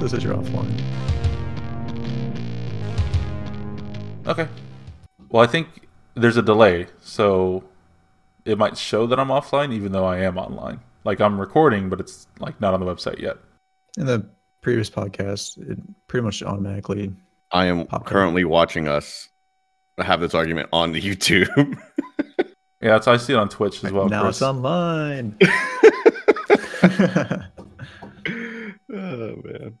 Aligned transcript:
So 0.00 0.06
it 0.06 0.10
says 0.12 0.24
you're 0.24 0.34
offline. 0.34 0.66
Okay. 4.26 4.48
Well, 5.28 5.42
I 5.42 5.46
think 5.46 5.86
there's 6.14 6.38
a 6.38 6.42
delay, 6.42 6.86
so 7.02 7.64
it 8.46 8.56
might 8.56 8.78
show 8.78 9.06
that 9.06 9.20
I'm 9.20 9.28
offline, 9.28 9.74
even 9.74 9.92
though 9.92 10.06
I 10.06 10.20
am 10.20 10.38
online. 10.38 10.80
Like 11.04 11.20
I'm 11.20 11.38
recording, 11.38 11.90
but 11.90 12.00
it's 12.00 12.26
like 12.38 12.58
not 12.62 12.72
on 12.72 12.80
the 12.80 12.86
website 12.86 13.18
yet. 13.18 13.36
In 13.98 14.06
the 14.06 14.26
previous 14.62 14.88
podcast, 14.88 15.58
it 15.70 15.78
pretty 16.08 16.24
much 16.24 16.42
automatically. 16.42 17.12
I 17.52 17.66
am 17.66 17.86
Popcorn. 17.86 18.04
currently 18.10 18.44
watching 18.44 18.88
us 18.88 19.28
have 19.98 20.22
this 20.22 20.34
argument 20.34 20.70
on 20.72 20.92
the 20.92 21.00
YouTube. 21.16 21.78
Yeah, 22.80 22.92
that's 22.92 23.06
I 23.06 23.18
see 23.18 23.34
it 23.34 23.36
on 23.36 23.50
Twitch 23.50 23.84
as 23.84 23.92
well. 23.92 24.08
now 24.08 24.22
Chris. 24.22 24.36
it's 24.36 24.42
online. 24.42 25.36
oh 28.88 28.88
man. 28.88 29.78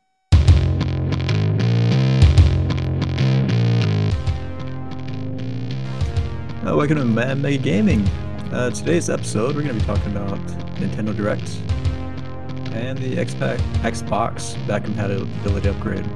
Uh, 6.62 6.76
welcome 6.76 6.98
to 6.98 7.06
Mad 7.06 7.38
Mega 7.38 7.56
Gaming. 7.56 8.06
Uh, 8.52 8.68
today's 8.68 9.08
episode, 9.08 9.56
we're 9.56 9.62
going 9.62 9.78
to 9.78 9.80
be 9.80 9.86
talking 9.86 10.14
about 10.14 10.38
Nintendo 10.76 11.16
Direct 11.16 11.48
and 12.74 12.98
the 12.98 13.16
Xpac, 13.16 13.56
Xbox 13.80 14.54
back 14.66 14.84
compatibility 14.84 15.70
upgrade. 15.70 16.06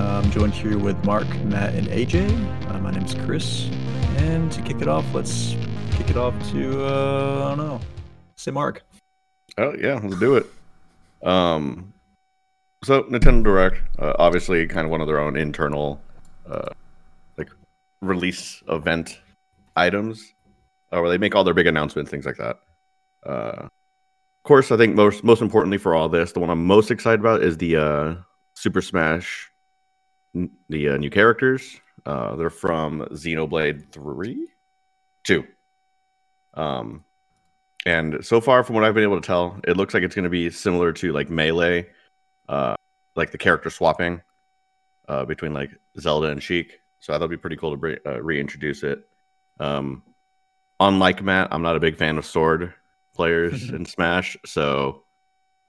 Uh, 0.00 0.20
I'm 0.20 0.28
joined 0.32 0.52
here 0.52 0.76
with 0.76 1.02
Mark, 1.04 1.28
Matt, 1.44 1.76
and 1.76 1.86
AJ. 1.86 2.28
Uh, 2.68 2.80
my 2.80 2.90
name's 2.90 3.14
Chris. 3.14 3.68
And 4.16 4.50
to 4.50 4.60
kick 4.62 4.80
it 4.80 4.88
off, 4.88 5.04
let's 5.14 5.54
kick 5.92 6.10
it 6.10 6.16
off 6.16 6.34
to, 6.50 6.84
uh, 6.84 7.44
I 7.44 7.54
don't 7.54 7.58
know, 7.58 7.80
say 8.34 8.50
Mark. 8.50 8.84
Oh 9.58 9.76
yeah, 9.78 10.00
let's 10.02 10.18
do 10.18 10.34
it. 10.34 10.46
Um, 11.22 11.92
so 12.82 13.04
Nintendo 13.04 13.44
Direct, 13.44 13.76
uh, 14.00 14.14
obviously, 14.18 14.66
kind 14.66 14.86
of 14.86 14.90
one 14.90 15.00
of 15.00 15.06
their 15.06 15.20
own 15.20 15.36
internal, 15.36 16.00
uh, 16.50 16.70
like 17.38 17.50
release 18.00 18.64
event 18.68 19.20
items, 19.76 20.34
uh, 20.92 21.00
where 21.00 21.10
they 21.10 21.18
make 21.18 21.34
all 21.34 21.44
their 21.44 21.54
big 21.54 21.66
announcements, 21.66 22.10
things 22.10 22.26
like 22.26 22.36
that. 22.36 22.58
Uh, 23.24 23.64
of 23.66 24.42
course, 24.44 24.70
I 24.70 24.76
think 24.76 24.94
most 24.94 25.24
most 25.24 25.42
importantly 25.42 25.78
for 25.78 25.94
all 25.94 26.08
this, 26.08 26.32
the 26.32 26.40
one 26.40 26.50
I'm 26.50 26.64
most 26.64 26.90
excited 26.90 27.20
about 27.20 27.42
is 27.42 27.56
the 27.58 27.76
uh, 27.76 28.14
Super 28.54 28.80
Smash, 28.80 29.50
n- 30.34 30.50
the 30.68 30.90
uh, 30.90 30.96
new 30.96 31.10
characters. 31.10 31.80
Uh, 32.04 32.36
they're 32.36 32.50
from 32.50 33.00
Xenoblade 33.10 33.90
Three, 33.90 34.48
Two. 35.24 35.44
Um, 36.54 37.04
and 37.84 38.24
so 38.24 38.40
far, 38.40 38.64
from 38.64 38.74
what 38.74 38.84
I've 38.84 38.94
been 38.94 39.02
able 39.02 39.20
to 39.20 39.26
tell, 39.26 39.60
it 39.64 39.76
looks 39.76 39.94
like 39.94 40.02
it's 40.02 40.14
going 40.14 40.24
to 40.24 40.30
be 40.30 40.50
similar 40.50 40.92
to 40.94 41.12
like 41.12 41.30
Melee, 41.30 41.86
uh, 42.48 42.74
like 43.14 43.30
the 43.30 43.38
character 43.38 43.70
swapping 43.70 44.22
uh, 45.08 45.24
between 45.24 45.54
like 45.54 45.70
Zelda 45.98 46.28
and 46.28 46.42
Sheik. 46.42 46.80
So 47.00 47.14
it'd 47.14 47.30
be 47.30 47.36
pretty 47.36 47.56
cool 47.56 47.72
to 47.72 47.76
bring, 47.76 47.98
uh, 48.06 48.20
reintroduce 48.20 48.82
it. 48.82 49.06
Um, 49.58 50.02
unlike 50.80 51.22
Matt, 51.22 51.48
I'm 51.50 51.62
not 51.62 51.76
a 51.76 51.80
big 51.80 51.96
fan 51.96 52.18
of 52.18 52.26
sword 52.26 52.72
players 53.14 53.70
in 53.70 53.84
Smash, 53.86 54.36
so 54.44 55.04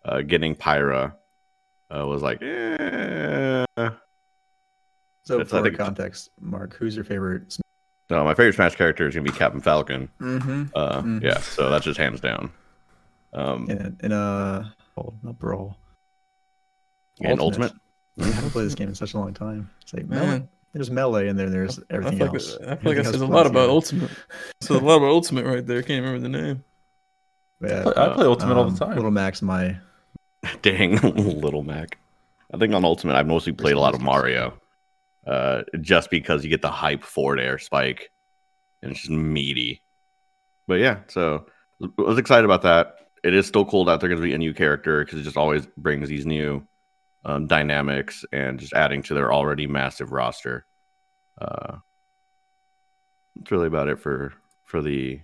uh, 0.05 0.21
getting 0.21 0.55
Pyra 0.55 1.13
uh, 1.95 2.05
was 2.07 2.21
like, 2.21 2.41
eh. 2.41 3.65
So, 5.23 5.37
That's- 5.39 5.49
for 5.49 5.61
think- 5.63 5.77
context, 5.77 6.29
Mark, 6.39 6.75
who's 6.75 6.95
your 6.95 7.05
favorite? 7.05 7.57
no, 8.09 8.23
my 8.23 8.33
favorite 8.33 8.55
Smash 8.55 8.75
character 8.75 9.07
is 9.07 9.15
gonna 9.15 9.29
be 9.29 9.37
Captain 9.37 9.59
Falcon. 9.61 10.09
Mm-hmm. 10.21 10.63
Uh, 10.73 11.01
Mhm. 11.01 11.21
Yeah, 11.23 11.39
so 11.39 11.69
that's 11.69 11.83
just 11.85 11.97
hands 11.99 12.21
down. 12.21 12.51
Um, 13.33 13.69
In, 13.69 13.97
in 14.01 14.11
a, 14.13 14.73
oh, 14.97 15.13
not 15.23 15.37
Brawl. 15.37 15.77
and 17.19 17.39
Ultimate. 17.41 17.73
I 18.19 18.25
haven't 18.27 18.49
played 18.51 18.65
this 18.65 18.75
game 18.75 18.87
in 18.89 18.95
such 18.95 19.13
a 19.13 19.17
long 19.19 19.33
time. 19.33 19.69
It's 19.81 19.93
like, 19.93 20.05
melee. 20.07 20.25
Man, 20.25 20.49
There's 20.77 20.91
melee, 20.91 21.27
and 21.27 21.37
then 21.37 21.51
there's 21.51 21.79
everything 21.89 22.19
feel 22.19 22.27
like, 22.27 22.35
else. 22.35 22.57
I, 22.67 22.75
feel 22.75 22.95
like 22.95 23.05
I 23.05 23.09
said 23.09 23.15
a 23.15 23.25
lot 23.25 23.47
about 23.47 23.61
together. 23.61 23.69
Ultimate. 23.69 24.11
So 24.61 24.75
a 24.75 24.79
lot 24.79 24.97
about 24.97 25.09
Ultimate 25.09 25.45
right 25.45 25.65
there. 25.65 25.81
Can't 25.81 26.05
remember 26.05 26.19
the 26.19 26.29
name. 26.29 26.63
Yeah, 27.61 27.79
I 27.79 27.83
play, 27.83 27.93
I 27.95 28.13
play 28.13 28.25
Ultimate 28.25 28.57
all 28.57 28.65
um, 28.65 28.75
the 28.75 28.85
time. 28.85 28.95
Little 28.95 29.11
Mac, 29.11 29.41
my 29.41 29.77
Dang, 30.61 30.95
little 31.01 31.63
Mac. 31.63 31.97
I 32.53 32.57
think 32.57 32.73
on 32.73 32.85
Ultimate, 32.85 33.15
I've 33.15 33.27
mostly 33.27 33.53
played 33.53 33.75
a 33.75 33.79
lot 33.79 33.95
of 33.95 34.01
Mario, 34.01 34.59
uh, 35.25 35.63
just 35.81 36.11
because 36.11 36.43
you 36.43 36.49
get 36.49 36.61
the 36.61 36.71
hype 36.71 37.03
forward 37.03 37.39
air 37.39 37.57
spike, 37.57 38.11
and 38.81 38.91
it's 38.91 39.01
just 39.01 39.11
meaty. 39.11 39.81
But 40.67 40.75
yeah, 40.75 40.99
so 41.07 41.47
I 41.81 42.01
was 42.01 42.19
excited 42.19 42.45
about 42.45 42.61
that. 42.61 42.95
It 43.23 43.33
is 43.33 43.47
still 43.47 43.65
cool 43.65 43.85
that 43.85 43.99
they're 43.99 44.09
going 44.09 44.21
to 44.21 44.27
be 44.27 44.33
a 44.33 44.37
new 44.37 44.53
character 44.53 45.03
because 45.03 45.19
it 45.19 45.23
just 45.23 45.37
always 45.37 45.65
brings 45.75 46.07
these 46.07 46.25
new 46.25 46.65
um, 47.25 47.47
dynamics 47.47 48.23
and 48.31 48.59
just 48.59 48.73
adding 48.73 49.01
to 49.03 49.13
their 49.13 49.33
already 49.33 49.67
massive 49.67 50.11
roster. 50.11 50.66
Uh, 51.39 51.77
that's 53.35 53.51
really 53.51 53.67
about 53.67 53.87
it 53.87 53.99
for 53.99 54.33
for 54.63 54.81
the 54.81 55.21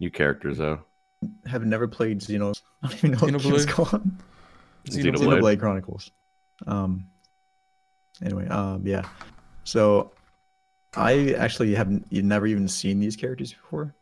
new 0.00 0.10
characters, 0.10 0.58
though. 0.58 0.80
have 1.46 1.64
never 1.64 1.88
played 1.88 2.20
Xeno. 2.20 2.60
I 2.82 2.88
don't 2.88 2.96
even 2.98 3.10
know 3.12 3.18
what 3.18 3.32
the 3.32 3.38
game's 3.38 3.66
Xenoblade? 3.66 3.68
called. 3.68 4.10
Xenoblade. 4.86 5.16
Xenoblade 5.16 5.58
Chronicles. 5.60 6.10
Um. 6.66 7.08
Anyway, 8.22 8.46
um, 8.48 8.86
yeah. 8.86 9.02
So, 9.64 10.12
I 10.94 11.32
actually 11.34 11.74
haven't 11.74 12.06
you've 12.10 12.24
never 12.24 12.46
even 12.46 12.68
seen 12.68 13.00
these 13.00 13.16
characters 13.16 13.52
before. 13.52 13.94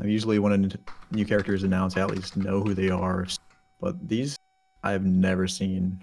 I 0.00 0.06
usually 0.06 0.38
when 0.38 0.52
a 0.52 0.54
n- 0.54 0.72
new 1.10 1.24
character 1.24 1.54
is 1.54 1.62
announced, 1.64 1.96
I 1.96 2.00
at 2.00 2.10
least 2.10 2.36
know 2.36 2.60
who 2.62 2.74
they 2.74 2.88
are. 2.88 3.26
But 3.80 4.08
these 4.08 4.38
I've 4.82 5.04
never 5.04 5.46
seen 5.46 6.00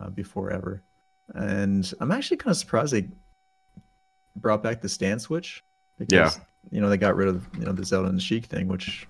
uh, 0.00 0.10
before 0.10 0.50
ever, 0.52 0.82
and 1.34 1.92
I'm 2.00 2.12
actually 2.12 2.36
kind 2.38 2.52
of 2.52 2.56
surprised 2.56 2.92
they 2.92 3.08
brought 4.36 4.62
back 4.62 4.80
the 4.80 4.88
stand 4.88 5.20
switch. 5.22 5.62
Because, 5.98 6.38
You 6.70 6.80
know 6.80 6.88
they 6.90 6.96
got 6.98 7.16
rid 7.16 7.28
of 7.28 7.48
you 7.58 7.64
know 7.64 7.72
the 7.72 7.84
Zelda 7.84 8.08
and 8.08 8.18
the 8.18 8.22
Sheik 8.22 8.46
thing, 8.46 8.68
which 8.68 9.06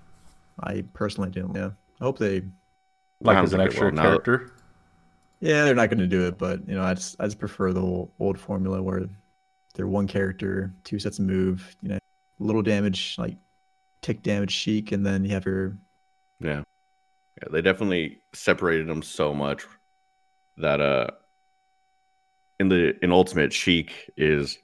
I 0.63 0.83
personally 0.93 1.29
didn't. 1.31 1.55
Yeah, 1.55 1.71
I 1.99 2.03
hope 2.03 2.17
they 2.17 2.43
like 3.21 3.37
I 3.37 3.41
as 3.41 3.53
an 3.53 3.59
think 3.59 3.71
it 3.71 3.73
extra. 3.73 3.91
Now- 3.91 4.03
character. 4.03 4.53
Yeah, 5.39 5.65
they're 5.65 5.75
not 5.75 5.89
going 5.91 5.99
to 5.99 6.07
do 6.07 6.25
it, 6.25 6.37
but 6.39 6.67
you 6.67 6.73
know, 6.73 6.81
I 6.83 6.93
just 6.95 7.15
I 7.19 7.25
just 7.25 7.37
prefer 7.37 7.71
the 7.71 7.81
old, 7.81 8.09
old 8.19 8.39
formula 8.39 8.81
where 8.81 9.07
they're 9.75 9.85
one 9.87 10.07
character, 10.07 10.73
two 10.83 10.97
sets 10.97 11.19
of 11.19 11.25
move, 11.25 11.75
you 11.83 11.89
know, 11.89 11.99
little 12.39 12.63
damage 12.63 13.15
like 13.19 13.35
tick 14.01 14.23
damage 14.23 14.51
Sheik, 14.51 14.91
and 14.93 15.05
then 15.05 15.23
you 15.23 15.31
have 15.31 15.45
your 15.45 15.77
Yeah. 16.39 16.63
Yeah, 17.41 17.49
they 17.51 17.61
definitely 17.61 18.21
separated 18.33 18.87
them 18.87 19.03
so 19.03 19.31
much 19.33 19.63
that 20.57 20.81
uh 20.81 21.07
in 22.59 22.69
the 22.69 22.97
in 23.03 23.11
Ultimate 23.11 23.53
Sheik 23.53 24.09
is 24.17 24.57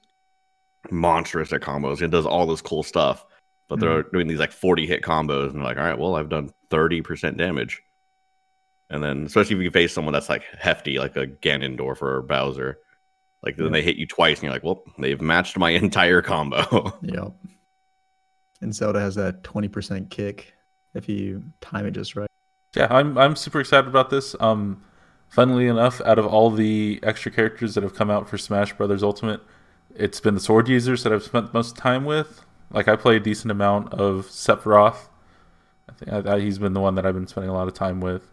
monstrous 0.91 1.53
at 1.53 1.61
combos 1.61 2.01
and 2.01 2.11
does 2.11 2.25
all 2.25 2.45
this 2.45 2.61
cool 2.61 2.83
stuff. 2.83 3.25
But 3.69 3.79
they're 3.79 4.03
doing 4.03 4.27
these 4.27 4.39
like 4.39 4.51
40 4.51 4.85
hit 4.85 5.01
combos 5.01 5.47
and 5.47 5.55
they're 5.55 5.63
like, 5.63 5.77
all 5.77 5.83
right, 5.83 5.97
well, 5.97 6.15
I've 6.15 6.29
done 6.29 6.51
30% 6.69 7.37
damage. 7.37 7.81
And 8.89 9.01
then 9.01 9.25
especially 9.25 9.55
if 9.55 9.61
you 9.63 9.71
face 9.71 9.93
someone 9.93 10.13
that's 10.13 10.29
like 10.29 10.43
hefty, 10.59 10.99
like 10.99 11.15
a 11.15 11.25
Ganondorf 11.25 12.01
or 12.01 12.17
a 12.17 12.23
Bowser, 12.23 12.79
like 13.41 13.57
then 13.57 13.71
they 13.71 13.81
hit 13.81 13.97
you 13.97 14.07
twice 14.07 14.37
and 14.37 14.43
you're 14.43 14.53
like, 14.53 14.63
well, 14.63 14.83
they've 14.99 15.21
matched 15.21 15.57
my 15.57 15.69
entire 15.71 16.21
combo. 16.21 16.97
yep. 17.01 17.33
And 18.61 18.73
Zelda 18.73 18.99
has 18.99 19.15
that 19.15 19.43
twenty 19.43 19.67
percent 19.67 20.09
kick 20.09 20.53
if 20.93 21.09
you 21.09 21.43
time 21.59 21.85
it 21.85 21.91
just 21.91 22.15
right. 22.15 22.29
Yeah, 22.75 22.87
I'm 22.89 23.17
I'm 23.17 23.35
super 23.35 23.59
excited 23.59 23.87
about 23.87 24.09
this. 24.09 24.35
Um, 24.39 24.83
funnily 25.27 25.67
enough, 25.67 25.99
out 26.01 26.17
of 26.17 26.25
all 26.25 26.49
the 26.49 26.99
extra 27.03 27.31
characters 27.31 27.75
that 27.75 27.83
have 27.83 27.95
come 27.95 28.09
out 28.09 28.29
for 28.29 28.37
Smash 28.37 28.71
Brothers 28.73 29.03
Ultimate, 29.03 29.41
it's 29.95 30.19
been 30.19 30.35
the 30.35 30.41
sword 30.41 30.67
users 30.67 31.03
that 31.03 31.13
I've 31.13 31.23
spent 31.23 31.53
most 31.53 31.75
time 31.77 32.05
with. 32.05 32.43
Like 32.71 32.87
I 32.87 32.95
play 32.95 33.17
a 33.17 33.19
decent 33.19 33.51
amount 33.51 33.93
of 33.93 34.27
Sephiroth. 34.27 35.07
I 35.89 35.93
think 35.93 36.27
I, 36.27 36.35
I, 36.35 36.39
he's 36.39 36.59
been 36.59 36.73
the 36.73 36.79
one 36.79 36.95
that 36.95 37.05
I've 37.05 37.13
been 37.13 37.27
spending 37.27 37.49
a 37.49 37.53
lot 37.53 37.67
of 37.67 37.73
time 37.73 37.99
with, 37.99 38.31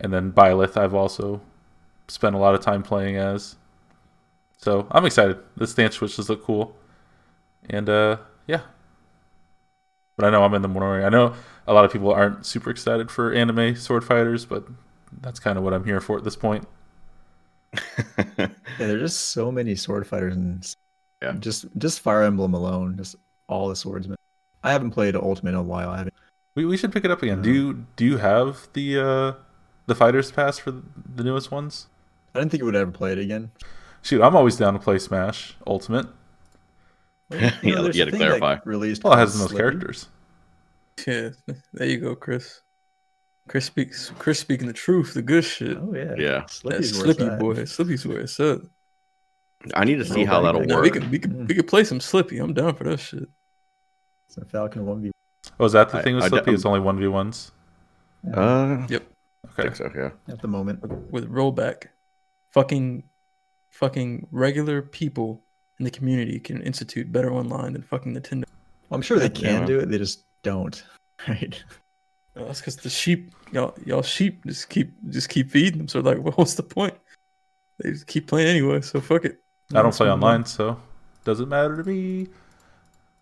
and 0.00 0.12
then 0.12 0.32
Byleth 0.32 0.76
I've 0.76 0.94
also 0.94 1.40
spent 2.08 2.34
a 2.34 2.38
lot 2.38 2.54
of 2.54 2.60
time 2.60 2.82
playing 2.82 3.16
as. 3.16 3.56
So 4.56 4.88
I'm 4.90 5.04
excited. 5.04 5.38
The 5.56 5.66
stance 5.66 5.96
switches 5.96 6.28
look 6.28 6.42
cool, 6.44 6.76
and 7.70 7.88
uh, 7.88 8.16
yeah. 8.46 8.62
But 10.16 10.26
I 10.26 10.30
know 10.30 10.42
I'm 10.42 10.54
in 10.54 10.62
the 10.62 10.68
minority. 10.68 11.04
I 11.04 11.10
know 11.10 11.34
a 11.66 11.72
lot 11.72 11.84
of 11.84 11.92
people 11.92 12.10
aren't 12.12 12.44
super 12.44 12.70
excited 12.70 13.10
for 13.10 13.32
anime 13.32 13.76
sword 13.76 14.04
fighters, 14.04 14.44
but 14.44 14.66
that's 15.20 15.38
kind 15.38 15.56
of 15.56 15.62
what 15.64 15.72
I'm 15.72 15.84
here 15.84 16.00
for 16.00 16.16
at 16.18 16.24
this 16.24 16.36
point. 16.36 16.66
Yeah, 18.78 18.86
there's 18.86 19.12
just 19.12 19.30
so 19.30 19.50
many 19.50 19.74
sword 19.74 20.06
fighters 20.06 20.36
and 20.36 20.64
Yeah. 21.22 21.32
just 21.38 21.66
just 21.78 22.00
Fire 22.00 22.22
Emblem 22.22 22.54
alone, 22.54 22.96
just 22.96 23.16
all 23.48 23.68
the 23.68 23.76
swordsmen. 23.76 24.16
I 24.62 24.72
haven't 24.72 24.90
played 24.90 25.16
Ultimate 25.16 25.50
in 25.50 25.56
a 25.56 25.62
while. 25.62 25.90
I 25.90 25.98
haven't. 25.98 26.14
We, 26.54 26.64
we 26.64 26.76
should 26.76 26.92
pick 26.92 27.04
it 27.04 27.10
up 27.10 27.22
again. 27.22 27.42
Do 27.42 27.52
you 27.52 27.86
do 27.96 28.04
you 28.04 28.16
have 28.18 28.68
the 28.72 28.98
uh, 29.00 29.32
the 29.86 29.94
fighters 29.94 30.30
pass 30.30 30.58
for 30.58 30.70
the 30.70 31.24
newest 31.24 31.50
ones? 31.50 31.86
I 32.34 32.40
didn't 32.40 32.50
think 32.52 32.62
I 32.62 32.66
would 32.66 32.76
ever 32.76 32.90
play 32.90 33.12
it 33.12 33.18
again. 33.18 33.50
Shoot, 34.02 34.22
I'm 34.22 34.36
always 34.36 34.56
down 34.56 34.74
to 34.74 34.78
play 34.78 34.98
Smash 34.98 35.56
Ultimate. 35.66 36.06
Yeah, 37.30 37.54
You 37.62 37.74
know, 37.74 37.82
yeah, 37.86 37.90
you 37.92 38.00
had 38.00 38.04
to 38.06 38.10
thing 38.10 38.20
that 38.20 38.38
clarify. 38.38 38.56
Released 38.64 39.02
Well, 39.04 39.12
it 39.12 39.18
has 39.18 39.34
the 39.34 39.40
most 39.40 39.56
characters. 39.56 40.08
Yeah, 41.06 41.28
there 41.74 41.86
you 41.86 41.98
go, 41.98 42.16
Chris. 42.16 42.60
Chris 43.48 43.66
speaks. 43.66 44.10
Chris 44.18 44.40
speaking 44.40 44.66
the 44.66 44.72
truth, 44.72 45.14
the 45.14 45.22
good 45.22 45.44
shit. 45.44 45.76
Oh 45.76 45.94
yeah. 45.94 46.14
Yeah. 46.18 46.40
That 46.64 46.80
Slippi's 46.82 46.98
where 46.98 47.14
Slippi 47.14 47.38
boy. 47.38 47.54
Slippi's 47.54 48.04
where 48.04 48.18
it's 48.18 48.40
at. 48.40 48.62
I 49.74 49.84
need 49.84 49.96
to 49.96 50.04
see 50.04 50.24
how 50.24 50.40
that'll 50.40 50.62
No, 50.64 50.76
work. 50.76 50.84
we 50.84 50.90
could 50.90 51.10
we 51.10 51.18
could 51.18 51.48
we 51.48 51.54
could 51.54 51.66
play 51.66 51.84
some 51.84 51.98
Slippi. 51.98 52.38
I'm 52.42 52.54
down 52.54 52.74
for 52.74 52.84
that 52.84 53.00
shit. 53.00 53.28
It's 54.28 54.38
Falcon 54.50 54.86
one 54.86 55.02
v. 55.02 55.10
Oh, 55.58 55.64
is 55.64 55.72
that 55.72 55.88
the 55.90 55.98
I- 55.98 56.02
thing 56.02 56.14
with 56.14 56.24
I 56.24 56.28
d- 56.28 56.36
Slippi? 56.36 56.54
It's 56.54 56.64
only 56.64 56.80
one 56.80 56.98
v 56.98 57.06
ones. 57.08 57.52
Uh, 58.34 58.86
Yep. 58.88 59.04
Okay. 59.58 59.74
so. 59.74 59.90
Yeah. 59.94 60.10
At 60.32 60.40
the 60.42 60.48
moment. 60.48 60.80
with 61.12 61.28
rollback. 61.30 61.86
Fucking, 62.52 63.04
fucking 63.70 64.26
regular 64.30 64.80
people 64.82 65.44
in 65.78 65.84
the 65.84 65.90
community 65.90 66.40
can 66.40 66.62
institute 66.62 67.12
better 67.12 67.30
online 67.32 67.74
than 67.74 67.82
fucking 67.82 68.14
Nintendo. 68.14 68.44
Well, 68.88 68.96
I'm 68.96 69.02
sure 69.02 69.18
they 69.18 69.26
Yeah. 69.26 69.58
can 69.58 69.66
do 69.66 69.78
it. 69.80 69.88
They 69.90 69.98
just 69.98 70.24
don't. 70.42 70.82
Right. 71.26 71.60
That's 72.34 72.60
because 72.60 72.76
the 72.76 72.88
sheep, 72.90 73.34
y'all, 73.50 73.74
y'all 73.84 74.02
sheep 74.02 74.44
just 74.46 74.68
keep 74.68 74.92
just 75.08 75.28
keep 75.28 75.50
feeding 75.50 75.78
them. 75.78 75.88
So 75.88 75.98
like, 75.98 76.18
well, 76.18 76.32
what's 76.36 76.54
the 76.54 76.62
point? 76.62 76.94
They 77.82 77.90
just 77.90 78.06
keep 78.06 78.28
playing 78.28 78.46
anyway. 78.46 78.80
So 78.82 79.00
fuck 79.00 79.24
it. 79.24 79.40
I 79.74 79.82
don't 79.82 79.94
play 79.94 80.10
online, 80.10 80.44
so 80.46 80.80
doesn't 81.24 81.48
matter 81.48 81.76
to 81.76 81.84
me. 81.84 82.28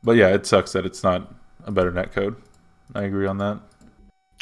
But 0.04 0.12
yeah, 0.16 0.28
it 0.28 0.46
sucks 0.46 0.72
that 0.72 0.87
it's 0.87 1.02
not 1.02 1.32
a 1.64 1.72
better 1.72 1.90
netcode. 1.90 2.37
I 2.94 3.02
agree 3.02 3.26
on 3.26 3.38
that. 3.38 3.60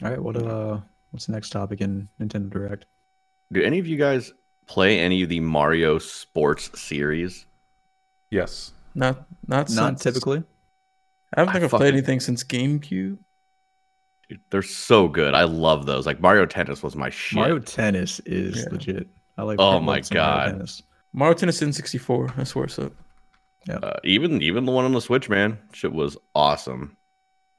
All 0.02 0.10
right. 0.10 0.20
What 0.22 0.36
uh? 0.36 0.80
What's 1.10 1.26
the 1.26 1.32
next 1.32 1.50
topic 1.50 1.80
in 1.80 2.08
Nintendo 2.20 2.50
Direct? 2.50 2.84
Do 3.52 3.62
any 3.62 3.78
of 3.78 3.86
you 3.86 3.96
guys 3.96 4.32
play 4.66 4.98
any 4.98 5.22
of 5.22 5.28
the 5.28 5.40
Mario 5.40 5.98
Sports 5.98 6.78
series? 6.78 7.46
Yes. 8.30 8.72
Not 8.94 9.24
not 9.48 9.70
Not 9.70 10.00
since- 10.00 10.02
typically. 10.02 10.42
I 11.32 11.38
don't 11.40 11.46
think 11.46 11.56
I 11.56 11.60
have 11.60 11.70
fucking- 11.70 11.82
played 11.82 11.94
anything 11.94 12.20
since 12.20 12.44
GameCube. 12.44 13.18
Dude, 14.28 14.40
they're 14.50 14.62
so 14.62 15.08
good. 15.08 15.34
I 15.34 15.44
love 15.44 15.86
those. 15.86 16.06
Like 16.06 16.20
Mario 16.20 16.44
Tennis 16.46 16.82
was 16.82 16.94
my 16.96 17.10
shit. 17.10 17.36
Mario 17.38 17.58
Tennis 17.60 18.20
is 18.20 18.58
Yeah. 18.58 18.68
legit. 18.72 19.08
I 19.38 19.42
like. 19.42 19.58
Oh 19.58 19.80
my 19.80 20.00
some 20.02 20.16
Mario 20.18 20.34
God. 20.36 20.50
Tennis. 20.52 20.82
Mario 21.14 21.34
Tennis 21.34 21.60
N64. 21.60 22.38
I 22.38 22.44
swear 22.44 22.68
so. 22.68 22.90
Uh, 23.70 23.94
even 24.04 24.42
even 24.42 24.66
the 24.66 24.72
one 24.72 24.84
on 24.84 24.92
the 24.92 25.00
Switch, 25.00 25.30
man, 25.30 25.58
shit 25.72 25.92
was 25.92 26.18
awesome. 26.34 26.98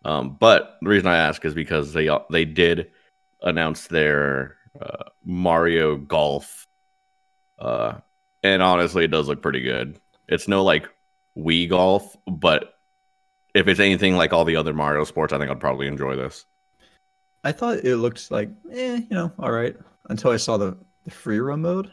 Um, 0.04 0.38
but 0.40 0.78
the 0.82 0.90
reason 0.90 1.08
I 1.08 1.18
ask 1.18 1.44
is 1.46 1.56
because 1.56 1.94
they 1.94 2.10
uh, 2.10 2.20
they 2.30 2.46
did 2.46 2.92
announce 3.42 3.88
their 3.88 4.58
uh, 4.80 5.06
Mario 5.24 5.96
Golf, 5.96 6.68
uh, 7.58 7.96
and 8.44 8.62
honestly, 8.62 9.06
it 9.06 9.12
does 9.12 9.28
look 9.28 9.42
pretty 9.42 9.62
good. 9.62 10.00
It's 10.28 10.48
no 10.48 10.64
like 10.64 10.88
Wii 11.36 11.70
Golf, 11.70 12.16
but 12.28 12.76
if 13.56 13.68
it's 13.68 13.80
anything 13.80 14.16
like 14.16 14.32
all 14.32 14.46
the 14.46 14.58
other 14.58 14.74
Mario 14.74 15.06
sports, 15.06 15.34
I 15.34 15.40
think 15.40 15.50
I'd 15.50 15.60
probably 15.60 15.88
enjoy 15.88 16.16
this. 16.16 16.46
I 17.44 17.52
thought 17.52 17.80
it 17.80 17.98
looked 17.98 18.30
like, 18.30 18.50
eh, 18.72 18.98
you 18.98 19.16
know, 19.16 19.32
all 19.40 19.52
right. 19.52 19.76
Until 20.10 20.32
I 20.32 20.38
saw 20.38 20.58
the 20.58 20.78
the 21.06 21.12
free 21.12 21.40
run 21.40 21.62
mode, 21.62 21.90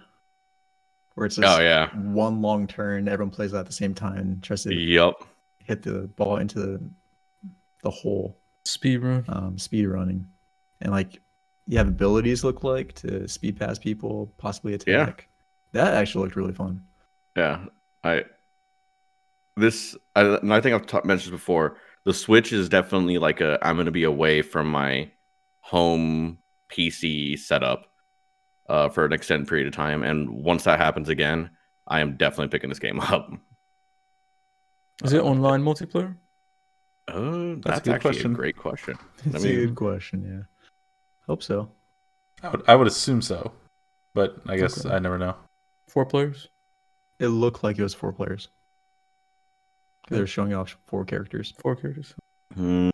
where 1.14 1.26
it's 1.26 1.36
just 1.36 1.58
Oh 1.58 1.62
yeah, 1.62 1.88
one 1.96 2.40
long 2.42 2.66
turn. 2.66 3.08
Everyone 3.08 3.30
plays 3.30 3.52
at 3.54 3.66
the 3.66 3.72
same 3.72 3.94
time. 3.94 4.18
and 4.18 4.42
Tries 4.42 4.62
to 4.64 4.74
yep. 4.74 5.14
hit 5.58 5.82
the 5.82 6.08
ball 6.16 6.36
into 6.38 6.58
the 6.58 6.90
the 7.82 7.90
hole. 7.90 8.38
Speedrun. 8.66 9.24
Um, 9.28 9.58
speed 9.58 9.86
running, 9.86 10.26
and 10.80 10.92
like 10.92 11.20
you 11.66 11.78
have 11.78 11.88
abilities 11.88 12.44
look 12.44 12.62
like 12.64 12.92
to 12.94 13.26
speed 13.28 13.58
past 13.58 13.82
people, 13.82 14.32
possibly 14.38 14.72
Yeah. 14.86 15.02
attack. 15.02 15.28
That 15.72 15.94
actually 15.94 16.24
looked 16.24 16.36
really 16.36 16.52
fun. 16.52 16.82
Yeah, 17.36 17.64
I 18.04 18.24
this 19.56 19.96
I, 20.16 20.22
and 20.22 20.52
I 20.52 20.60
think 20.60 20.74
I've 20.74 20.86
ta- 20.86 21.02
mentioned 21.04 21.32
before. 21.32 21.76
The 22.04 22.12
Switch 22.14 22.52
is 22.52 22.68
definitely 22.68 23.18
like 23.18 23.40
a 23.40 23.58
I'm 23.62 23.76
going 23.76 23.86
to 23.86 23.92
be 23.92 24.04
away 24.04 24.42
from 24.42 24.68
my 24.70 25.10
home 25.60 26.38
PC 26.70 27.38
setup 27.38 27.86
uh, 28.72 28.88
for 28.88 29.04
an 29.04 29.12
extended 29.12 29.46
period 29.46 29.66
of 29.66 29.74
time, 29.74 30.02
and 30.02 30.30
once 30.30 30.64
that 30.64 30.78
happens 30.78 31.08
again, 31.10 31.50
I 31.86 32.00
am 32.00 32.16
definitely 32.16 32.48
picking 32.48 32.70
this 32.70 32.78
game 32.78 32.98
up. 33.14 33.30
Is 35.04 35.12
it 35.12 35.20
online 35.22 35.62
multiplayer? 35.62 36.16
Uh, 37.08 37.12
That's 37.12 37.20
a 37.20 37.60
that's, 37.62 37.80
good 37.80 37.94
actually 37.94 38.10
question. 38.12 38.32
a 38.32 38.34
great 38.34 38.56
question. 38.56 38.98
It's 39.26 39.44
mean- 39.44 39.58
a 39.58 39.66
good 39.66 39.74
question. 39.74 40.24
Yeah, 40.24 40.42
hope 41.26 41.42
so. 41.42 41.70
I 42.42 42.48
would, 42.48 42.62
I 42.68 42.74
would 42.74 42.86
assume 42.88 43.20
so, 43.22 43.52
but 44.14 44.36
I 44.48 44.56
guess 44.56 44.84
Okay. 44.86 44.94
I 44.94 44.98
never 44.98 45.18
know. 45.18 45.36
Four 45.88 46.06
players. 46.06 46.48
It 47.20 47.28
looked 47.28 47.62
like 47.62 47.78
it 47.78 47.82
was 47.82 47.94
four 47.94 48.12
players. 48.12 48.48
They're 50.08 50.26
showing 50.26 50.52
off 50.54 50.76
four 50.86 51.04
characters. 51.04 51.54
Four 51.60 51.76
characters. 51.76 52.14
Hmm. 52.54 52.90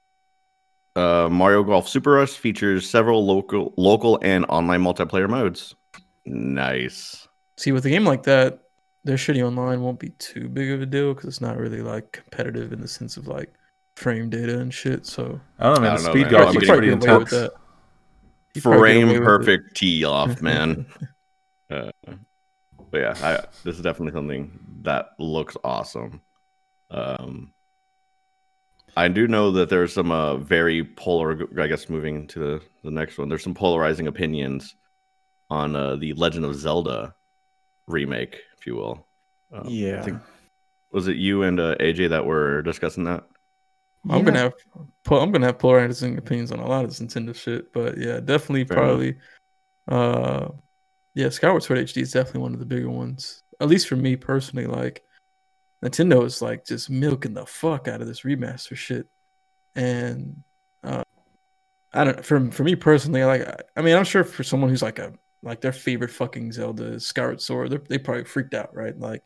Uh, 0.96 1.28
Mario 1.30 1.62
Golf 1.62 1.88
Super 1.88 2.12
Rush 2.12 2.30
features 2.32 2.88
several 2.88 3.24
local, 3.24 3.72
local 3.76 4.18
and 4.22 4.44
online 4.48 4.82
multiplayer 4.82 5.28
modes. 5.28 5.74
Nice. 6.26 7.28
See, 7.56 7.72
with 7.72 7.86
a 7.86 7.90
game 7.90 8.04
like 8.04 8.24
that, 8.24 8.60
their 9.04 9.16
shitty 9.16 9.42
online 9.46 9.80
won't 9.80 10.00
be 10.00 10.10
too 10.10 10.48
big 10.48 10.70
of 10.70 10.82
a 10.82 10.86
deal 10.86 11.14
because 11.14 11.28
it's 11.28 11.40
not 11.40 11.56
really 11.56 11.82
like 11.82 12.12
competitive 12.12 12.72
in 12.72 12.80
the 12.80 12.88
sense 12.88 13.16
of 13.16 13.26
like 13.28 13.54
frame 13.96 14.28
data 14.28 14.58
and 14.60 14.72
shit. 14.74 15.06
So 15.06 15.40
I 15.58 15.64
don't 15.64 15.74
know, 15.76 15.80
man. 15.82 15.92
I 15.92 15.96
the 15.96 16.02
don't 16.02 16.04
know, 16.04 16.10
speed 16.20 16.30
golf 16.30 16.48
I'm 16.48 16.54
looks 16.54 16.66
pretty 16.66 16.88
get 16.88 17.00
with 17.00 17.02
intense. 17.04 17.30
that. 17.30 17.52
He'd 18.54 18.62
probably 18.62 18.92
get 18.92 19.00
Frame 19.02 19.08
away 19.08 19.18
with 19.20 19.22
it. 19.22 19.24
perfect 19.24 19.76
tee 19.76 20.04
off, 20.04 20.42
man. 20.42 20.86
Uh, 21.70 21.90
but 22.90 22.98
yeah, 22.98 23.14
I, 23.22 23.44
this 23.64 23.76
is 23.76 23.82
definitely 23.82 24.12
something 24.12 24.58
that 24.82 25.10
looks 25.18 25.56
awesome. 25.64 26.22
Um, 26.90 27.52
I 28.98 29.06
do 29.08 29.28
know 29.28 29.52
that 29.52 29.68
there's 29.68 29.92
some 29.92 30.10
uh, 30.10 30.36
very 30.38 30.82
polar. 30.84 31.38
I 31.60 31.68
guess 31.68 31.88
moving 31.88 32.26
to 32.28 32.38
the, 32.38 32.60
the 32.82 32.90
next 32.90 33.16
one, 33.16 33.28
there's 33.28 33.44
some 33.44 33.54
polarizing 33.54 34.08
opinions 34.08 34.74
on 35.50 35.76
uh, 35.76 35.94
the 35.96 36.12
Legend 36.14 36.44
of 36.44 36.56
Zelda 36.56 37.14
remake, 37.86 38.40
if 38.58 38.66
you 38.66 38.74
will. 38.74 39.06
Um, 39.52 39.66
I 39.66 39.70
yeah, 39.70 40.02
think- 40.02 40.20
was 40.90 41.06
it 41.06 41.16
you 41.16 41.42
and 41.44 41.60
uh, 41.60 41.76
AJ 41.76 42.10
that 42.10 42.24
were 42.26 42.60
discussing 42.62 43.04
that? 43.04 43.24
I'm 44.08 44.18
Yeah. 44.18 44.24
gonna 44.24 44.38
have 44.38 44.54
I'm 45.10 45.30
gonna 45.32 45.46
have 45.46 45.58
polarizing 45.58 46.18
opinions 46.18 46.50
on 46.50 46.58
a 46.60 46.66
lot 46.66 46.84
of 46.84 46.90
this 46.90 47.00
Nintendo 47.00 47.34
shit, 47.34 47.72
but 47.72 47.98
yeah, 47.98 48.20
definitely 48.20 48.64
Fair 48.64 48.78
enough. 48.78 48.88
probably 48.88 49.14
uh 49.88 50.48
yeah, 51.14 51.28
Skyward 51.28 51.62
Sword 51.62 51.80
HD 51.80 52.02
is 52.02 52.12
definitely 52.12 52.42
one 52.42 52.52
of 52.54 52.58
the 52.60 52.66
bigger 52.66 52.90
ones. 52.90 53.42
At 53.60 53.68
least 53.68 53.86
for 53.88 53.96
me 53.96 54.16
personally, 54.16 54.66
like 54.66 55.02
Nintendo 55.84 56.24
is 56.24 56.42
like 56.42 56.64
just 56.64 56.90
milking 56.90 57.34
the 57.34 57.46
fuck 57.46 57.88
out 57.88 58.00
of 58.00 58.06
this 58.08 58.22
remaster 58.22 58.76
shit. 58.76 59.06
And 59.74 60.42
uh 60.82 61.04
I 61.92 62.04
don't 62.04 62.24
for 62.24 62.50
for 62.50 62.64
me 62.64 62.76
personally, 62.76 63.24
like 63.24 63.42
I- 63.42 63.62
I 63.76 63.82
mean, 63.82 63.96
I'm 63.96 64.04
sure 64.04 64.24
for 64.24 64.42
someone 64.44 64.70
who's 64.70 64.82
like 64.82 64.98
a 64.98 65.14
like 65.42 65.60
their 65.60 65.72
favorite 65.72 66.10
fucking 66.10 66.52
Zelda 66.52 66.98
Skyward 67.00 67.40
Sword, 67.40 67.86
they 67.88 67.98
probably 67.98 68.24
freaked 68.24 68.54
out, 68.54 68.74
right? 68.74 68.98
Like 68.98 69.22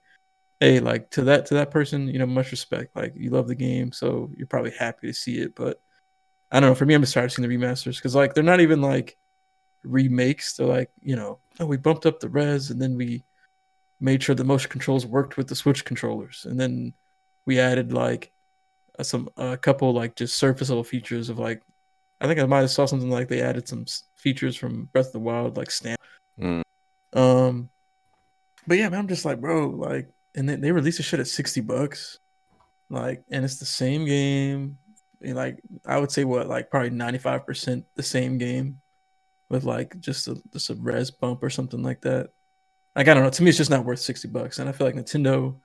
hey, 0.60 0.80
like 0.80 1.10
to 1.10 1.24
that 1.24 1.46
to 1.46 1.54
that 1.54 1.70
person, 1.72 2.08
you 2.08 2.18
know, 2.20 2.26
much 2.26 2.52
respect. 2.52 2.94
Like 2.96 3.14
you 3.16 3.30
love 3.30 3.48
the 3.48 3.54
game, 3.56 3.92
so 3.92 4.30
you're 4.36 4.46
probably 4.46 4.70
happy 4.72 5.08
to 5.08 5.12
see 5.14 5.38
it. 5.40 5.54
But 5.56 5.80
I 6.52 6.60
don't 6.60 6.70
know. 6.70 6.74
For 6.76 6.86
me, 6.86 6.94
I'm 6.94 7.02
just 7.02 7.14
tired 7.14 7.26
of 7.26 7.32
seeing 7.32 7.48
the 7.48 7.56
remasters 7.56 7.96
because 7.96 8.14
like 8.14 8.34
they're 8.34 8.44
not 8.44 8.60
even 8.60 8.80
like 8.82 9.18
remakes. 9.84 10.56
They're 10.56 10.66
like 10.66 10.90
you 11.00 11.16
know, 11.16 11.40
oh, 11.60 11.66
we 11.66 11.76
bumped 11.78 12.06
up 12.06 12.20
the 12.20 12.28
res 12.28 12.70
and 12.70 12.80
then 12.80 12.96
we 12.96 13.24
made 14.02 14.22
sure 14.22 14.34
the 14.34 14.44
motion 14.44 14.70
controls 14.70 15.06
worked 15.06 15.36
with 15.36 15.46
the 15.48 15.54
Switch 15.54 15.84
controllers, 15.84 16.44
and 16.48 16.58
then 16.60 16.92
we 17.46 17.58
added 17.58 17.92
like 17.92 18.32
uh, 18.98 19.02
some 19.02 19.28
a 19.36 19.56
couple 19.56 19.94
like 19.94 20.16
just 20.16 20.36
surface 20.36 20.68
level 20.68 20.84
features 20.84 21.28
of 21.28 21.38
like 21.38 21.62
I 22.20 22.26
think 22.26 22.38
I 22.38 22.46
might 22.46 22.60
have 22.60 22.70
saw 22.70 22.86
something 22.86 23.10
like 23.10 23.28
they 23.28 23.40
added 23.40 23.66
some 23.66 23.86
features 24.16 24.56
from 24.56 24.86
Breath 24.92 25.06
of 25.06 25.12
the 25.12 25.20
Wild 25.20 25.56
like 25.56 25.70
stamp. 25.70 26.00
Mm. 26.38 26.62
Um, 27.14 27.70
but 28.66 28.78
yeah, 28.78 28.88
man, 28.88 29.00
I'm 29.00 29.08
just 29.08 29.24
like, 29.24 29.40
bro, 29.40 29.68
like, 29.68 30.08
and 30.34 30.48
then 30.48 30.60
they 30.60 30.72
released 30.72 30.98
the 30.98 31.02
shit 31.02 31.20
at 31.20 31.26
sixty 31.26 31.60
bucks, 31.60 32.18
like, 32.90 33.22
and 33.30 33.44
it's 33.44 33.58
the 33.58 33.66
same 33.66 34.04
game. 34.04 34.78
and, 35.24 35.36
like, 35.36 35.60
I 35.86 35.98
would 35.98 36.10
say 36.10 36.24
what, 36.24 36.48
like, 36.48 36.70
probably 36.70 36.90
ninety 36.90 37.18
five 37.18 37.46
percent 37.46 37.84
the 37.94 38.02
same 38.02 38.38
game, 38.38 38.80
with 39.48 39.64
like 39.64 39.98
just 40.00 40.28
a 40.28 40.40
just 40.52 40.70
a 40.70 40.74
res 40.74 41.10
bump 41.10 41.42
or 41.42 41.50
something 41.50 41.82
like 41.82 42.00
that. 42.02 42.30
Like, 42.94 43.08
I 43.08 43.14
don't 43.14 43.22
know. 43.22 43.30
To 43.30 43.42
me, 43.42 43.48
it's 43.48 43.58
just 43.58 43.70
not 43.70 43.84
worth 43.84 44.00
sixty 44.00 44.28
bucks, 44.28 44.58
and 44.58 44.68
I 44.68 44.72
feel 44.72 44.86
like 44.86 44.96
Nintendo, 44.96 45.56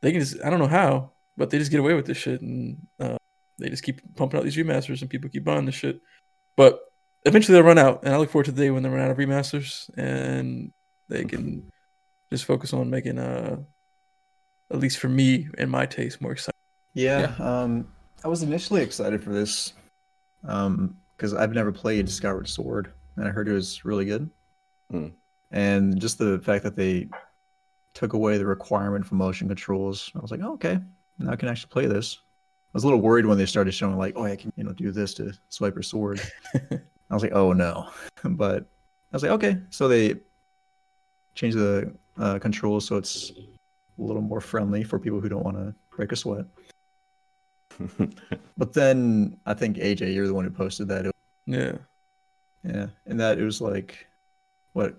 they 0.00 0.12
can 0.12 0.20
just, 0.20 0.42
I 0.44 0.50
don't 0.50 0.58
know 0.58 0.66
how, 0.66 1.12
but 1.36 1.50
they 1.50 1.58
just 1.58 1.70
get 1.70 1.80
away 1.80 1.94
with 1.94 2.06
this 2.06 2.16
shit, 2.16 2.40
and 2.40 2.86
uh, 2.98 3.16
they 3.58 3.68
just 3.68 3.84
keep 3.84 4.00
pumping 4.16 4.38
out 4.38 4.44
these 4.44 4.56
remasters, 4.56 5.00
and 5.00 5.10
people 5.10 5.30
keep 5.30 5.44
buying 5.44 5.64
this 5.66 5.74
shit. 5.74 6.00
But 6.56 6.80
eventually 7.24 7.54
they'll 7.54 7.66
run 7.66 7.78
out, 7.78 8.02
and 8.04 8.14
I 8.14 8.18
look 8.18 8.30
forward 8.30 8.46
to 8.46 8.52
the 8.52 8.62
day 8.62 8.70
when 8.70 8.82
they 8.82 8.88
run 8.88 9.04
out 9.04 9.10
of 9.10 9.16
remasters 9.16 9.90
and 9.96 10.72
they 11.08 11.24
can 11.24 11.70
just 12.30 12.44
focus 12.44 12.72
on 12.72 12.90
making 12.90 13.18
uh 13.18 13.56
at 14.70 14.78
least 14.78 14.98
for 14.98 15.08
me 15.08 15.48
and 15.56 15.70
my 15.70 15.86
taste 15.86 16.20
more 16.20 16.32
exciting. 16.32 16.58
Yeah, 16.92 17.34
um, 17.38 17.88
I 18.24 18.28
was 18.28 18.42
initially 18.42 18.82
excited 18.82 19.22
for 19.22 19.32
this, 19.32 19.72
um, 20.44 20.96
because 21.16 21.32
I've 21.34 21.52
never 21.52 21.72
played 21.72 22.08
Skyward 22.10 22.48
Sword, 22.48 22.92
and 23.16 23.26
I 23.26 23.30
heard 23.30 23.48
it 23.48 23.52
was 23.52 23.84
really 23.84 24.04
good. 24.04 24.30
Hmm. 24.90 25.08
And 25.50 26.00
just 26.00 26.18
the 26.18 26.38
fact 26.40 26.64
that 26.64 26.76
they 26.76 27.08
took 27.94 28.12
away 28.12 28.38
the 28.38 28.46
requirement 28.46 29.06
for 29.06 29.14
motion 29.14 29.48
controls, 29.48 30.10
I 30.14 30.20
was 30.20 30.30
like, 30.30 30.40
oh, 30.42 30.54
okay, 30.54 30.78
now 31.18 31.32
I 31.32 31.36
can 31.36 31.48
actually 31.48 31.70
play 31.70 31.86
this. 31.86 32.18
I 32.18 32.70
was 32.74 32.84
a 32.84 32.86
little 32.86 33.00
worried 33.00 33.26
when 33.26 33.38
they 33.38 33.46
started 33.46 33.72
showing 33.72 33.96
like, 33.96 34.14
oh, 34.16 34.24
I 34.24 34.36
can, 34.36 34.52
you 34.56 34.64
know, 34.64 34.72
do 34.72 34.92
this 34.92 35.14
to 35.14 35.32
swipe 35.48 35.74
your 35.74 35.82
sword. 35.82 36.20
I 36.54 37.14
was 37.14 37.22
like, 37.22 37.32
oh 37.32 37.52
no. 37.52 37.88
but 38.24 38.62
I 39.12 39.16
was 39.16 39.22
like, 39.22 39.32
okay. 39.32 39.58
So 39.70 39.88
they 39.88 40.16
changed 41.34 41.56
the 41.56 41.92
uh, 42.18 42.38
controls 42.38 42.84
so 42.84 42.96
it's 42.96 43.30
a 43.30 44.02
little 44.02 44.22
more 44.22 44.40
friendly 44.40 44.84
for 44.84 44.98
people 44.98 45.20
who 45.20 45.28
don't 45.28 45.44
want 45.44 45.56
to 45.56 45.74
break 45.90 46.12
a 46.12 46.16
sweat. 46.16 46.44
But 48.56 48.72
then 48.72 49.38
I 49.46 49.54
think 49.54 49.76
AJ, 49.76 50.12
you're 50.12 50.26
the 50.26 50.34
one 50.34 50.44
who 50.44 50.50
posted 50.50 50.88
that. 50.88 51.12
Yeah. 51.46 51.72
yeah, 52.64 52.88
and 53.06 53.20
that 53.20 53.38
it 53.38 53.44
was 53.44 53.60
like, 53.60 54.06
what, 54.72 54.96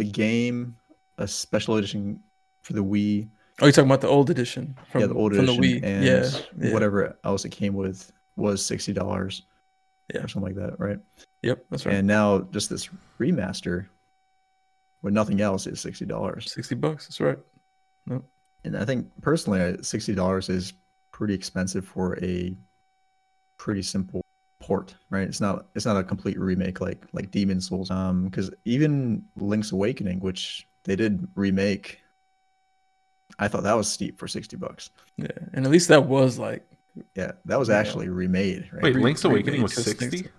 the 0.00 0.10
game, 0.10 0.76
a 1.18 1.28
special 1.28 1.76
edition 1.76 2.20
for 2.62 2.72
the 2.72 2.82
Wii, 2.84 3.28
Oh, 3.62 3.66
you're 3.66 3.72
talking 3.72 3.90
about 3.90 4.00
the 4.00 4.08
old 4.08 4.30
edition 4.30 4.74
from, 4.90 5.02
yeah, 5.02 5.06
the 5.08 5.14
old 5.14 5.34
from 5.34 5.44
edition, 5.44 5.60
the 5.60 5.80
Wii. 5.80 5.84
and 5.84 6.04
yeah, 6.04 6.30
yeah. 6.58 6.72
whatever 6.72 7.18
else 7.24 7.44
it 7.44 7.50
came 7.50 7.74
with 7.74 8.10
was 8.36 8.64
sixty 8.64 8.94
dollars, 8.94 9.42
Yeah. 10.14 10.22
or 10.22 10.28
something 10.28 10.54
like 10.54 10.62
that, 10.70 10.80
right? 10.80 10.98
Yep, 11.42 11.66
that's 11.70 11.84
right. 11.84 11.96
And 11.96 12.06
now 12.08 12.40
just 12.52 12.70
this 12.70 12.88
remaster, 13.18 13.86
with 15.02 15.12
nothing 15.12 15.42
else, 15.42 15.66
is 15.66 15.78
sixty 15.78 16.06
dollars. 16.06 16.50
Sixty 16.50 16.74
bucks. 16.74 17.06
That's 17.06 17.20
right. 17.20 17.38
And 18.64 18.76
I 18.76 18.84
think 18.86 19.10
personally, 19.20 19.76
sixty 19.82 20.14
dollars 20.14 20.48
is 20.48 20.72
pretty 21.12 21.34
expensive 21.34 21.84
for 21.86 22.18
a 22.24 22.56
pretty 23.58 23.82
simple 23.82 24.22
port, 24.70 24.94
right? 25.10 25.26
It's 25.26 25.40
not 25.40 25.66
it's 25.74 25.84
not 25.84 25.96
a 25.96 26.04
complete 26.04 26.38
remake 26.38 26.80
like 26.80 27.04
like 27.12 27.32
Demon 27.32 27.60
Souls. 27.60 27.90
Um, 27.90 28.26
because 28.26 28.52
even 28.64 29.24
Link's 29.34 29.72
Awakening, 29.72 30.20
which 30.20 30.68
they 30.84 30.94
did 30.94 31.26
remake, 31.34 31.98
I 33.40 33.48
thought 33.48 33.64
that 33.64 33.72
was 33.76 33.90
steep 33.90 34.16
for 34.16 34.28
sixty 34.28 34.56
bucks. 34.56 34.90
Yeah, 35.16 35.26
and 35.54 35.64
at 35.66 35.72
least 35.72 35.88
that 35.88 36.06
was 36.06 36.38
like 36.38 36.64
Yeah, 37.16 37.32
that 37.46 37.58
was 37.58 37.68
Yeah. 37.68 37.78
actually 37.78 38.10
remade, 38.10 38.70
right? 38.72 38.84
Wait, 38.84 38.94
Re- 38.94 39.02
Link's 39.02 39.24
Awakening 39.24 39.60
was 39.60 39.76
remade 39.76 39.84
to 39.86 39.90
60? 39.90 40.16
60. 40.18 40.30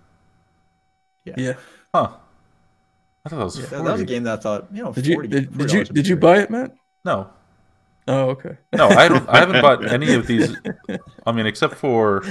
yeah. 1.26 1.34
yeah. 1.36 1.52
Huh. 1.94 2.08
I 3.26 3.28
thought 3.28 3.36
that 3.38 3.44
was 3.44 3.58
Yeah, 3.58 3.66
That, 3.66 3.76
40. 3.76 3.84
that 3.84 3.92
was 3.92 4.00
a 4.00 4.04
game 4.06 4.22
that 4.24 4.38
I 4.38 4.42
thought, 4.42 4.68
you 4.72 4.82
know, 4.82 4.92
Did 4.94 5.06
you 5.06 5.14
40 5.14 5.28
did, 5.28 5.58
did 5.58 5.72
you 5.72 5.80
$40 5.80 5.88
would 5.88 5.94
did 5.94 6.08
you 6.08 6.16
buy 6.16 6.38
it, 6.38 6.50
Matt? 6.50 6.72
No. 7.04 7.28
Oh, 8.08 8.30
okay. 8.30 8.56
No, 8.72 8.88
I 8.88 9.08
don't 9.08 9.28
I 9.28 9.40
haven't 9.40 9.60
bought 9.60 9.84
any 9.92 10.14
of 10.14 10.26
these 10.26 10.56
I 11.26 11.32
mean 11.32 11.44
except 11.44 11.74
for 11.74 12.24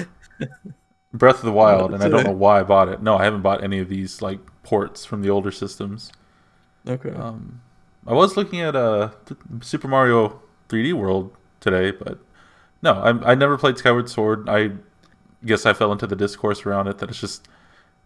Breath 1.13 1.38
of 1.38 1.41
the 1.46 1.51
Wild 1.51 1.94
and 1.94 2.03
I 2.03 2.08
don't 2.08 2.24
know 2.24 2.32
why 2.32 2.60
I 2.60 2.63
bought 2.63 2.88
it. 2.89 3.01
No, 3.01 3.18
I 3.18 3.24
haven't 3.25 3.41
bought 3.41 3.63
any 3.63 3.80
of 3.80 3.89
these 3.89 4.22
like 4.22 4.39
ports 4.63 5.03
from 5.06 5.22
the 5.22 5.30
older 5.30 5.51
systems. 5.51 6.12
Okay. 6.88 7.12
Um 7.12 7.62
I 8.08 8.13
was 8.13 8.38
looking 8.38 8.62
at 8.62 8.75
uh 8.75 9.10
Super 9.62 9.88
Mario 9.88 10.41
3D 10.70 10.94
World 10.94 11.36
today, 11.60 11.91
but 11.91 12.20
no, 12.82 12.94
I 12.94 13.32
I 13.32 13.36
never 13.36 13.58
played 13.58 13.77
Skyward 13.77 14.10
Sword. 14.10 14.48
I 14.50 14.72
guess 15.46 15.65
I 15.65 15.74
fell 15.74 15.91
into 15.91 16.08
the 16.08 16.15
discourse 16.15 16.65
around 16.65 16.88
it 16.88 16.98
that 17.00 17.10
it's 17.10 17.20
just 17.20 17.48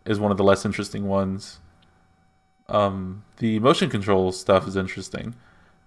is 0.06 0.20
one 0.20 0.32
of 0.32 0.38
the 0.38 0.44
less 0.44 0.66
interesting 0.66 1.08
ones. 1.08 1.60
Um, 2.68 3.24
the 3.38 3.60
motion 3.60 3.90
control 3.90 4.32
stuff 4.32 4.68
is 4.68 4.76
interesting 4.76 5.36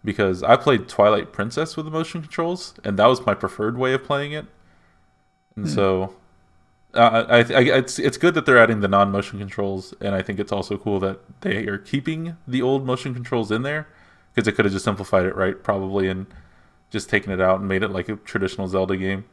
because 0.05 0.43
I 0.43 0.57
played 0.57 0.89
Twilight 0.89 1.33
Princess 1.33 1.77
with 1.77 1.87
the 1.87 1.91
motion 1.91 2.23
controls, 2.23 2.75
and 2.85 2.99
that 2.99 3.07
was 3.07 3.25
my 3.27 3.35
preferred 3.35 3.77
way 3.77 3.95
of 3.95 4.05
playing 4.05 4.33
it. 4.33 4.47
And 5.57 5.67
Hmm. 5.67 5.73
so, 5.75 6.15
uh, 6.95 7.25
I, 7.28 7.38
I, 7.38 7.61
it's 7.78 7.99
it's 7.99 8.16
good 8.16 8.35
that 8.35 8.47
they're 8.47 8.59
adding 8.59 8.80
the 8.80 8.88
non-motion 8.88 9.38
controls, 9.38 9.95
and 10.00 10.14
I 10.14 10.23
think 10.23 10.38
it's 10.38 10.52
also 10.52 10.78
cool 10.78 11.00
that 11.00 11.21
they 11.42 11.66
are 11.66 11.78
keeping 11.78 12.37
the 12.47 12.62
old 12.62 12.87
motion 12.87 13.14
controls 13.14 13.50
in 13.50 13.62
there 13.62 13.88
because 14.35 14.49
it 14.49 14.52
could 14.52 14.64
have 14.64 14.73
just 14.73 14.85
simplified 14.85 15.26
it, 15.26 15.37
right? 15.37 15.62
Probably 15.62 16.09
and 16.09 16.26
just 16.90 17.11
taken 17.11 17.33
it 17.33 17.40
out 17.40 17.61
and 17.61 17.68
made 17.68 17.83
it 17.83 17.90
like 17.90 18.09
a 18.09 18.16
traditional 18.16 18.68
Zelda 18.68 18.97
game. 18.97 19.25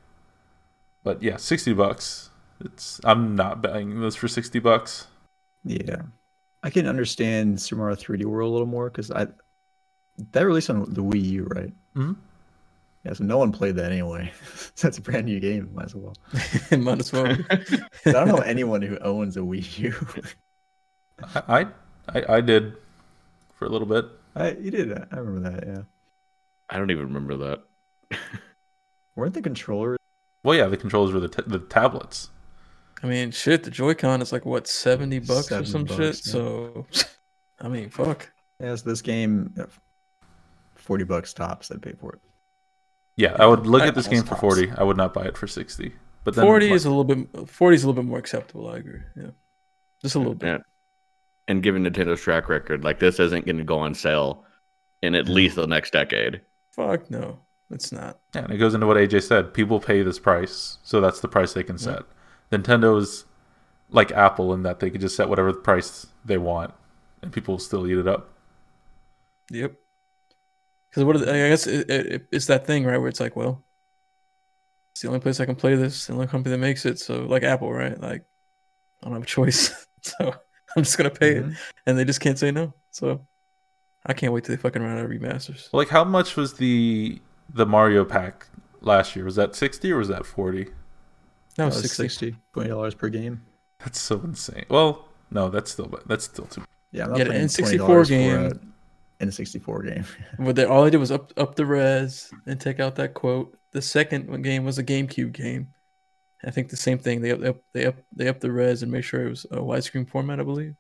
But 1.04 1.22
yeah, 1.24 1.38
sixty 1.38 1.74
bucks. 1.74 2.30
It's 2.60 3.00
I'm 3.04 3.36
not 3.36 3.62
buying 3.62 4.00
this 4.02 4.16
for 4.16 4.28
sixty 4.28 4.60
bucks. 4.60 5.08
Yeah, 5.64 6.04
I 6.64 6.70
can 6.70 6.88
understand 6.88 7.62
Super 7.62 7.80
Mario 7.82 7.96
3D 7.96 8.26
World 8.26 8.50
a 8.50 8.54
little 8.54 8.68
more 8.68 8.90
because 8.90 9.12
I 9.12 9.28
that 10.32 10.46
released 10.46 10.70
on 10.70 10.94
the 10.94 11.04
Wii 11.04 11.24
U, 11.24 11.44
right? 11.46 11.74
Mhm. 11.96 12.16
Yeah, 13.06 13.14
so 13.14 13.24
no 13.24 13.38
one 13.38 13.52
played 13.52 13.76
that 13.76 13.92
anyway. 13.92 14.32
That's 14.82 14.98
a 14.98 15.02
brand 15.02 15.26
new 15.26 15.40
game. 15.40 15.70
Might 15.74 15.86
as 15.86 15.96
well. 15.96 16.16
Might 16.78 17.00
as 17.00 17.14
well. 17.14 17.38
I 17.52 18.12
don't 18.12 18.28
know 18.28 18.38
anyone 18.38 18.82
who 18.82 18.98
owns 18.98 19.38
a 19.38 19.42
Wii 19.42 19.78
U. 19.80 20.24
I 21.36 21.62
I, 21.62 21.68
I, 22.20 22.36
I 22.38 22.42
did 22.42 22.74
for 23.54 23.66
a 23.66 23.70
little 23.70 23.88
bit. 23.88 24.06
I 24.36 24.52
you 24.52 24.72
did. 24.72 24.92
I 24.92 25.18
remember 25.18 25.52
that. 25.52 25.68
Yeah. 25.68 25.82
I 26.70 26.78
don't 26.78 26.90
even 26.90 27.06
remember 27.14 27.38
that. 27.38 28.20
Weren't 29.16 29.36
the 29.36 29.42
controllers? 29.42 29.98
Well, 30.44 30.58
yeah, 30.58 30.66
the 30.66 30.78
controllers 30.78 31.14
were 31.14 31.20
the 31.20 31.30
t- 31.30 31.44
the 31.46 31.60
tablets. 31.60 32.30
I 33.04 33.08
mean, 33.08 33.30
shit. 33.32 33.64
The 33.64 33.72
Joy-Con 33.72 34.22
is 34.22 34.32
like 34.32 34.46
what 34.46 34.68
seventy 34.68 35.20
bucks 35.20 35.52
or 35.52 35.64
70 35.64 35.70
some 35.70 35.86
shit. 35.86 36.00
yeah. 36.00 36.32
So, 36.32 36.86
I 37.62 37.68
mean, 37.68 37.90
fuck. 37.90 38.32
Yes, 38.60 38.82
this 38.82 39.02
game, 39.02 39.54
uh, 39.60 39.66
forty 40.76 41.04
bucks 41.04 41.34
tops. 41.34 41.72
I'd 41.72 41.82
pay 41.84 41.94
for 41.94 42.14
it. 42.14 42.22
Yeah, 43.18 43.36
I 43.40 43.46
would 43.46 43.66
look 43.66 43.84
I- 43.84 43.88
at 43.88 43.96
this 43.96 44.08
game 44.08 44.24
for 44.24 44.36
forty. 44.36 44.72
I 44.72 44.84
would 44.84 44.98
not 44.98 45.14
buy 45.14 45.26
it 45.26 45.38
for 45.38 45.48
sixty. 45.48 45.94
But 46.26 46.34
then 46.34 46.44
Forty 46.44 46.70
like, 46.70 46.76
is 46.76 46.86
a 46.86 46.90
little 46.90 47.04
bit. 47.04 47.50
Forty 47.50 47.76
is 47.76 47.84
a 47.84 47.88
little 47.88 48.02
bit 48.02 48.10
more 48.10 48.18
acceptable. 48.18 48.68
I 48.68 48.78
agree. 48.78 49.02
Yeah, 49.16 49.30
just 50.02 50.16
a 50.16 50.18
little 50.18 50.34
bit. 50.34 50.48
Yeah. 50.48 50.58
And 51.48 51.62
given 51.62 51.84
Nintendo's 51.84 52.20
track 52.20 52.50
record, 52.50 52.84
like 52.84 52.98
this 52.98 53.20
isn't 53.20 53.46
going 53.46 53.60
to 53.60 53.64
go 53.64 53.78
on 53.78 53.94
sale 53.94 54.44
in 55.04 55.14
at 55.14 55.26
mm-hmm. 55.26 55.34
least 55.34 55.56
the 55.56 55.68
next 55.68 55.94
decade. 55.94 56.42
Fuck 56.72 57.12
no, 57.12 57.40
it's 57.70 57.92
not. 57.92 58.18
yeah, 58.34 58.46
and 58.46 58.52
it 58.52 58.58
goes 58.58 58.74
into 58.74 58.88
what 58.88 58.98
AJ 58.98 59.22
said. 59.22 59.54
People 59.54 59.80
pay 59.80 60.02
this 60.02 60.18
price, 60.18 60.80
so 60.84 61.00
that's 61.00 61.20
the 61.20 61.28
price 61.28 61.54
they 61.54 61.64
can 61.64 61.78
set. 61.78 62.02
Nintendo's 62.52 63.26
like 63.92 64.12
Apple 64.12 64.52
in 64.52 64.64
that 64.64 64.80
they 64.80 64.90
could 64.90 65.02
just 65.02 65.16
set 65.16 65.30
whatever 65.30 65.54
price 65.54 66.08
they 66.26 66.40
want, 66.40 66.74
and 67.22 67.32
people 67.32 67.54
will 67.54 67.60
still 67.60 67.86
eat 67.86 68.00
it 68.00 68.08
up. 68.08 68.32
Yep. 69.52 69.76
Because 70.96 71.04
what 71.04 71.16
are 71.18 71.20
the- 71.20 71.32
I 71.34 71.50
guess 71.50 71.68
it, 71.68 71.90
it, 71.90 72.28
it's 72.32 72.46
that 72.46 72.66
thing, 72.66 72.86
right? 72.86 72.98
Where 72.98 73.10
it's 73.10 73.20
like, 73.20 73.36
well, 73.36 73.62
it's 74.94 75.02
the 75.02 75.10
only 75.10 75.20
place 75.20 75.42
I 75.42 75.46
can 75.46 75.56
play 75.58 75.76
this. 75.76 76.08
The 76.08 76.14
only 76.14 76.28
company 76.28 76.52
that 76.56 76.60
makes 76.60 76.86
it. 76.86 77.00
So, 77.00 77.26
like 77.26 77.44
Apple, 77.44 77.72
right? 77.74 78.00
Like, 78.00 78.24
I 79.02 79.06
don't 79.08 79.14
have 79.14 79.24
a 79.24 79.26
choice. 79.26 79.86
so 80.02 80.34
I'm 80.78 80.84
just 80.84 80.98
gonna 80.98 81.10
pay 81.10 81.36
it, 81.38 81.46
Mhm. 81.46 81.58
and 81.86 81.98
they 81.98 82.06
just 82.06 82.22
can't 82.22 82.40
say 82.40 82.50
no. 82.52 82.74
So 82.92 83.28
I 84.06 84.14
can't 84.14 84.32
wait 84.32 84.46
till 84.46 84.56
they 84.56 84.62
fucking 84.62 84.82
run 84.82 84.98
out 84.98 85.04
of 85.04 85.12
remasters. 85.12 85.68
Like, 85.74 85.90
how 85.90 86.06
much 86.06 86.38
was 86.38 86.54
the 86.54 87.20
the 87.54 87.66
Mario 87.66 88.06
pack 88.06 88.48
last 88.80 89.16
year? 89.18 89.26
Was 89.26 89.36
that 89.36 89.54
sixty 89.54 89.92
or 89.92 89.98
was 89.98 90.08
that 90.08 90.26
forty? 90.26 90.64
That 90.64 90.72
That 91.58 91.66
was 91.66 91.76
was 91.76 91.92
60. 91.92 92.04
60 92.32 92.36
20 92.54 92.70
dollars 92.70 92.96
per 92.96 93.10
game. 93.10 93.46
That's 93.80 94.00
so 94.00 94.20
insane. 94.24 94.66
Well, 94.70 95.10
no, 95.30 95.50
that's 95.50 95.72
still 95.72 95.94
that's 96.06 96.24
still 96.24 96.46
too. 96.46 96.64
Yeah, 96.94 97.04
I'm 97.06 97.12
Yeah, 97.16 97.18
not 97.18 97.28
the 97.28 97.32
paying 97.34 97.46
N64 97.48 98.06
$20 98.06 98.75
for 99.26 99.82
a. 99.82 99.84
N64 99.84 99.94
game. 99.94 100.06
What 100.46 100.56
they 100.56 100.66
all 100.66 100.84
they 100.84 100.90
did 100.90 100.98
was 100.98 101.12
up 101.12 101.32
up 101.38 101.56
the 101.56 101.66
res 101.66 102.32
and 102.46 102.60
take 102.60 102.80
out 102.80 102.96
that 102.96 103.14
quote. 103.14 103.58
The 103.72 103.82
second 103.82 104.42
game 104.44 104.64
was 104.64 104.78
a 104.78 104.84
GameCube 104.84 105.32
game. 105.34 105.70
I 106.44 106.52
think 106.52 106.70
the 106.70 106.78
same 106.78 106.98
thing. 107.00 107.22
They 107.22 107.32
up, 107.32 107.40
they 107.42 107.48
up 107.48 107.58
they 107.74 107.86
up 107.86 107.96
they 108.16 108.28
up 108.28 108.40
the 108.40 108.52
res 108.52 108.84
and 108.84 108.92
make 108.92 109.04
sure 109.04 109.26
it 109.26 109.30
was 109.30 109.46
a 109.46 109.58
widescreen 109.58 110.08
format, 110.10 110.40
I 110.40 110.44
believe. 110.44 110.76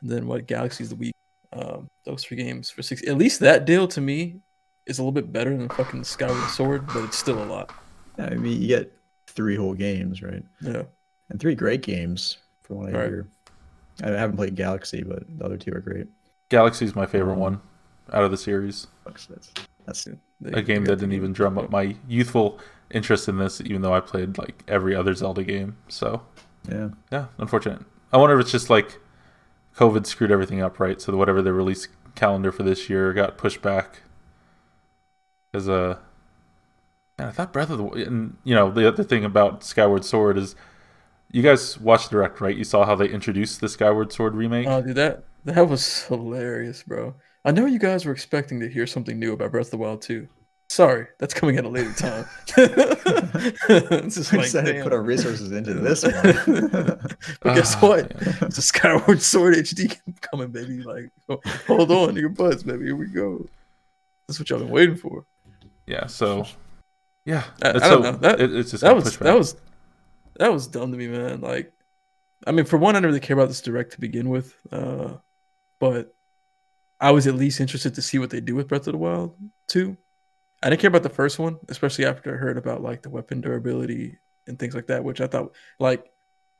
And 0.00 0.10
then 0.10 0.26
what 0.26 0.46
Galaxy's 0.46 0.90
the 0.90 0.96
week. 0.96 1.12
Um, 1.52 1.88
those 2.04 2.24
three 2.24 2.36
games 2.36 2.70
for 2.70 2.82
six. 2.82 3.02
At 3.06 3.16
least 3.16 3.40
that 3.40 3.64
deal 3.64 3.86
to 3.88 4.00
me 4.00 4.40
is 4.86 4.98
a 4.98 5.02
little 5.02 5.12
bit 5.12 5.32
better 5.32 5.56
than 5.56 5.68
fucking 5.70 6.04
Skyward 6.04 6.50
Sword, 6.50 6.86
but 6.88 7.04
it's 7.04 7.16
still 7.16 7.42
a 7.42 7.46
lot. 7.46 7.72
Yeah, 8.18 8.26
I 8.26 8.34
mean, 8.34 8.60
you 8.60 8.68
get 8.68 8.92
three 9.26 9.56
whole 9.56 9.74
games, 9.74 10.22
right? 10.22 10.42
Yeah. 10.60 10.82
And 11.30 11.40
three 11.40 11.54
great 11.54 11.82
games, 11.82 12.38
from 12.62 12.76
what 12.76 12.88
I 12.90 12.98
Right. 12.98 13.08
hear. 13.08 13.28
I 14.02 14.08
haven't 14.10 14.36
played 14.36 14.54
Galaxy, 14.54 15.02
but 15.02 15.22
the 15.38 15.44
other 15.44 15.56
two 15.56 15.72
are 15.72 15.80
great. 15.80 16.06
Galaxy's 16.48 16.94
my 16.94 17.06
favorite 17.06 17.36
one 17.36 17.60
out 18.12 18.22
of 18.24 18.30
the 18.30 18.36
series. 18.36 18.86
That's 19.04 19.26
that's, 19.26 19.52
that's 19.86 20.08
They- 20.40 20.52
A 20.52 20.62
game 20.62 20.84
that 20.84 20.96
didn't 20.96 21.12
even 21.14 21.32
drum 21.32 21.58
up 21.58 21.70
my 21.70 21.96
youthful 22.08 22.58
interest 22.90 23.28
in 23.28 23.38
this, 23.38 23.60
even 23.60 23.82
though 23.82 23.94
I 23.94 24.00
played 24.00 24.38
like 24.38 24.62
every 24.68 24.94
other 24.94 25.14
Zelda 25.14 25.42
game. 25.42 25.76
So 25.88 26.22
yeah. 26.70 26.88
yeah, 27.10 27.26
unfortunate. 27.38 27.82
I 28.12 28.18
wonder 28.18 28.36
if 28.36 28.42
it's 28.42 28.52
just 28.52 28.70
like 28.70 28.98
COVID 29.76 30.06
screwed 30.06 30.30
everything 30.30 30.62
up, 30.62 30.78
right? 30.78 31.00
So 31.00 31.16
whatever 31.16 31.42
the 31.42 31.52
release 31.52 31.88
calendar 32.14 32.52
for 32.52 32.62
this 32.62 32.88
year 32.88 33.12
got 33.12 33.36
pushed 33.38 33.60
back. 33.62 34.02
As 35.54 35.68
a, 35.68 35.98
man, 37.18 37.28
I 37.28 37.30
thought 37.32 37.52
Breath 37.52 37.70
of 37.70 37.78
the 37.78 37.84
Wi- 37.84 38.06
and 38.06 38.36
you 38.44 38.54
know 38.54 38.70
the 38.70 38.86
other 38.86 39.02
thing 39.04 39.24
about 39.24 39.64
Skyward 39.64 40.04
Sword 40.04 40.36
is, 40.36 40.54
you 41.32 41.42
guys 41.42 41.78
watched 41.78 42.10
direct, 42.10 42.40
right? 42.40 42.54
You 42.56 42.64
saw 42.64 42.84
how 42.84 42.94
they 42.94 43.08
introduced 43.08 43.60
the 43.60 43.68
Skyward 43.68 44.12
Sword 44.12 44.34
remake. 44.34 44.66
Oh, 44.68 44.82
dude, 44.82 44.96
that 44.96 45.24
that 45.46 45.68
was 45.68 46.04
hilarious, 46.04 46.82
bro. 46.82 47.14
I 47.44 47.52
know 47.52 47.66
you 47.66 47.78
guys 47.78 48.04
were 48.04 48.12
expecting 48.12 48.60
to 48.60 48.68
hear 48.68 48.86
something 48.86 49.18
new 49.18 49.32
about 49.32 49.52
Breath 49.52 49.66
of 49.68 49.70
the 49.72 49.76
Wild 49.78 50.02
2. 50.02 50.28
Sorry, 50.68 51.06
that's 51.20 51.32
coming 51.32 51.56
at 51.58 51.64
a 51.64 51.68
later 51.68 51.92
time. 51.92 52.26
it's 52.56 54.14
just 54.16 54.32
We 54.32 54.38
like, 54.38 54.46
decided 54.46 54.76
to 54.76 54.82
put 54.82 54.92
our 54.92 55.02
resources 55.02 55.52
into 55.52 55.74
this 55.80 56.02
one. 56.02 56.12
but 57.40 57.54
guess 57.54 57.76
Ah, 57.76 57.80
what? 57.86 58.12
yeah. 58.20 58.32
It's 58.42 58.58
a 58.58 58.62
Skyward 58.62 59.22
Sword 59.22 59.54
HD 59.54 59.96
coming, 60.20 60.48
baby. 60.48 60.82
Like, 60.82 61.10
hold 61.66 61.90
on 61.92 62.14
to 62.14 62.20
your 62.20 62.30
butts, 62.30 62.62
baby. 62.64 62.86
Here 62.86 62.96
we 62.96 63.06
go. 63.06 63.46
That's 64.26 64.40
what 64.40 64.50
y'all 64.50 64.58
been 64.58 64.70
waiting 64.70 64.96
for. 64.96 65.24
Yeah, 65.86 66.06
so 66.06 66.46
yeah, 67.24 67.44
I- 67.62 67.68
I 67.68 67.70
it's 67.76 67.80
don't 67.88 68.02
so 68.02 68.10
know. 68.10 68.16
That- 68.18 68.40
it- 68.40 68.54
it's 68.56 68.72
just 68.72 68.82
That 68.82 68.96
was 68.96 69.16
that 69.18 69.36
was 69.38 69.54
that 70.40 70.52
was 70.52 70.66
dumb 70.66 70.90
to 70.90 70.98
me, 70.98 71.06
man. 71.06 71.40
Like, 71.40 71.72
I 72.44 72.50
mean, 72.50 72.64
for 72.66 72.76
one, 72.76 72.96
I 72.96 72.98
didn't 72.98 73.06
really 73.06 73.20
care 73.20 73.36
about 73.36 73.48
this 73.48 73.60
direct 73.62 73.92
to 73.92 74.00
begin 74.00 74.28
with, 74.30 74.54
uh, 74.72 75.14
but 75.78 76.14
I 77.00 77.10
was 77.10 77.26
at 77.26 77.34
least 77.34 77.60
interested 77.60 77.94
to 77.94 78.02
see 78.02 78.18
what 78.18 78.30
they 78.30 78.40
do 78.40 78.54
with 78.54 78.68
Breath 78.68 78.86
of 78.86 78.92
the 78.92 78.98
Wild 78.98 79.36
2. 79.68 79.96
I 80.62 80.70
didn't 80.70 80.80
care 80.80 80.88
about 80.88 81.02
the 81.02 81.08
first 81.10 81.38
one, 81.38 81.58
especially 81.68 82.06
after 82.06 82.34
I 82.34 82.38
heard 82.38 82.56
about 82.56 82.82
like 82.82 83.02
the 83.02 83.10
weapon 83.10 83.40
durability 83.42 84.18
and 84.46 84.58
things 84.58 84.74
like 84.74 84.86
that, 84.86 85.04
which 85.04 85.20
I 85.20 85.26
thought 85.26 85.54
like 85.78 86.06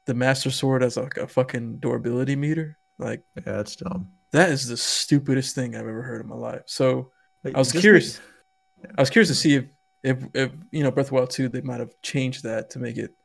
the 0.05 0.15
Master 0.15 0.51
Sword 0.51 0.83
as 0.83 0.97
like 0.99 1.17
a 1.17 1.27
fucking 1.27 1.79
durability 1.79 2.37
meter. 2.37 2.77
Like 2.99 3.23
Yeah, 3.37 3.43
that's 3.53 3.77
dumb. 3.77 4.09
that 4.33 4.51
is 4.51 4.69
the 4.69 4.77
stupidest 4.77 5.55
thing 5.55 5.75
I've 5.75 5.81
ever 5.89 6.03
heard 6.03 6.21
in 6.21 6.29
my 6.29 6.37
life. 6.37 6.63
So 6.67 7.13
Like, 7.43 7.55
I 7.55 7.59
was 7.59 7.73
curious. 7.73 8.19
make- 8.83 8.93
I 8.99 9.01
was 9.03 9.11
curious 9.11 9.29
to 9.31 9.35
see 9.35 9.55
if, 9.55 9.65
if, 10.03 10.19
if 10.35 10.53
you 10.71 10.83
know, 10.83 10.91
Breath 10.91 11.07
of 11.07 11.11
the 11.11 11.15
Wild 11.17 11.31
2, 11.31 11.49
they 11.49 11.63
might 11.63 11.81
have 11.81 11.91
changed 12.03 12.43
that 12.45 12.71
to 12.71 12.79
make 12.79 12.99
it 12.99 13.16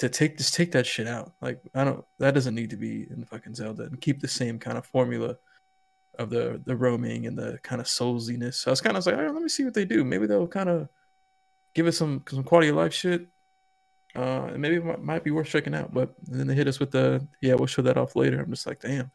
to 0.00 0.08
take 0.08 0.38
just 0.38 0.54
take 0.54 0.72
that 0.72 0.86
shit 0.86 1.06
out. 1.06 1.32
Like 1.40 1.60
I 1.74 1.84
don't 1.84 2.04
that 2.18 2.34
doesn't 2.34 2.54
need 2.54 2.70
to 2.70 2.76
be 2.76 3.06
in 3.10 3.24
fucking 3.24 3.54
Zelda 3.54 3.84
and 3.84 4.00
keep 4.00 4.20
the 4.20 4.28
same 4.28 4.58
kind 4.58 4.78
of 4.78 4.86
formula 4.86 5.36
of 6.18 6.30
the 6.30 6.60
the 6.64 6.74
roaming 6.74 7.26
and 7.26 7.38
the 7.38 7.58
kind 7.62 7.80
of 7.80 7.86
soulsiness. 7.86 8.54
So 8.54 8.70
I 8.70 8.72
was 8.72 8.80
kind 8.80 8.96
of 8.96 9.04
like, 9.04 9.14
all 9.14 9.22
right, 9.22 9.32
let 9.32 9.42
me 9.42 9.48
see 9.48 9.64
what 9.64 9.74
they 9.74 9.84
do. 9.84 10.02
Maybe 10.02 10.26
they'll 10.26 10.48
kind 10.48 10.70
of 10.70 10.88
give 11.74 11.86
us 11.86 11.98
some 11.98 12.24
some 12.28 12.42
quality 12.42 12.70
of 12.70 12.76
life 12.76 12.94
shit. 12.94 13.28
Uh, 14.16 14.46
and 14.46 14.58
maybe 14.58 14.76
it 14.76 14.84
might, 14.84 15.02
might 15.02 15.24
be 15.24 15.30
worth 15.30 15.46
checking 15.48 15.74
out. 15.74 15.94
But 15.94 16.14
then 16.22 16.46
they 16.46 16.54
hit 16.54 16.66
us 16.66 16.80
with 16.80 16.90
the 16.90 17.26
yeah, 17.42 17.54
we'll 17.54 17.66
show 17.66 17.82
that 17.82 17.98
off 17.98 18.16
later. 18.16 18.40
I'm 18.40 18.50
just 18.50 18.66
like, 18.66 18.80
damn. 18.80 19.00
It 19.00 19.10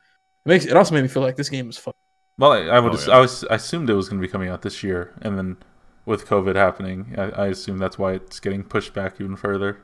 makes 0.46 0.65
it 0.65 0.77
also 0.77 0.94
made 0.94 1.01
me 1.01 1.08
feel 1.08 1.24
like 1.24 1.36
this 1.36 1.50
game 1.50 1.68
is 1.68 1.77
fuck. 1.77 1.96
Well, 2.38 2.51
I, 2.51 2.60
I 2.65 2.80
would. 2.80 2.92
Oh, 2.92 2.96
ass- 2.96 3.08
yeah. 3.08 3.18
I 3.18 3.20
was. 3.20 3.44
I 3.46 3.56
assumed 3.56 3.89
it 3.89 3.96
was 3.96 4.08
going 4.08 4.22
to 4.22 4.27
be 4.27 4.32
coming 4.32 4.50
out 4.50 4.62
this 4.62 4.84
year, 4.84 5.13
and 5.22 5.36
then 5.36 5.58
with 6.06 6.27
COVID 6.27 6.56
happening, 6.56 7.15
I, 7.18 7.24
I 7.24 7.48
assume 7.48 7.80
that's 7.80 7.98
why 7.98 8.13
it's 8.13 8.39
getting 8.39 8.63
pushed 8.63 8.94
back 8.94 9.20
even 9.20 9.36
further. 9.36 9.80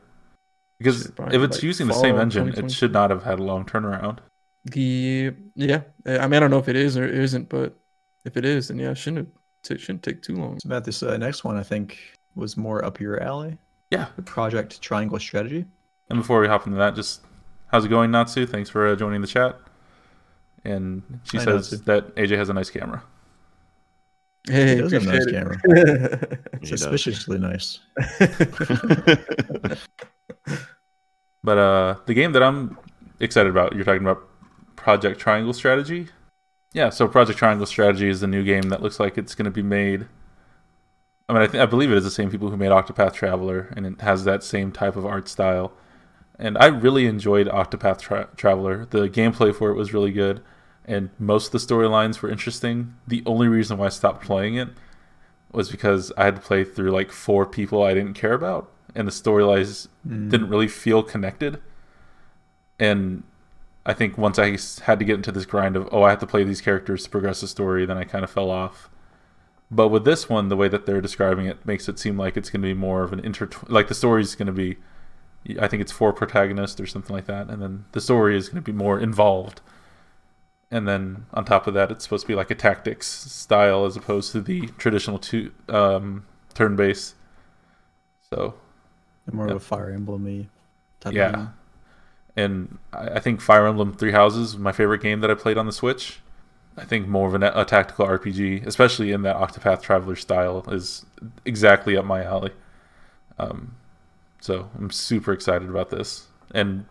Because 0.82 1.06
if 1.06 1.42
it's 1.42 1.58
like 1.58 1.64
using 1.64 1.88
the 1.88 1.94
same 1.94 2.18
engine, 2.18 2.50
it 2.50 2.72
should 2.72 2.94
not 2.94 3.10
have 3.10 3.24
had 3.24 3.40
a 3.40 3.44
long 3.44 3.66
turnaround. 3.66 4.20
The 4.66 5.34
yeah, 5.56 5.82
I 6.06 6.28
mean 6.28 6.34
I 6.34 6.40
don't 6.40 6.52
know 6.52 6.60
if 6.60 6.70
it 6.70 6.76
is 6.76 6.98
or 6.98 7.06
it 7.06 7.16
isn't, 7.16 7.50
but 7.50 7.76
if 8.26 8.38
it 8.38 8.46
is, 8.46 8.68
then 8.68 8.80
yeah, 8.80 8.92
it 8.92 8.98
shouldn't 8.98 9.28
have, 9.28 9.78
it 9.78 9.82
shouldn't 9.82 10.04
take 10.04 10.22
too 10.22 10.36
long. 10.36 10.60
So 10.60 10.70
Matt, 10.70 10.84
this 10.84 11.02
uh, 11.02 11.18
next 11.18 11.44
one 11.44 11.58
I 11.58 11.64
think 11.64 11.98
was 12.36 12.58
more 12.58 12.84
up 12.86 13.00
your 13.00 13.22
alley. 13.22 13.58
Yeah. 13.90 14.08
The 14.16 14.22
Project 14.22 14.82
Triangle 14.82 15.20
Strategy. 15.20 15.66
And 16.10 16.20
before 16.20 16.40
we 16.40 16.48
hop 16.48 16.66
into 16.66 16.78
that, 16.78 16.96
just 16.96 17.22
how's 17.68 17.86
it 17.86 17.90
going, 17.90 18.12
Natsu? 18.12 18.46
Thanks 18.46 18.70
for 18.70 18.88
uh, 18.88 18.96
joining 18.96 19.22
the 19.22 19.28
chat. 19.28 19.58
And 20.64 21.02
she 21.24 21.38
Hi, 21.38 21.46
says 21.46 21.72
Natsu. 21.72 21.86
that 21.86 22.16
AJ 22.16 22.38
has 22.38 22.50
a 22.50 22.54
nice 22.54 22.70
camera. 22.70 23.04
Hey, 24.48 24.76
He 24.76 24.82
does 24.82 24.92
have 24.92 25.04
a 25.04 25.06
nice 25.06 25.22
appreciate 25.22 25.40
camera. 25.40 25.58
it. 25.66 26.40
He 26.62 26.70
does. 26.70 26.82
Suspiciously 26.82 27.40
nice. 27.40 27.80
But 31.44 31.58
uh, 31.58 31.96
the 32.06 32.14
game 32.14 32.34
that 32.34 32.44
I'm 32.44 32.78
excited 33.20 33.50
about, 33.50 33.76
you're 33.76 33.86
talking 33.86 34.02
about 34.02 34.28
Project 34.76 35.20
Triangle 35.20 35.54
Strategy. 35.54 36.08
Yeah, 36.74 36.90
so 36.90 37.08
Project 37.08 37.38
Triangle 37.38 37.66
Strategy 37.66 38.10
is 38.10 38.22
the 38.22 38.28
new 38.28 38.44
game 38.44 38.70
that 38.70 38.82
looks 38.82 39.00
like 39.00 39.18
it's 39.18 39.36
going 39.36 39.46
to 39.46 39.52
be 39.52 39.64
made. 39.64 40.08
I 41.28 41.34
mean, 41.34 41.42
I, 41.44 41.48
th- 41.48 41.62
I 41.62 41.66
believe 41.66 41.92
it 41.92 41.98
is 41.98 42.04
the 42.04 42.12
same 42.12 42.30
people 42.30 42.50
who 42.50 42.58
made 42.58 42.72
Octopath 42.72 43.14
Traveler, 43.14 43.74
and 43.76 43.86
it 43.86 44.02
has 44.02 44.24
that 44.26 44.44
same 44.44 44.72
type 44.72 44.96
of 44.96 45.06
art 45.06 45.28
style. 45.28 45.74
And 46.38 46.58
I 46.58 46.68
really 46.68 47.06
enjoyed 47.06 47.48
Octopath 47.48 48.00
Tra- 48.00 48.30
Traveler. 48.36 48.86
The 48.86 49.10
gameplay 49.10 49.54
for 49.54 49.70
it 49.70 49.76
was 49.76 49.94
really 49.94 50.12
good, 50.12 50.42
and 50.86 51.10
most 51.20 51.54
of 51.54 51.68
the 51.68 51.74
storylines 51.74 52.22
were 52.22 52.30
interesting. 52.30 52.96
The 53.08 53.24
only 53.26 53.48
reason 53.48 53.78
why 53.78 53.88
I 53.88 53.90
stopped 53.90 54.26
playing 54.26 54.56
it 54.56 54.70
was 55.52 55.70
because 55.70 56.12
I 56.18 56.26
had 56.26 56.36
to 56.36 56.42
play 56.42 56.64
through 56.64 56.92
like 56.92 57.12
four 57.12 57.46
people 57.46 57.84
I 57.84 57.94
didn't 57.94 58.14
care 58.14 58.34
about, 58.34 58.72
and 58.96 59.08
the 59.08 59.12
storylines 59.12 59.88
Mm. 60.08 60.30
didn't 60.30 60.50
really 60.50 60.68
feel 60.68 61.04
connected. 61.04 61.60
And 62.80 63.24
I 63.86 63.94
think 63.94 64.18
once 64.18 64.38
I 64.40 64.58
had 64.84 65.00
to 65.00 65.06
get 65.06 65.16
into 65.16 65.32
this 65.32 65.46
grind 65.46 65.76
of, 65.76 65.88
oh, 65.92 66.04
I 66.04 66.10
have 66.10 66.20
to 66.20 66.28
play 66.28 66.44
these 66.44 66.62
characters 66.62 67.04
to 67.04 67.10
progress 67.10 67.42
the 67.42 67.48
story, 67.48 67.86
then 67.86 67.98
I 67.98 68.04
kind 68.04 68.24
of 68.24 68.30
fell 68.30 68.50
off. 68.50 68.90
But 69.70 69.88
with 69.90 70.04
this 70.04 70.28
one, 70.30 70.50
the 70.50 70.58
way 70.58 70.68
that 70.68 70.86
they're 70.86 71.02
describing 71.02 71.46
it 71.46 71.66
makes 71.66 71.88
it 71.88 71.98
seem 71.98 72.18
like 72.18 72.36
it's 72.36 72.50
going 72.50 72.62
to 72.62 72.68
be 72.68 72.74
more 72.74 73.04
of 73.04 73.14
an 73.14 73.20
inter 73.22 73.50
like 73.68 73.88
the 73.88 73.96
story 73.96 74.22
is 74.22 74.36
going 74.36 74.48
to 74.48 74.52
be, 74.52 74.78
I 75.60 75.68
think 75.68 75.82
it's 75.82 75.92
four 75.92 76.12
protagonists 76.12 76.80
or 76.80 76.86
something 76.86 77.16
like 77.16 77.26
that, 77.28 77.50
and 77.50 77.62
then 77.62 77.86
the 77.94 78.02
story 78.02 78.36
is 78.36 78.50
going 78.50 78.62
to 78.64 78.72
be 78.72 78.78
more 78.78 79.00
involved. 79.00 79.62
And 80.70 80.88
then 80.88 81.26
on 81.34 81.46
top 81.46 81.68
of 81.68 81.74
that, 81.74 81.90
it's 81.92 82.04
supposed 82.04 82.24
to 82.24 82.28
be 82.28 82.36
like 82.36 82.52
a 82.52 82.56
tactics 82.56 83.08
style 83.08 83.86
as 83.86 83.96
opposed 83.98 84.32
to 84.34 84.42
the 84.42 84.68
traditional 84.78 85.20
two 85.20 85.52
um, 85.70 86.26
turn 86.54 86.76
based. 86.76 87.16
So 88.30 88.56
More 89.34 89.46
Yeah. 89.48 89.52
of 89.52 89.58
a 89.58 89.66
Fire 89.66 89.90
Emblem-y 89.92 90.48
type 91.00 91.14
yeah. 91.14 91.28
of 91.30 91.36
game. 91.36 91.54
And 92.38 92.78
I 92.94 93.08
I 93.16 93.20
think 93.20 93.42
Fire 93.42 93.66
Emblem 93.68 93.94
Three 93.94 94.12
Houses 94.12 94.58
my 94.58 94.72
favorite 94.72 95.02
game 95.02 95.20
that 95.22 95.30
I 95.32 95.36
played 95.36 95.58
on 95.58 95.66
the 95.66 95.72
Switch. 95.72 96.20
I 96.78 96.86
think 96.86 97.08
more 97.08 97.28
of 97.28 97.34
an, 97.34 97.44
a 97.44 97.66
tactical 97.66 98.08
RPG, 98.08 98.66
especially 98.66 99.12
in 99.12 99.24
that 99.24 99.36
Octopath 99.36 99.82
Traveler 99.82 100.16
style, 100.16 100.64
is 100.70 101.06
exactly 101.46 101.98
up 101.98 102.06
my 102.06 102.24
alley. 102.24 102.52
Um, 103.38 103.76
so 104.40 104.70
I'm 104.78 104.90
super 104.90 105.34
excited 105.34 105.70
about 105.70 105.90
this. 105.90 106.28
And 106.54 106.86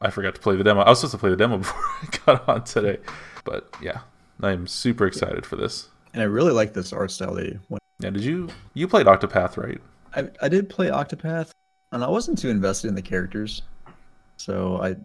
I 0.00 0.10
forgot 0.10 0.34
to 0.34 0.40
play 0.42 0.56
the 0.56 0.64
demo. 0.64 0.82
I 0.82 0.90
was 0.90 1.00
supposed 1.00 1.12
to 1.12 1.18
play 1.18 1.30
the 1.30 1.36
demo 1.36 1.56
before 1.58 1.82
I 2.02 2.18
got 2.26 2.48
on 2.48 2.64
today. 2.64 2.98
But 3.44 3.68
yeah, 3.80 4.00
I'm 4.42 4.66
super 4.66 5.06
excited 5.06 5.46
for 5.46 5.56
this. 5.56 5.88
And 6.12 6.22
I 6.22 6.26
really 6.26 6.52
like 6.52 6.74
this 6.74 6.92
art 6.92 7.10
style 7.10 7.34
they 7.34 7.58
went. 7.70 7.82
Yeah, 8.00 8.10
did 8.10 8.24
you 8.24 8.48
you 8.74 8.86
played 8.88 9.06
Octopath, 9.06 9.56
right? 9.56 9.80
I, 10.16 10.28
I 10.42 10.48
did 10.48 10.68
play 10.68 10.88
Octopath, 10.88 11.50
and 11.92 12.02
I 12.02 12.08
wasn't 12.08 12.38
too 12.38 12.48
invested 12.48 12.88
in 12.88 12.94
the 12.94 13.02
characters, 13.02 13.62
so 14.36 14.80
I 14.82 14.96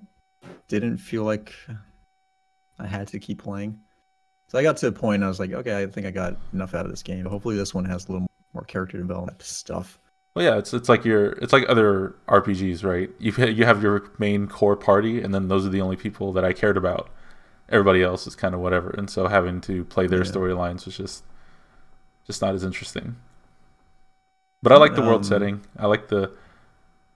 didn't 0.67 0.97
feel 0.97 1.23
like 1.23 1.53
I 2.79 2.87
had 2.87 3.07
to 3.09 3.19
keep 3.19 3.43
playing. 3.43 3.79
So 4.47 4.57
I 4.57 4.63
got 4.63 4.77
to 4.77 4.87
a 4.87 4.91
point, 4.91 5.23
I 5.23 5.27
was 5.27 5.39
like, 5.39 5.53
okay, 5.53 5.81
I 5.81 5.85
think 5.87 6.05
I 6.07 6.11
got 6.11 6.35
enough 6.53 6.73
out 6.73 6.85
of 6.85 6.91
this 6.91 7.03
game. 7.03 7.25
Hopefully, 7.25 7.55
this 7.55 7.73
one 7.73 7.85
has 7.85 8.07
a 8.07 8.11
little 8.11 8.27
more 8.53 8.63
character 8.63 8.97
development 8.97 9.41
stuff. 9.41 9.97
Well, 10.35 10.45
yeah, 10.45 10.57
it's 10.57 10.73
it's 10.73 10.87
like 10.89 11.03
your 11.03 11.31
it's 11.33 11.51
like 11.53 11.65
other 11.67 12.15
RPGs, 12.27 12.83
right? 12.83 13.09
You 13.19 13.31
you 13.47 13.65
have 13.65 13.83
your 13.83 14.09
main 14.17 14.47
core 14.47 14.77
party, 14.77 15.21
and 15.21 15.33
then 15.33 15.47
those 15.49 15.65
are 15.65 15.69
the 15.69 15.81
only 15.81 15.97
people 15.97 16.31
that 16.33 16.45
I 16.45 16.53
cared 16.53 16.77
about. 16.77 17.09
Everybody 17.69 18.01
else 18.01 18.27
is 18.27 18.35
kind 18.35 18.53
of 18.55 18.61
whatever, 18.61 18.89
and 18.97 19.09
so 19.09 19.27
having 19.27 19.61
to 19.61 19.83
play 19.85 20.07
their 20.07 20.23
Yeah. 20.23 20.31
storylines 20.31 20.85
was 20.85 20.95
just 20.97 21.23
just 22.25 22.41
not 22.41 22.55
as 22.55 22.63
interesting. 22.63 23.17
But 24.63 24.71
I 24.71 24.77
like 24.77 24.95
the 24.95 25.01
world 25.01 25.21
Um, 25.21 25.23
setting. 25.23 25.61
I 25.77 25.87
like 25.87 26.07
the 26.07 26.35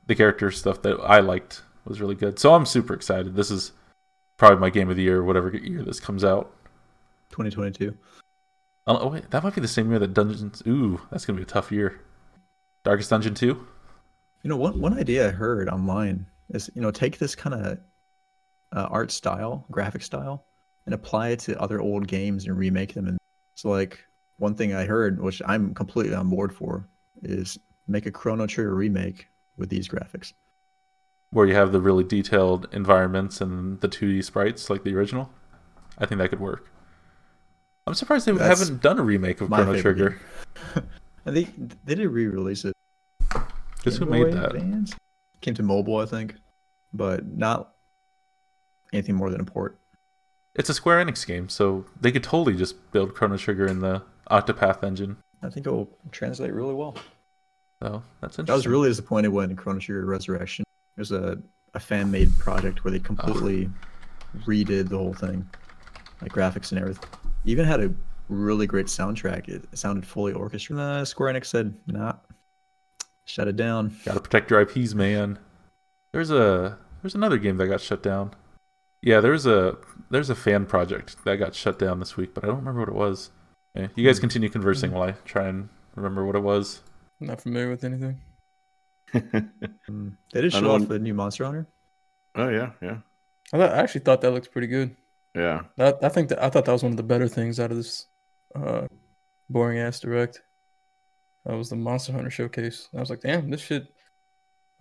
the 0.08 0.16
character 0.16 0.52
stuff 0.52 0.82
that 0.84 1.00
I 1.02 1.20
liked 1.20 1.64
was 1.86 2.00
really 2.00 2.16
good. 2.16 2.38
So 2.40 2.54
I'm 2.54 2.66
super 2.66 2.94
excited. 2.94 3.36
This 3.36 3.50
is 3.50 3.72
probably 4.38 4.60
my 4.60 4.70
game 4.70 4.90
of 4.90 4.96
the 4.96 5.04
year, 5.04 5.24
whatever 5.24 5.50
year 5.56 5.82
this 5.84 6.00
comes 6.00 6.24
out. 6.24 6.52
2022. 7.32 7.98
Oh, 8.88 8.98
oh, 9.00 9.08
wait, 9.08 9.32
that 9.32 9.44
might 9.44 9.56
be 9.56 9.62
the 9.62 9.68
same 9.68 9.90
year 9.90 10.00
that 10.00 10.14
Dungeons. 10.14 10.62
Ooh, 10.68 11.02
that's 11.10 11.26
gonna 11.26 11.38
be 11.38 11.44
a 11.44 11.48
tough 11.48 11.72
year. 11.72 12.02
Darkest 12.84 13.10
Dungeon 13.10 13.34
two. 13.34 13.66
You 14.44 14.50
know, 14.50 14.58
one 14.58 14.80
one 14.80 14.98
idea 14.98 15.28
I 15.28 15.32
heard 15.32 15.70
online 15.70 16.28
is 16.50 16.70
you 16.76 16.82
know 16.82 16.92
take 16.92 17.18
this 17.18 17.36
kind 17.36 17.56
of 17.56 17.80
uh, 18.72 18.88
art 18.92 19.12
style, 19.12 19.66
graphic 19.72 20.04
style, 20.04 20.46
and 20.86 20.94
apply 20.94 21.30
it 21.30 21.40
to 21.42 21.60
other 21.60 21.80
old 21.82 22.08
games 22.08 22.46
and 22.46 22.58
remake 22.58 22.94
them. 22.94 23.08
And 23.08 23.18
so, 23.56 23.70
like 23.70 24.06
one 24.38 24.54
thing 24.54 24.76
I 24.76 24.86
heard, 24.86 25.20
which 25.20 25.42
I'm 25.48 25.74
completely 25.74 26.14
on 26.14 26.30
board 26.30 26.54
for, 26.54 26.88
is 27.24 27.58
make 27.88 28.06
a 28.06 28.12
Chrono 28.12 28.48
Trigger 28.48 28.74
remake 28.76 29.28
with 29.58 29.70
these 29.70 29.88
graphics. 29.88 30.34
where 31.32 31.46
you 31.48 31.54
have 31.56 31.72
the 31.72 31.82
really 31.82 32.04
detailed 32.04 32.68
environments 32.72 33.42
and 33.42 33.80
the 33.82 33.88
2D 33.90 34.24
sprites 34.24 34.70
like 34.70 34.84
the 34.84 34.94
original. 34.96 35.30
I 35.98 36.06
think 36.06 36.20
that 36.20 36.30
could 36.30 36.40
work. 36.40 36.70
I'm 37.88 37.94
surprised 37.94 38.26
they 38.26 38.32
That's 38.32 38.60
haven't 38.60 38.82
done 38.82 39.00
a 39.00 39.04
remake 39.04 39.42
of 39.42 39.50
Chrono 39.50 39.80
Trigger. 39.80 40.20
They 41.26 41.46
they 41.84 41.96
did 41.96 42.00
re-release 42.12 42.66
it. 42.66 42.74
Because 43.78 43.98
who 43.98 44.06
made 44.06 44.32
that? 44.34 44.56
Advance? 44.56 44.94
Came 45.42 45.56
to 45.56 45.64
mobile, 45.64 45.98
I 45.98 46.06
think, 46.06 46.36
but 46.94 47.26
not 47.26 47.74
anything 48.94 49.16
more 49.16 49.32
than 49.32 49.42
a 49.42 49.44
port. 49.44 49.80
It's 50.54 50.70
a 50.70 50.74
Square 50.76 51.04
Enix 51.04 51.26
game, 51.26 51.50
so 51.50 51.86
they 52.00 52.12
could 52.12 52.24
totally 52.24 52.56
just 52.56 52.92
build 52.92 53.16
Chrono 53.16 53.38
Trigger 53.38 53.66
in 53.66 53.80
the 53.80 54.04
Octopath 54.30 54.84
engine. 54.84 55.18
I 55.42 55.50
think 55.50 55.68
it 55.68 55.72
will 55.72 55.90
translate 56.12 56.54
really 56.54 56.74
well. 56.74 56.96
So 57.82 58.02
that's 58.22 58.40
interesting. 58.40 58.54
I 58.54 58.56
was 58.56 58.68
really 58.68 58.90
disappointed 58.90 59.30
when 59.30 59.56
Chrono 59.56 59.80
Trigger 59.80 60.06
Resurrection. 60.06 60.64
Was 60.98 61.12
a, 61.12 61.38
a 61.74 61.80
fan 61.80 62.10
made 62.10 62.38
project 62.40 62.86
where 62.86 62.92
they 62.92 63.00
completely 63.00 63.70
redid 64.46 64.88
the 64.88 64.98
whole 64.98 65.14
thing, 65.14 65.46
like 66.22 66.32
graphics 66.32 66.72
and 66.72 66.80
everything. 66.80 67.10
Even 67.44 67.66
had 67.66 67.82
a 67.82 67.94
really 68.30 68.66
great 68.66 68.86
soundtrack. 68.86 69.50
It 69.50 69.66
sounded 69.78 70.06
fully 70.06 70.32
orchestrated. 70.32 70.82
Uh, 70.82 71.04
Square 71.04 71.34
Enix 71.34 71.48
said, 71.48 71.76
"Nah, 71.86 72.14
shut 73.26 73.50
it 73.50 73.58
down." 73.58 73.94
Gotta 74.06 74.22
protect 74.22 74.50
your 74.50 74.62
IPs, 74.62 74.94
man. 74.94 75.38
There's 76.14 76.32
a 76.32 76.78
there's 77.02 77.16
another 77.16 77.38
game 77.38 77.58
that 77.58 77.68
got 77.68 77.82
shut 77.82 78.02
down. 78.02 78.34
Yeah, 79.02 79.20
there's 79.20 79.46
a 79.46 79.78
there's 80.10 80.30
a 80.30 80.36
fan 80.36 80.66
project 80.66 81.24
that 81.26 81.36
got 81.36 81.54
shut 81.54 81.78
down 81.78 82.00
this 82.00 82.16
week, 82.18 82.34
but 82.34 82.44
I 82.44 82.48
don't 82.48 82.58
remember 82.58 82.80
what 82.80 82.90
it 82.90 82.96
was. 82.96 83.32
Yeah, 83.76 83.88
you 83.96 84.06
guys 84.06 84.18
Hmm. 84.18 84.22
continue 84.22 84.50
conversing 84.50 84.92
while 84.92 85.10
I 85.10 85.12
try 85.26 85.48
and 85.48 85.70
remember 85.96 86.26
what 86.26 86.36
it 86.36 86.40
was. 86.44 86.82
Not 87.20 87.42
familiar 87.42 87.70
with 87.70 87.84
anything. 87.84 88.22
Mm, 89.14 90.18
They 90.34 90.42
did 90.42 90.54
I 90.56 90.60
show 90.60 90.72
off 90.72 90.88
the 90.88 91.00
new 91.00 91.14
Monster 91.14 91.46
Hunter. 91.46 91.68
Oh 92.36 92.50
yeah, 92.50 92.72
yeah, 92.82 92.98
I, 93.54 93.58
thought, 93.58 93.72
I 93.72 93.78
actually 93.78 94.02
thought 94.02 94.20
that 94.22 94.32
looked 94.32 94.52
pretty 94.52 94.68
good. 94.68 94.96
yeah. 95.34 95.62
That, 95.78 96.04
I 96.04 96.10
think 96.10 96.30
that 96.30 96.44
I 96.44 96.50
thought 96.50 96.66
that 96.66 96.72
was 96.74 96.84
one 96.84 96.92
of 96.92 96.98
the 96.98 97.04
better 97.04 97.28
things 97.28 97.60
out 97.60 97.72
of 97.72 97.78
this 97.78 98.08
uh, 98.56 98.88
boring 99.50 99.78
ass 99.80 100.00
direct. 100.02 100.42
That 101.46 101.56
was 101.56 101.70
the 101.70 101.76
Monster 101.78 102.12
Hunter 102.14 102.30
showcase. 102.32 102.90
I 102.96 103.00
was 103.00 103.10
like, 103.10 103.22
damn, 103.22 103.50
this 103.50 103.62
shit. 103.62 103.88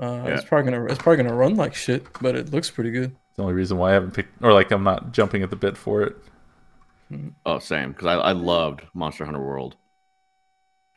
Uh, 0.01 0.23
Yeah. 0.27 0.35
It's 0.35 0.45
probably 0.45 0.73
gonna 0.73 0.85
it's 0.87 0.99
probably 1.01 1.23
gonna 1.23 1.37
run 1.37 1.55
like 1.55 1.75
shit, 1.75 2.07
but 2.21 2.35
it 2.35 2.51
looks 2.51 2.71
pretty 2.71 2.91
good. 2.91 3.15
the 3.37 3.43
only 3.43 3.55
reason 3.55 3.77
why 3.79 3.91
I 3.91 3.93
haven't 3.93 4.15
picked, 4.15 4.43
or 4.43 4.53
like 4.53 4.73
I'm 4.73 4.83
not 4.83 5.13
jumping 5.13 5.43
at 5.45 5.51
the 5.51 5.57
bit 5.57 5.77
for 5.77 6.03
it. 6.03 6.17
Oh, 7.47 7.59
same. 7.59 7.93
Because 7.93 8.07
I, 8.07 8.15
I 8.15 8.33
loved 8.33 8.83
Monster 8.95 9.25
Hunter 9.25 9.43
World. 9.43 9.77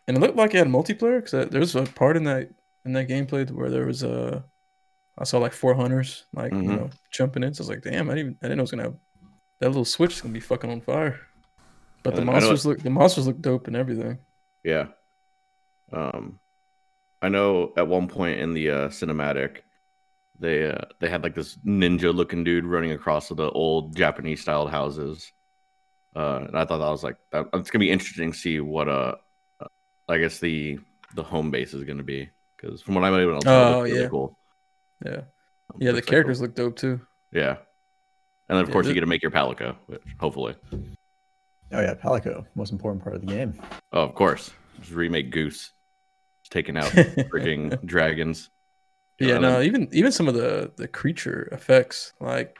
And 0.07 0.15
it 0.15 0.19
looked 0.21 0.35
like 0.37 0.53
it 0.53 0.57
had 0.57 0.67
multiplayer 0.67 1.21
because 1.23 1.49
there 1.49 1.59
was 1.59 1.75
a 1.75 1.83
part 1.83 2.15
in 2.17 2.23
that 2.25 2.49
in 2.85 2.93
that 2.93 3.09
gameplay 3.09 3.49
where 3.51 3.69
there 3.69 3.85
was 3.85 4.03
a 4.03 4.45
I 5.17 5.23
saw 5.25 5.39
like 5.39 5.51
four 5.53 5.73
hunters 5.73 6.25
like 6.33 6.53
you 6.53 6.59
Mhm. 6.59 6.77
know 6.77 6.89
jumping 7.11 7.43
in. 7.43 7.53
So 7.53 7.61
I 7.61 7.63
was 7.63 7.69
like, 7.69 7.81
damn, 7.81 8.09
I 8.09 8.13
didn't 8.15 8.19
even, 8.19 8.37
I 8.41 8.45
didn't 8.45 8.57
know 8.57 8.61
it 8.61 8.63
was 8.63 8.71
gonna 8.71 8.83
have 8.83 8.95
that 9.59 9.67
little 9.67 9.83
switch 9.85 10.13
is 10.13 10.21
gonna 10.21 10.33
be 10.33 10.39
fucking 10.39 10.71
on 10.71 10.81
fire. 10.81 11.19
But 12.03 12.15
the 12.15 12.21
And 12.21 12.29
I 12.29 12.33
know 12.33 12.39
monsters 12.39 12.65
look 12.65 12.79
the 12.79 12.89
monsters 12.89 13.27
look 13.27 13.41
dope 13.41 13.67
and 13.67 13.75
everything. 13.75 14.19
Yeah. 14.63 14.87
Um, 15.91 16.39
I 17.21 17.29
know 17.29 17.73
at 17.75 17.87
one 17.87 18.07
point 18.07 18.39
in 18.39 18.53
the 18.53 18.69
uh, 18.69 18.87
cinematic, 18.89 19.61
they 20.39 20.69
uh, 20.69 20.85
they 20.99 21.09
had 21.09 21.23
like 21.23 21.35
this 21.35 21.57
ninja 21.65 22.13
looking 22.13 22.43
dude 22.43 22.65
running 22.65 22.91
across 22.91 23.27
the 23.29 23.49
old 23.51 23.95
Japanese 23.95 24.41
styled 24.41 24.69
houses. 24.69 25.33
Uh, 26.17 26.45
and 26.47 26.57
I 26.57 26.65
thought 26.65 26.79
that 26.79 26.89
was 26.89 27.03
like 27.03 27.17
that, 27.31 27.45
it's 27.53 27.69
gonna 27.69 27.81
be 27.85 27.91
interesting 27.91 28.31
to 28.31 28.37
see 28.37 28.59
what 28.59 28.89
uh, 28.89 29.15
uh, 29.59 29.67
I 30.09 30.17
guess 30.17 30.39
the 30.39 30.79
the 31.15 31.21
home 31.23 31.51
base 31.51 31.73
is 31.75 31.83
gonna 31.83 32.01
be 32.03 32.27
because 32.55 32.81
from 32.81 32.95
what 32.95 33.03
I'm 33.03 33.13
able 33.13 33.39
to 33.39 33.45
tell, 33.45 33.53
Oh, 33.53 33.69
it 33.69 33.75
looks 33.81 33.89
really 33.91 34.01
yeah. 34.03 34.09
cool. 34.09 34.39
Yeah, 35.05 35.11
Um, 35.11 35.21
yeah. 35.21 35.23
The 35.79 35.85
looks 35.93 35.95
like 35.95 36.05
characters 36.07 36.41
look 36.41 36.55
dope 36.55 36.75
too. 36.75 36.99
yeah, 37.31 37.57
and 38.49 38.57
then 38.57 38.57
of 38.61 38.67
Yeah, 38.69 38.73
course 38.73 38.85
the- 38.85 38.89
you 38.89 38.93
get 38.95 39.01
to 39.01 39.05
make 39.05 39.21
your 39.21 39.29
palico, 39.31 39.75
which 39.85 40.01
hopefully, 40.19 40.55
Oh 41.71 41.81
yeah, 41.81 41.93
Palico, 41.95 42.45
most 42.55 42.71
important 42.71 43.03
part 43.03 43.13
of 43.15 43.21
the 43.21 43.27
game. 43.27 43.53
oh 43.91 44.01
of 44.01 44.15
course, 44.15 44.49
just 44.79 44.91
remake 44.93 45.29
Goose, 45.31 45.71
just 46.41 46.51
taking 46.51 46.77
out 46.77 46.85
freaking 47.31 47.79
dragons. 47.85 48.49
Yeah, 49.19 49.33
and 49.33 49.41
no, 49.43 49.51
then- 49.59 49.63
even 49.65 49.89
even 49.91 50.11
some 50.11 50.27
of 50.27 50.33
the 50.33 50.71
the 50.77 50.87
creature 50.87 51.47
effects, 51.51 52.13
like 52.19 52.57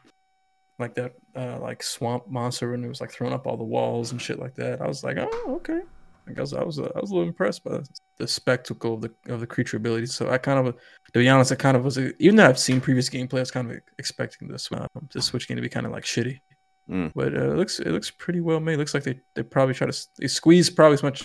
like 0.78 0.94
that 0.96 1.14
uh 1.38 1.60
like 1.62 1.84
swamp 1.84 2.28
monster 2.28 2.72
when 2.72 2.84
it 2.84 2.88
was 2.88 3.02
like 3.02 3.12
throwing 3.12 3.34
up 3.34 3.46
all 3.46 3.58
the 3.58 3.64
walls 3.64 4.12
and 4.12 4.22
shit 4.22 4.40
like 4.40 4.56
that. 4.56 4.82
I 4.82 4.88
was 4.88 5.04
like, 5.04 5.18
oh, 5.20 5.54
okay. 5.58 5.82
I 6.28 6.34
guess 6.34 6.54
I 6.54 6.64
was 6.64 6.80
uh, 6.80 6.92
I 6.96 7.00
was 7.00 7.12
a 7.12 7.14
little 7.14 7.28
impressed 7.30 7.64
by 7.64 7.80
the 8.18 8.28
spectacle 8.28 8.96
of 8.96 9.02
the 9.02 9.14
of 9.30 9.40
the 9.40 9.48
creature 9.48 9.78
abilities. 9.78 10.14
So 10.14 10.30
I 10.30 10.38
kind 10.38 10.68
of, 10.68 10.76
to 10.76 11.20
be 11.20 11.30
honest, 11.30 11.52
I 11.52 11.56
kind 11.56 11.78
of 11.78 11.86
was 11.86 11.98
even 11.98 12.36
though 12.36 12.48
I've 12.48 12.60
seen 12.60 12.82
previous 12.82 13.10
gameplay, 13.10 13.38
I 13.38 13.42
was 13.42 13.52
kind 13.52 13.72
of 13.72 13.78
expecting 13.98 14.48
this 14.48 14.70
um, 14.72 14.88
this 15.14 15.26
Switch 15.26 15.48
game 15.48 15.56
to 15.56 15.62
be 15.62 15.70
kind 15.70 15.86
of 15.86 15.92
like 15.92 16.04
shitty. 16.04 16.42
Mm. 16.90 17.12
But 17.16 17.34
uh, 17.34 17.52
it 17.52 17.58
looks 17.58 17.80
it 17.80 17.92
looks 17.92 18.12
pretty 18.12 18.42
well 18.42 18.60
made. 18.60 18.78
looks 18.78 18.94
like 18.94 19.04
they 19.04 19.20
they 19.36 19.44
probably 19.44 19.74
try 19.74 19.88
to 19.88 20.08
they 20.20 20.28
squeeze 20.28 20.70
probably 20.70 20.96
as 20.96 21.04
much 21.04 21.24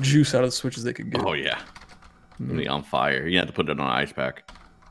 juice 0.00 0.34
out 0.34 0.44
of 0.44 0.50
the 0.50 0.56
Switch 0.56 0.78
as 0.78 0.84
they 0.84 0.92
could 0.92 1.10
get. 1.10 1.24
Oh 1.24 1.32
yeah, 1.32 1.60
be 2.38 2.68
on 2.68 2.82
fire. 2.82 3.26
You 3.26 3.38
have 3.38 3.48
to 3.48 3.52
put 3.52 3.68
it 3.68 3.72
on 3.72 3.80
an 3.80 3.92
ice 3.92 4.12
pack. 4.12 4.48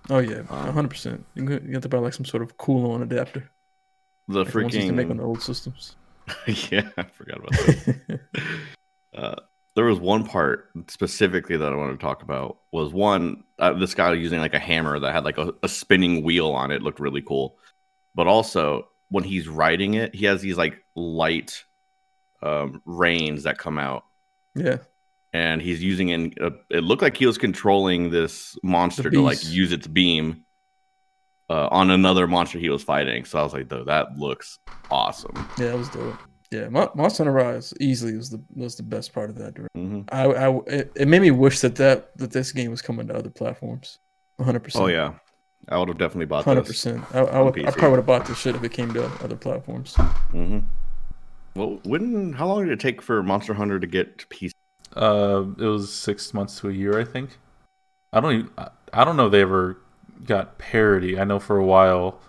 Oh 0.10 0.20
yeah, 0.20 0.42
Um, 0.50 0.74
hundred 0.74 0.90
percent. 0.90 1.26
You 1.36 1.48
have 1.74 1.84
to 1.84 1.90
buy 1.90 2.00
like 2.00 2.14
some 2.14 2.26
sort 2.26 2.44
of 2.44 2.58
cool 2.58 2.92
on 2.92 3.02
adapter. 3.02 3.50
The 4.28 4.44
Like 4.44 4.54
the 4.54 4.62
ones 4.62 4.76
used 4.76 4.88
to 4.88 4.94
make 4.94 5.10
on 5.10 5.14
freaking 5.14 5.18
the 5.18 5.24
old 5.24 5.42
systems. 5.42 5.96
yeah, 6.72 6.90
I 6.98 7.04
forgot 7.04 7.38
about 7.38 7.52
that. 7.52 8.20
uh, 9.16 9.36
there 9.76 9.86
was 9.86 10.00
one 10.00 10.26
part 10.26 10.70
specifically 10.88 11.56
that 11.56 11.72
I 11.72 11.76
wanted 11.76 11.94
to 11.94 12.06
talk 12.06 12.24
about. 12.24 12.58
Was 12.72 12.92
one 12.92 13.44
uh, 13.60 13.74
this 13.74 13.94
guy 13.94 14.12
using 14.14 14.40
like 14.40 14.54
a 14.54 14.60
hammer 14.60 15.00
that 15.00 15.14
had 15.14 15.24
like 15.24 15.38
a, 15.38 15.54
a 15.64 15.70
spinning 15.70 16.24
wheel 16.24 16.50
on 16.50 16.72
it 16.72 16.82
looked 16.82 17.00
really 17.00 17.22
cool, 17.22 17.58
but 18.16 18.28
also 18.28 18.88
when 19.10 19.24
he's 19.24 19.48
riding 19.48 19.94
it, 19.94 20.14
he 20.14 20.26
has 20.26 20.42
these 20.42 20.58
like 20.58 20.84
light 20.96 21.64
um, 22.42 22.82
reins 22.86 23.44
that 23.44 23.58
come 23.58 23.78
out, 23.78 24.04
yeah, 24.56 24.78
and 25.32 25.62
he's 25.62 25.84
using 25.84 26.10
in. 26.10 26.34
Uh, 26.42 26.50
it 26.70 26.84
looked 26.84 27.04
like 27.04 27.16
he 27.16 27.28
was 27.28 27.38
controlling 27.38 28.10
this 28.10 28.58
monster 28.64 29.10
to 29.10 29.22
like 29.22 29.44
use 29.46 29.72
its 29.72 29.88
beam. 29.88 30.44
Uh, 31.50 31.68
on 31.72 31.92
another 31.92 32.28
monster 32.28 32.60
he 32.60 32.70
was 32.70 32.84
fighting, 32.84 33.24
so 33.24 33.40
I 33.40 33.44
was 33.44 33.54
like, 33.54 33.70
"Though 33.70 33.86
that 33.86 34.18
looks 34.18 34.60
awesome." 34.92 35.48
yeah, 35.58 35.68
it 35.74 35.78
was 35.78 35.90
dope. 35.90 36.18
Yeah, 36.52 36.70
Mo- 36.70 36.92
Monster 36.96 37.24
Hunter 37.24 37.32
Rise 37.38 37.74
easily 37.80 38.16
was 38.18 38.30
the 38.30 38.42
was 38.56 38.76
the 38.76 38.84
best 38.84 39.14
part 39.14 39.30
of 39.30 39.38
that. 39.38 39.54
direct. 39.54 39.70
hmm 39.76 40.02
I, 40.12 40.24
I 40.26 40.58
it, 40.68 40.92
it 40.96 41.08
made 41.08 41.22
me 41.22 41.32
wish 41.32 41.60
that 41.62 41.76
that 41.78 42.18
that 42.18 42.32
this 42.32 42.52
game 42.52 42.72
was 42.72 42.82
coming 42.82 43.08
to 43.08 43.16
other 43.16 43.30
platforms. 43.30 44.00
One 44.38 44.46
hundred 44.46 44.64
percent. 44.64 44.84
Oh 44.84 44.88
yeah, 44.88 45.14
I 45.70 45.78
would 45.78 45.88
have 45.88 45.98
definitely 45.98 46.26
bought 46.26 46.44
hundred 46.44 46.62
this. 46.62 46.70
percent. 46.84 47.04
I, 47.14 47.20
I, 47.20 47.42
would, 47.42 47.58
I 47.60 47.72
probably 47.72 47.90
would 47.92 47.96
have 47.98 48.06
bought 48.06 48.26
this 48.26 48.38
shit 48.38 48.56
if 48.56 48.64
it 48.64 48.72
came 48.74 48.94
to 48.94 49.06
other 49.24 49.36
platforms. 49.38 49.96
hmm 50.32 50.60
Well, 51.56 51.80
when? 51.84 52.34
How 52.34 52.48
long 52.48 52.64
did 52.66 52.74
it 52.74 52.80
take 52.82 53.02
for 53.02 53.24
Monster 53.24 53.54
Hunter 53.54 53.80
to 53.80 53.88
get 53.88 54.18
to 54.20 54.28
PC? 54.28 54.52
Uh, 54.96 55.46
it 55.58 55.66
was 55.66 55.94
six 55.94 56.34
months 56.34 56.60
to 56.60 56.70
a 56.70 56.74
year, 56.74 57.00
I 57.00 57.04
think. 57.06 57.38
I 58.14 58.20
don't 58.20 58.34
even, 58.34 58.50
I- 58.58 58.70
I 58.94 59.04
don't 59.04 59.18
know 59.18 59.26
if 59.26 59.32
they 59.34 59.42
ever 59.42 59.78
got 60.26 60.58
parity. 60.58 61.20
I 61.20 61.24
know 61.24 61.40
for 61.40 61.58
a 61.58 61.66
while 61.66 62.20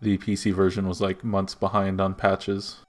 the 0.00 0.18
PC 0.18 0.52
version 0.52 0.88
was 0.88 1.00
like 1.00 1.22
months 1.22 1.54
behind 1.54 2.00
on 2.00 2.14
patches. 2.14 2.80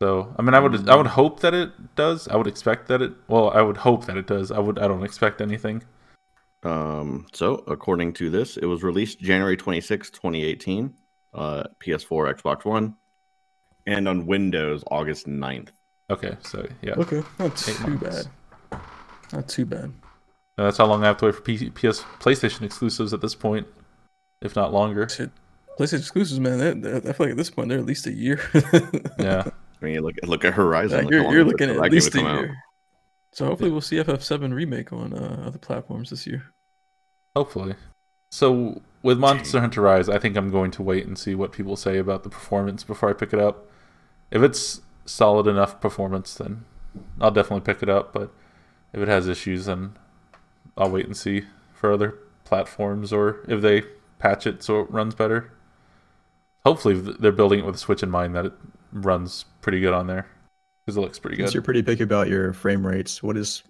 So 0.00 0.34
I 0.38 0.42
mean, 0.42 0.54
I 0.54 0.60
would 0.60 0.88
I 0.88 0.94
would 0.96 1.08
hope 1.08 1.40
that 1.40 1.52
it 1.54 1.94
does. 1.96 2.26
I 2.28 2.36
would 2.36 2.46
expect 2.46 2.88
that 2.88 3.02
it. 3.02 3.12
Well, 3.28 3.50
I 3.50 3.60
would 3.62 3.78
hope 3.78 4.06
that 4.06 4.16
it 4.16 4.26
does. 4.26 4.50
I 4.50 4.58
would. 4.58 4.78
I 4.78 4.88
don't 4.88 5.04
expect 5.04 5.40
anything. 5.40 5.82
Um, 6.62 7.26
so 7.32 7.64
according 7.66 8.12
to 8.14 8.30
this, 8.30 8.56
it 8.56 8.66
was 8.66 8.82
released 8.82 9.18
January 9.20 9.56
26, 9.56 10.10
2018, 10.10 10.94
uh, 11.32 11.62
PS4, 11.80 12.34
Xbox 12.34 12.64
One, 12.66 12.96
and 13.86 14.06
on 14.06 14.26
Windows 14.26 14.84
August 14.90 15.26
9th. 15.26 15.68
Okay, 16.10 16.36
so 16.42 16.66
yeah, 16.82 16.94
Okay, 16.94 17.22
not 17.38 17.56
too 17.56 17.86
months. 17.86 18.28
bad. 18.70 18.80
Not 19.32 19.48
too 19.48 19.64
bad. 19.64 19.84
And 19.84 20.66
that's 20.66 20.76
how 20.76 20.84
long 20.86 21.02
I 21.02 21.06
have 21.06 21.16
to 21.18 21.26
wait 21.26 21.34
for 21.34 21.40
PC, 21.42 21.72
PS 21.74 22.02
PlayStation 22.18 22.62
exclusives 22.62 23.14
at 23.14 23.20
this 23.22 23.34
point, 23.34 23.66
if 24.42 24.56
not 24.56 24.72
longer. 24.72 25.08
Shit. 25.08 25.30
PlayStation 25.78 25.98
exclusives, 26.00 26.40
man. 26.40 26.58
They're, 26.58 26.74
they're- 26.74 26.96
I 27.10 27.12
feel 27.12 27.26
like 27.26 27.30
at 27.30 27.36
this 27.36 27.50
point 27.50 27.68
they're 27.68 27.78
at 27.78 27.86
least 27.86 28.06
a 28.06 28.12
year. 28.12 28.40
Yeah, 29.18 29.44
I 29.46 29.84
mean, 29.84 29.94
you 29.94 30.00
look 30.02 30.16
look 30.24 30.44
at 30.44 30.54
Horizon. 30.54 30.98
Like, 30.98 31.04
look 31.04 31.12
you're 31.12 31.32
you're 31.32 31.44
looking 31.44 31.70
at 31.70 31.76
at 31.76 31.90
least 31.92 32.08
a 32.14 32.18
come 32.18 32.26
out. 32.26 32.40
year. 32.40 32.56
So 33.32 33.44
hopefully 33.46 33.70
we'll 33.70 33.80
see 33.80 33.96
FF7 33.96 34.52
remake 34.52 34.92
on 34.92 35.12
uh, 35.12 35.44
other 35.46 35.58
platforms 35.58 36.10
this 36.10 36.26
year. 36.26 36.44
hopefully. 37.36 37.74
So 38.32 38.80
with 39.02 39.18
Monster 39.18 39.60
Hunter 39.60 39.80
Rise, 39.82 40.08
I 40.08 40.18
think 40.18 40.36
I'm 40.36 40.50
going 40.50 40.70
to 40.72 40.82
wait 40.82 41.06
and 41.06 41.18
see 41.18 41.34
what 41.34 41.52
people 41.52 41.76
say 41.76 41.98
about 41.98 42.22
the 42.24 42.28
performance 42.28 42.82
before 42.84 43.08
I 43.10 43.12
pick 43.12 43.32
it 43.32 43.38
up. 43.38 43.66
If 44.30 44.42
it's 44.42 44.80
solid 45.04 45.46
enough 45.46 45.80
performance, 45.80 46.34
then 46.34 46.64
I'll 47.20 47.30
definitely 47.30 47.72
pick 47.72 47.82
it 47.82 47.88
up. 47.88 48.12
But 48.12 48.30
if 48.92 49.00
it 49.00 49.08
has 49.08 49.26
issues, 49.28 49.66
then 49.66 49.96
I'll 50.76 50.90
wait 50.90 51.06
and 51.06 51.16
see 51.16 51.44
for 51.72 51.92
other 51.92 52.14
platforms 52.44 53.12
or 53.12 53.40
if 53.48 53.60
they 53.62 53.82
patch 54.20 54.46
it 54.46 54.62
so 54.62 54.80
it 54.80 54.90
runs 54.90 55.14
better. 55.14 55.52
Hopefully, 56.64 56.94
they're 57.00 57.32
building 57.32 57.58
it 57.58 57.66
with 57.66 57.74
a 57.74 57.78
Switch 57.78 58.02
in 58.02 58.10
mind 58.10 58.36
that 58.36 58.46
it 58.46 58.52
runs 58.92 59.46
pretty 59.62 59.80
good 59.80 59.94
on 59.94 60.06
there 60.06 60.26
because 60.84 60.96
it 60.96 61.00
looks 61.00 61.18
pretty 61.18 61.36
good. 61.36 61.44
Since 61.44 61.54
you're 61.54 61.62
pretty 61.62 61.82
picky 61.82 62.02
about 62.02 62.28
your 62.28 62.52
frame 62.52 62.86
rates, 62.86 63.22
what 63.22 63.36
is 63.36 63.62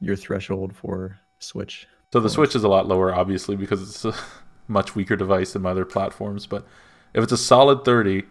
your 0.00 0.16
threshold 0.16 0.74
for 0.74 1.20
Switch? 1.38 1.86
So 2.12 2.20
the 2.20 2.30
Switch 2.30 2.56
is 2.56 2.64
a 2.64 2.68
lot 2.68 2.88
lower, 2.88 3.14
obviously, 3.14 3.54
because 3.54 3.82
it's 3.82 4.04
a 4.04 4.14
much 4.68 4.96
weaker 4.96 5.14
device 5.14 5.52
than 5.52 5.62
my 5.62 5.70
other 5.70 5.84
platforms. 5.84 6.46
But 6.46 6.66
if 7.14 7.22
it's 7.22 7.32
a 7.32 7.36
solid 7.36 7.84
30, 7.84 8.24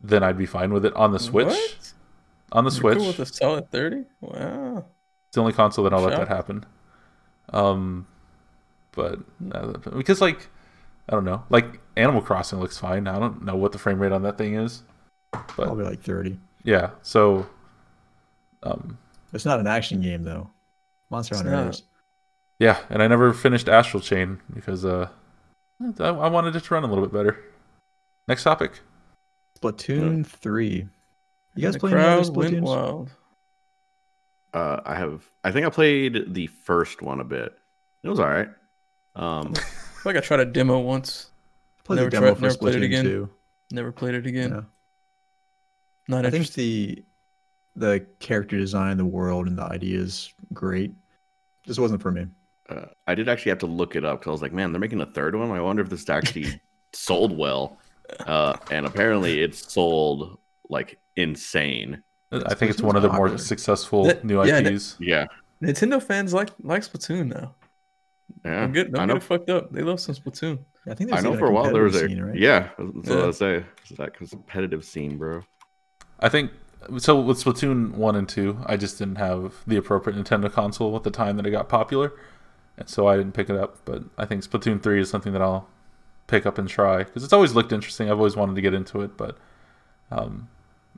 then 0.00 0.22
I'd 0.22 0.38
be 0.38 0.46
fine 0.46 0.72
with 0.72 0.84
it 0.84 0.94
on 0.94 1.12
the 1.12 1.18
Switch. 1.18 1.46
What? 1.46 1.92
On 2.52 2.64
the 2.64 2.70
You're 2.70 2.80
Switch, 2.80 2.98
cool 2.98 3.06
with 3.08 3.20
a 3.20 3.26
solid 3.26 3.70
30? 3.70 4.04
Wow. 4.20 4.84
it's 5.26 5.34
the 5.34 5.40
only 5.40 5.52
console 5.52 5.84
that 5.84 5.92
I'll 5.92 6.02
let 6.02 6.16
that 6.16 6.28
happen. 6.28 6.64
Um, 7.52 8.06
but 8.96 9.20
uh, 9.52 9.72
because 9.96 10.20
like 10.20 10.48
I 11.08 11.12
don't 11.12 11.24
know, 11.24 11.44
like 11.50 11.78
Animal 11.96 12.20
Crossing 12.22 12.58
looks 12.58 12.76
fine. 12.78 13.06
I 13.06 13.18
don't 13.20 13.44
know 13.44 13.54
what 13.54 13.70
the 13.72 13.78
frame 13.78 14.00
rate 14.00 14.10
on 14.12 14.22
that 14.22 14.36
thing 14.38 14.54
is, 14.54 14.82
but 15.32 15.46
Probably 15.66 15.84
like 15.84 16.02
30. 16.02 16.36
yeah. 16.64 16.90
So, 17.02 17.46
um, 18.64 18.98
It's 19.32 19.44
not 19.44 19.60
an 19.60 19.66
action 19.68 20.00
game 20.00 20.24
though. 20.24 20.50
Monster 21.10 21.36
Hunter 21.36 21.50
not. 21.52 21.68
is. 21.68 21.82
yeah, 22.58 22.80
and 22.90 23.00
I 23.02 23.06
never 23.06 23.32
finished 23.32 23.68
Astral 23.68 24.00
Chain 24.02 24.40
because 24.52 24.84
uh, 24.84 25.08
I, 26.00 26.08
I 26.08 26.28
wanted 26.28 26.56
it 26.56 26.64
to 26.64 26.74
run 26.74 26.82
a 26.82 26.88
little 26.88 27.04
bit 27.04 27.12
better. 27.12 27.44
Next 28.26 28.42
topic. 28.42 28.80
Splatoon 29.60 30.26
3. 30.26 30.88
You 31.54 31.62
guys 31.62 31.76
playing 31.76 31.96
any 31.96 32.04
other 32.04 32.24
crowd 32.24 32.34
Splatoons? 32.34 32.60
wild. 32.62 33.10
Uh, 34.52 34.80
I 34.84 34.94
have. 34.96 35.22
I 35.44 35.52
think 35.52 35.66
I 35.66 35.70
played 35.70 36.34
the 36.34 36.46
first 36.48 37.02
one 37.02 37.20
a 37.20 37.24
bit. 37.24 37.52
It 38.02 38.08
was 38.08 38.18
all 38.18 38.28
right. 38.28 38.48
Um, 39.16 39.52
I 39.56 39.60
feel 39.60 40.12
like 40.12 40.16
I 40.16 40.20
tried 40.20 40.40
a 40.40 40.44
demo 40.44 40.78
once. 40.78 41.30
Played 41.84 41.96
Never 41.96 42.10
the 42.10 42.16
demo 42.16 42.26
tried- 42.28 42.36
for 42.36 42.42
never 42.42 42.56
played 42.58 42.74
it 42.76 42.82
again. 42.82 43.04
2. 43.04 43.28
Never 43.72 43.92
played 43.92 44.14
it 44.14 44.26
again. 44.26 44.50
Yeah. 44.52 44.60
Not 46.08 46.24
I 46.26 46.30
think 46.30 46.52
the 46.52 47.04
the 47.74 48.06
character 48.20 48.56
design, 48.56 48.96
the 48.96 49.04
world, 49.04 49.46
and 49.48 49.58
the 49.58 49.64
idea 49.64 49.98
is 49.98 50.32
great. 50.54 50.92
This 51.66 51.78
wasn't 51.78 52.00
for 52.00 52.10
me. 52.12 52.26
uh, 52.70 52.86
I 53.06 53.14
did 53.14 53.28
actually 53.28 53.50
have 53.50 53.58
to 53.58 53.66
look 53.66 53.96
it 53.96 54.04
up 54.04 54.20
because 54.20 54.28
I 54.28 54.32
was 54.32 54.42
like, 54.42 54.52
man, 54.52 54.72
they're 54.72 54.80
making 54.80 55.00
a 55.00 55.06
third 55.06 55.34
one. 55.34 55.50
I 55.50 55.60
wonder 55.60 55.82
if 55.82 55.88
this 55.90 56.08
actually 56.08 56.60
sold 56.92 57.36
well, 57.36 57.76
uh, 58.26 58.56
and 58.70 58.86
apparently 58.86 59.40
it's 59.42 59.72
sold 59.72 60.38
like 60.70 60.98
insane. 61.16 62.02
I 62.32 62.54
think 62.54 62.70
it's 62.70 62.80
one 62.82 62.96
of 62.96 63.02
the 63.02 63.12
more 63.12 63.36
successful 63.38 64.04
That- 64.04 64.24
new 64.24 64.42
yeah, 64.44 64.60
that- 64.60 64.72
IPs. 64.72 64.96
Yeah, 65.00 65.26
Nintendo 65.62 66.00
fans 66.02 66.32
like 66.32 66.50
like 66.62 66.82
Splatoon 66.82 67.34
now. 67.34 67.54
Yeah. 68.46 68.60
Don't 68.60 68.72
get, 68.72 68.86
I 68.88 68.90
don't 68.90 69.08
know. 69.08 69.14
get 69.14 69.22
it 69.22 69.26
fucked 69.26 69.50
up. 69.50 69.72
They 69.72 69.82
love 69.82 70.00
some 70.00 70.14
Splatoon. 70.14 70.58
I 70.88 70.94
think 70.94 71.12
I 71.12 71.20
know 71.20 71.28
even 71.28 71.38
for 71.38 71.46
a 71.46 71.52
while 71.52 71.72
there 71.72 71.82
was 71.82 71.96
a 71.96 72.08
scene, 72.08 72.20
right? 72.22 72.38
yeah. 72.38 72.70
That's 72.78 73.08
what 73.08 73.18
I 73.18 73.26
was 73.26 73.38
say. 73.38 73.64
It's 73.82 73.98
that 73.98 74.14
competitive 74.14 74.84
scene, 74.84 75.16
bro. 75.18 75.42
I 76.20 76.28
think 76.28 76.52
so 76.98 77.20
with 77.20 77.42
Splatoon 77.42 77.94
one 77.94 78.16
and 78.16 78.28
two, 78.28 78.58
I 78.66 78.76
just 78.76 78.98
didn't 78.98 79.16
have 79.16 79.54
the 79.66 79.76
appropriate 79.76 80.16
Nintendo 80.16 80.50
console 80.52 80.94
at 80.96 81.02
the 81.02 81.10
time 81.10 81.36
that 81.36 81.46
it 81.46 81.50
got 81.50 81.68
popular, 81.68 82.12
and 82.76 82.88
so 82.88 83.06
I 83.08 83.16
didn't 83.16 83.32
pick 83.32 83.50
it 83.50 83.56
up. 83.56 83.84
But 83.84 84.04
I 84.16 84.24
think 84.26 84.42
Splatoon 84.42 84.82
three 84.82 85.00
is 85.00 85.10
something 85.10 85.32
that 85.32 85.42
I'll 85.42 85.68
pick 86.26 86.46
up 86.46 86.58
and 86.58 86.68
try 86.68 86.98
because 87.04 87.24
it's 87.24 87.32
always 87.32 87.54
looked 87.54 87.72
interesting. 87.72 88.10
I've 88.10 88.18
always 88.18 88.36
wanted 88.36 88.54
to 88.56 88.60
get 88.62 88.74
into 88.74 89.00
it, 89.02 89.16
but 89.16 89.38
um, 90.10 90.48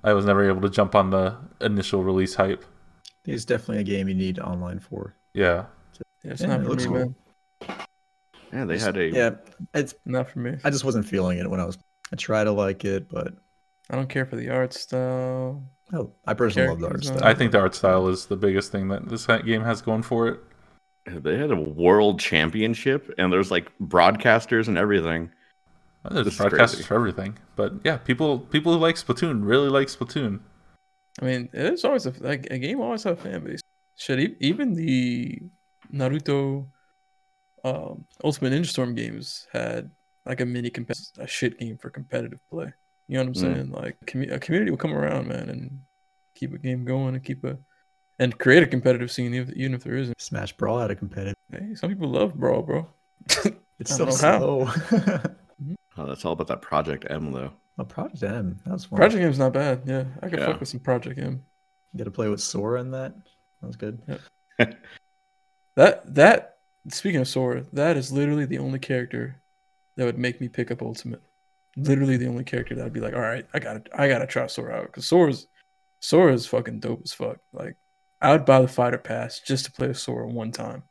I 0.05 0.13
was 0.13 0.25
never 0.27 0.47
able 0.49 0.61
to 0.63 0.71
jump 0.71 0.95
on 0.95 1.11
the 1.11 1.37
initial 1.61 2.05
release 2.05 2.35
hype. 2.35 2.65
It's 3.25 3.45
definitely 3.45 3.79
a 3.79 3.85
game 3.85 4.09
you 4.09 4.15
need 4.15 4.39
online 4.39 4.81
for. 4.81 5.15
Yeah, 5.35 5.67
Yeah, 6.25 6.33
it's 6.33 6.43
Yeah, 6.43 6.49
not 6.49 6.61
it 6.61 6.67
looks 6.69 6.87
me, 6.87 6.91
cool. 6.91 7.15
Man. 7.61 7.79
Yeah, 8.53 8.64
they 8.64 8.79
had 8.79 8.97
a 8.97 9.09
Yeah, 9.09 9.31
it's. 9.75 9.94
Not 10.05 10.31
for 10.31 10.38
me. 10.38 10.57
I 10.64 10.71
just 10.71 10.85
wasn't 10.85 11.07
feeling 11.07 11.38
it 11.38 11.49
when 11.49 11.61
I 11.61 11.64
was. 11.64 11.79
I 12.12 12.16
try 12.16 12.44
to 12.44 12.53
like 12.53 12.85
it, 12.85 13.09
but 13.09 13.35
I 13.90 13.97
don't 13.97 14.09
care 14.09 14.25
for 14.27 14.37
the 14.37 14.51
art 14.51 14.73
style. 14.73 15.62
oh, 15.92 16.12
I 16.27 16.35
personally 16.35 16.68
love 16.68 16.81
the 16.81 16.88
art 16.88 17.05
style. 17.05 17.25
I 17.25 17.35
think 17.35 17.53
the 17.53 17.61
art 17.61 17.75
style 17.75 18.09
is 18.09 18.27
the 18.27 18.37
biggest 18.37 18.73
thing 18.73 18.88
that 18.88 19.09
this 19.09 19.27
game 19.27 19.62
has 19.62 19.83
going 19.83 20.03
for 20.03 20.29
it. 20.29 20.40
they 21.07 21.37
had 21.37 21.51
a 21.51 21.57
world 21.57 22.21
championship, 22.21 23.14
and 23.18 23.33
there's 23.33 23.51
like 23.51 23.71
broadcasters 23.79 24.68
and 24.68 24.79
everything. 24.79 25.31
There's 26.11 26.25
This 26.25 26.35
is 26.35 26.40
broadcasters 26.40 26.85
for 26.85 26.94
everything, 26.94 27.38
but 27.57 27.75
yeah, 27.85 27.99
people 27.99 28.38
people 28.38 28.73
who 28.73 28.79
like 28.79 28.97
Splatoon 28.97 29.40
really 29.44 29.68
like 29.68 29.88
Splatoon. 29.88 30.40
I 31.21 31.25
mean, 31.25 31.49
it's 31.53 31.85
always 31.85 32.07
a 32.07 32.14
like 32.21 32.47
a 32.51 32.59
game 32.59 32.81
always 32.81 33.03
have 33.03 33.18
a 33.18 33.23
fan 33.23 33.44
base. 33.44 33.61
Shit, 33.97 34.21
e- 34.21 34.37
even 34.40 34.75
the 34.75 35.40
Naruto 35.92 36.68
um, 37.77 38.05
Ultimate 38.25 38.53
Ninja 38.53 38.67
Storm 38.67 38.95
games 38.95 39.47
had 39.53 39.91
like 40.27 40.41
a 40.41 40.47
mini 40.47 40.71
comp- 40.71 40.91
a 41.19 41.27
shit 41.27 41.59
game 41.59 41.79
for 41.79 41.91
competitive 41.91 42.41
play. 42.51 42.73
You 43.09 43.15
know 43.19 43.25
what 43.25 43.29
I'm 43.29 43.35
Mm. 43.35 43.41
saying? 43.55 43.71
Like 43.73 43.97
commu- 44.07 44.33
a 44.33 44.39
community 44.39 44.71
will 44.71 44.79
come 44.79 44.95
around, 44.95 45.29
man, 45.29 45.49
and 45.49 45.81
keep 46.35 46.53
a 46.55 46.59
game 46.59 46.85
going 46.85 47.15
and 47.15 47.25
keep 47.25 47.45
a 47.45 47.59
and 48.19 48.37
create 48.39 48.63
a 48.63 48.67
competitive 48.67 49.11
scene, 49.11 49.33
even 49.35 49.55
even 49.57 49.75
if 49.75 49.83
there 49.85 49.97
isn't. 49.97 50.21
Smash 50.21 50.53
Brawl 50.57 50.79
had 50.81 50.91
a 50.91 50.97
competitive. 50.97 51.35
Hey, 51.51 51.75
some 51.75 51.89
people 51.91 52.09
love 52.11 52.35
brawl, 52.35 52.63
bro. 52.63 52.87
It's 53.79 53.93
I 53.93 53.97
so 53.97 54.07
don't 54.07 54.23
know 54.23 54.65
how. 54.65 54.73
slow. 54.79 55.23
Oh, 56.01 56.07
that's 56.07 56.25
all 56.25 56.31
about 56.33 56.47
that 56.47 56.63
Project 56.63 57.07
M 57.11 57.33
though. 57.33 57.51
oh, 57.77 57.85
Project 57.85 58.23
M. 58.23 58.61
That's 58.65 58.73
was 58.75 58.85
fun. 58.85 58.97
Project 58.99 59.25
M's 59.25 59.39
not 59.39 59.53
bad. 59.53 59.83
Yeah, 59.85 60.05
I 60.23 60.29
could 60.29 60.39
Yeah. 60.39 60.47
fuck 60.47 60.61
with 60.61 60.69
some 60.69 60.79
Project 60.79 61.19
M. 61.19 61.43
You 61.93 61.99
got 61.99 62.05
to 62.05 62.13
play 62.13 62.29
with 62.29 62.41
Sora 62.41 62.81
in 62.81 62.93
that. 62.93 63.15
That 63.61 63.67
was 63.67 63.75
good. 63.77 64.01
That 65.77 66.15
that 66.15 66.58
speaking 66.92 67.20
of 67.20 67.29
Sora, 67.29 67.64
that 67.72 67.96
is 67.96 68.12
literally 68.12 68.44
the 68.44 68.59
only 68.59 68.79
character 68.79 69.40
that 69.96 70.05
would 70.05 70.18
make 70.18 70.40
me 70.40 70.48
pick 70.48 70.70
up 70.70 70.83
Ultimate. 70.83 71.22
Literally 71.77 72.16
the 72.16 72.29
only 72.29 72.44
character 72.44 72.74
that 72.74 72.85
would 72.85 72.92
be 72.92 73.01
like, 73.01 73.14
all 73.14 73.20
right, 73.20 73.46
I 73.55 73.59
gotta 73.59 73.83
I 73.94 74.09
gotta 74.09 74.27
try 74.27 74.46
Sora 74.46 74.77
out 74.77 74.87
because 74.87 75.07
Sora's 75.07 75.46
Sora's 76.01 76.46
fucking 76.46 76.81
dope 76.81 77.03
as 77.05 77.12
fuck. 77.12 77.38
Like 77.53 77.77
I 78.20 78.33
would 78.33 78.44
buy 78.44 78.61
the 78.61 78.68
fighter 78.68 78.98
pass 78.98 79.40
just 79.40 79.64
to 79.66 79.72
play 79.72 79.88
with 79.88 79.98
Sora 79.98 80.27
one 80.27 80.53
time 80.53 80.83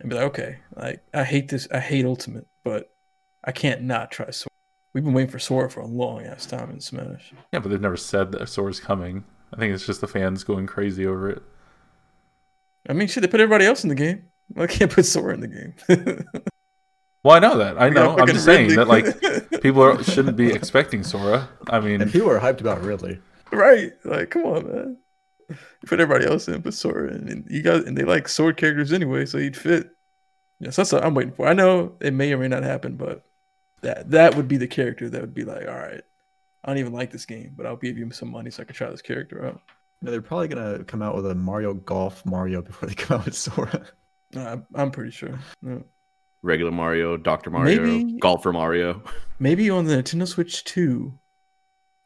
and 0.00 0.10
be 0.10 0.16
like, 0.16 0.26
okay, 0.26 0.58
like 0.76 1.02
I 1.14 1.24
hate 1.24 1.48
this, 1.48 1.68
I 1.70 1.80
hate 1.80 2.04
Ultimate, 2.04 2.46
but 2.64 2.90
I 3.44 3.52
can't 3.52 3.82
not 3.82 4.10
try 4.10 4.30
Sora. 4.30 4.48
We've 4.92 5.04
been 5.04 5.14
waiting 5.14 5.30
for 5.30 5.38
Sora 5.38 5.70
for 5.70 5.80
a 5.80 5.86
long 5.86 6.26
ass 6.26 6.44
time 6.44 6.70
in 6.70 6.80
Smash. 6.80 7.32
Yeah, 7.52 7.60
but 7.60 7.70
they've 7.70 7.80
never 7.80 7.96
said 7.96 8.32
that 8.32 8.48
Sora's 8.48 8.80
coming. 8.80 9.24
I 9.52 9.56
think 9.56 9.74
it's 9.74 9.86
just 9.86 10.00
the 10.00 10.08
fans 10.08 10.44
going 10.44 10.66
crazy 10.66 11.06
over 11.06 11.30
it. 11.30 11.42
I 12.88 12.92
mean, 12.92 13.08
shit, 13.08 13.22
they 13.22 13.28
put 13.28 13.40
everybody 13.40 13.64
else 13.64 13.84
in 13.84 13.88
the 13.88 13.94
game. 13.94 14.24
I 14.56 14.66
can't 14.66 14.90
put 14.90 15.06
Sora 15.06 15.34
in 15.34 15.40
the 15.40 15.48
game. 15.48 16.26
Well, 17.24 17.36
I 17.36 17.38
know 17.38 17.56
that. 17.58 17.80
I 17.80 17.88
know. 17.88 18.16
I'm 18.18 18.26
just 18.26 18.44
saying 18.44 18.74
that 18.74 18.88
like 18.88 19.20
people 19.62 19.82
are, 19.82 20.02
shouldn't 20.02 20.36
be 20.36 20.50
expecting 20.50 21.04
Sora. 21.04 21.48
I 21.68 21.78
mean, 21.78 22.00
And 22.00 22.04
mean, 22.06 22.12
people 22.12 22.30
are 22.30 22.40
hyped 22.40 22.60
about 22.60 22.82
Ridley. 22.82 23.20
Right. 23.52 23.92
Like, 24.04 24.30
come 24.30 24.44
on, 24.44 24.66
man. 24.66 24.96
You 25.48 25.56
put 25.86 26.00
everybody 26.00 26.28
else 26.28 26.48
in, 26.48 26.62
put 26.62 26.74
Sora 26.74 27.12
in. 27.14 27.28
And 27.28 27.46
you 27.48 27.62
got 27.62 27.86
and 27.86 27.96
they 27.96 28.04
like 28.04 28.26
sword 28.26 28.56
characters 28.56 28.92
anyway, 28.92 29.26
so 29.26 29.38
he'd 29.38 29.56
fit. 29.56 29.90
Yes, 30.58 30.76
that's 30.76 30.92
what 30.92 31.04
I'm 31.04 31.14
waiting 31.14 31.32
for. 31.32 31.46
I 31.46 31.52
know 31.52 31.96
it 32.00 32.12
may 32.12 32.32
or 32.32 32.38
may 32.38 32.48
not 32.48 32.64
happen, 32.64 32.96
but 32.96 33.24
that 33.82 34.10
that 34.10 34.34
would 34.34 34.48
be 34.48 34.56
the 34.56 34.68
character 34.68 35.08
that 35.08 35.20
would 35.20 35.34
be 35.34 35.44
like, 35.44 35.68
all 35.68 35.74
right, 35.74 36.02
I 36.64 36.68
don't 36.68 36.78
even 36.78 36.92
like 36.92 37.10
this 37.10 37.26
game, 37.26 37.52
but 37.56 37.66
I'll 37.66 37.76
give 37.76 37.98
you 37.98 38.10
some 38.10 38.30
money 38.30 38.50
so 38.50 38.62
I 38.62 38.64
can 38.64 38.74
try 38.74 38.90
this 38.90 39.02
character 39.02 39.44
out. 39.44 39.60
You 40.00 40.06
know, 40.06 40.10
they're 40.10 40.22
probably 40.22 40.48
gonna 40.48 40.82
come 40.84 41.02
out 41.02 41.14
with 41.14 41.26
a 41.26 41.34
Mario 41.36 41.74
Golf 41.74 42.24
Mario 42.26 42.62
before 42.62 42.88
they 42.88 42.94
come 42.96 43.20
out 43.20 43.26
with 43.26 43.36
Sora. 43.36 43.86
No, 44.34 44.46
I'm, 44.46 44.66
I'm 44.74 44.90
pretty 44.90 45.10
sure. 45.10 45.38
No. 45.60 45.82
Regular 46.42 46.72
Mario, 46.72 47.16
Doctor 47.16 47.50
Mario, 47.50 47.82
Maybe- 47.84 48.18
Golfer 48.18 48.52
Mario. 48.52 49.02
Maybe 49.38 49.70
on 49.70 49.84
the 49.84 49.94
Nintendo 49.94 50.26
Switch 50.26 50.64
2, 50.64 51.16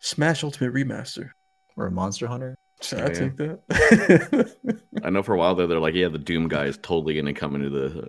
Smash 0.00 0.44
Ultimate 0.44 0.74
Remaster. 0.74 1.30
or 1.76 1.86
a 1.86 1.90
Monster 1.90 2.26
Hunter. 2.26 2.54
Should 2.82 3.00
Oh, 3.00 3.04
I 3.04 3.08
yeah. 3.08 3.14
take 3.14 3.36
that? 3.36 4.80
I 5.04 5.10
know 5.10 5.22
for 5.22 5.34
a 5.34 5.38
while 5.38 5.54
there, 5.54 5.66
they're 5.66 5.78
like, 5.80 5.94
yeah, 5.94 6.08
the 6.08 6.18
Doom 6.18 6.48
guy 6.48 6.64
is 6.66 6.76
totally 6.78 7.14
gonna 7.14 7.32
come 7.32 7.54
into 7.54 7.70
the 7.70 8.08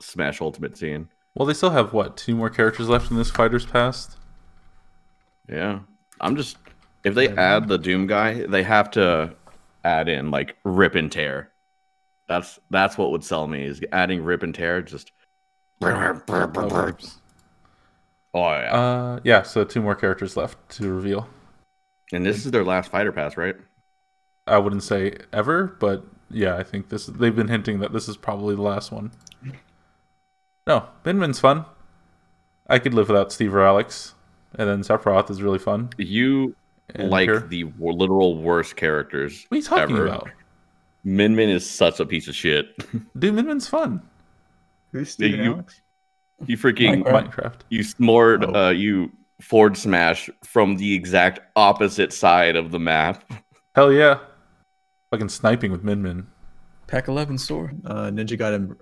Smash 0.00 0.40
Ultimate 0.40 0.76
scene. 0.76 1.08
well, 1.34 1.46
they 1.46 1.54
still 1.54 1.70
have 1.70 1.92
what 1.92 2.16
two 2.16 2.34
more 2.34 2.50
characters 2.50 2.88
left 2.88 3.10
in 3.12 3.16
this 3.16 3.30
Fighters 3.30 3.64
Past. 3.66 4.16
Yeah, 5.48 5.80
I'm 6.20 6.34
just 6.36 6.56
if 7.04 7.14
they 7.14 7.28
add 7.28 7.68
the 7.68 7.78
Doom 7.78 8.06
guy, 8.08 8.46
they 8.46 8.62
have 8.64 8.90
to 8.92 9.34
add 9.84 10.08
in 10.08 10.30
like 10.32 10.56
Rip 10.64 10.94
and 10.96 11.10
Tear. 11.10 11.51
That's 12.28 12.58
that's 12.70 12.96
what 12.96 13.10
would 13.10 13.24
sell 13.24 13.46
me 13.46 13.64
is 13.64 13.80
adding 13.92 14.22
Rip 14.24 14.42
and 14.42 14.54
Tear. 14.54 14.80
Just 14.82 15.12
Oh, 15.82 15.88
oh 18.34 18.50
yeah, 18.50 18.74
Uh, 18.74 19.20
yeah. 19.24 19.42
So 19.42 19.64
two 19.64 19.82
more 19.82 19.94
characters 19.94 20.36
left 20.36 20.56
to 20.76 20.92
reveal. 20.92 21.28
and 22.12 22.24
this 22.24 22.44
is 22.44 22.50
their 22.52 22.64
last 22.64 22.90
fighter 22.90 23.12
pass, 23.12 23.36
right? 23.36 23.56
I 24.46 24.58
wouldn't 24.58 24.82
say 24.82 25.16
ever, 25.32 25.76
but 25.80 26.04
yeah, 26.30 26.56
I 26.56 26.62
think 26.62 26.88
this. 26.88 27.06
They've 27.06 27.34
been 27.34 27.48
hinting 27.48 27.80
that 27.80 27.92
this 27.92 28.08
is 28.08 28.16
probably 28.16 28.54
the 28.54 28.62
last 28.62 28.90
one. 28.92 29.12
No, 30.66 30.86
Min 31.04 31.18
Min's 31.18 31.40
fun. 31.40 31.64
I 32.68 32.78
could 32.78 32.94
live 32.94 33.08
without 33.08 33.32
Steve 33.32 33.54
or 33.54 33.62
Alex, 33.66 34.14
and 34.54 34.68
then 34.68 34.80
Sephiroth 34.82 35.30
is 35.30 35.42
really 35.42 35.58
fun. 35.58 35.90
You 35.98 36.54
And 36.94 37.10
like 37.10 37.28
here- 37.28 37.40
the 37.40 37.64
literal 37.78 38.38
worst 38.40 38.76
characters. 38.76 39.44
what 39.48 39.56
are 39.56 39.58
you 39.58 39.64
talking 39.64 39.96
ever. 39.96 40.06
about? 40.06 40.30
Min 41.04 41.34
Min 41.34 41.48
is 41.48 41.68
such 41.68 42.00
a 42.00 42.06
piece 42.06 42.28
of 42.28 42.34
shit. 42.34 42.66
Dude, 43.18 43.34
Min 43.34 43.46
Min's 43.46 43.68
fun. 43.68 44.02
Who's 44.92 45.10
Steven 45.10 45.40
you- 45.44 45.52
Alex? 45.54 45.80
You 46.46 46.56
freaking 46.56 47.04
Minecraft. 47.04 47.30
Minecraft. 47.34 47.54
you 47.70 47.82
smored 47.84 48.44
Oh. 48.44 48.54
uh 48.66 48.70
you 48.70 49.12
forward 49.40 49.76
smash 49.76 50.28
from 50.44 50.76
the 50.76 50.92
exact 50.94 51.40
opposite 51.56 52.12
side 52.12 52.56
of 52.56 52.70
the 52.72 52.78
map. 52.80 53.24
Hell 53.76 53.92
yeah. 53.92 54.18
Fucking 55.10 55.28
sniping 55.28 55.70
with 55.72 55.84
Min 55.84 56.02
Min. 56.02 56.26
Pack 56.88 57.08
11 57.08 57.38
store. 57.38 57.72
Uh, 57.84 58.04
Ninja 58.10 58.38
Gaiden 58.38 58.76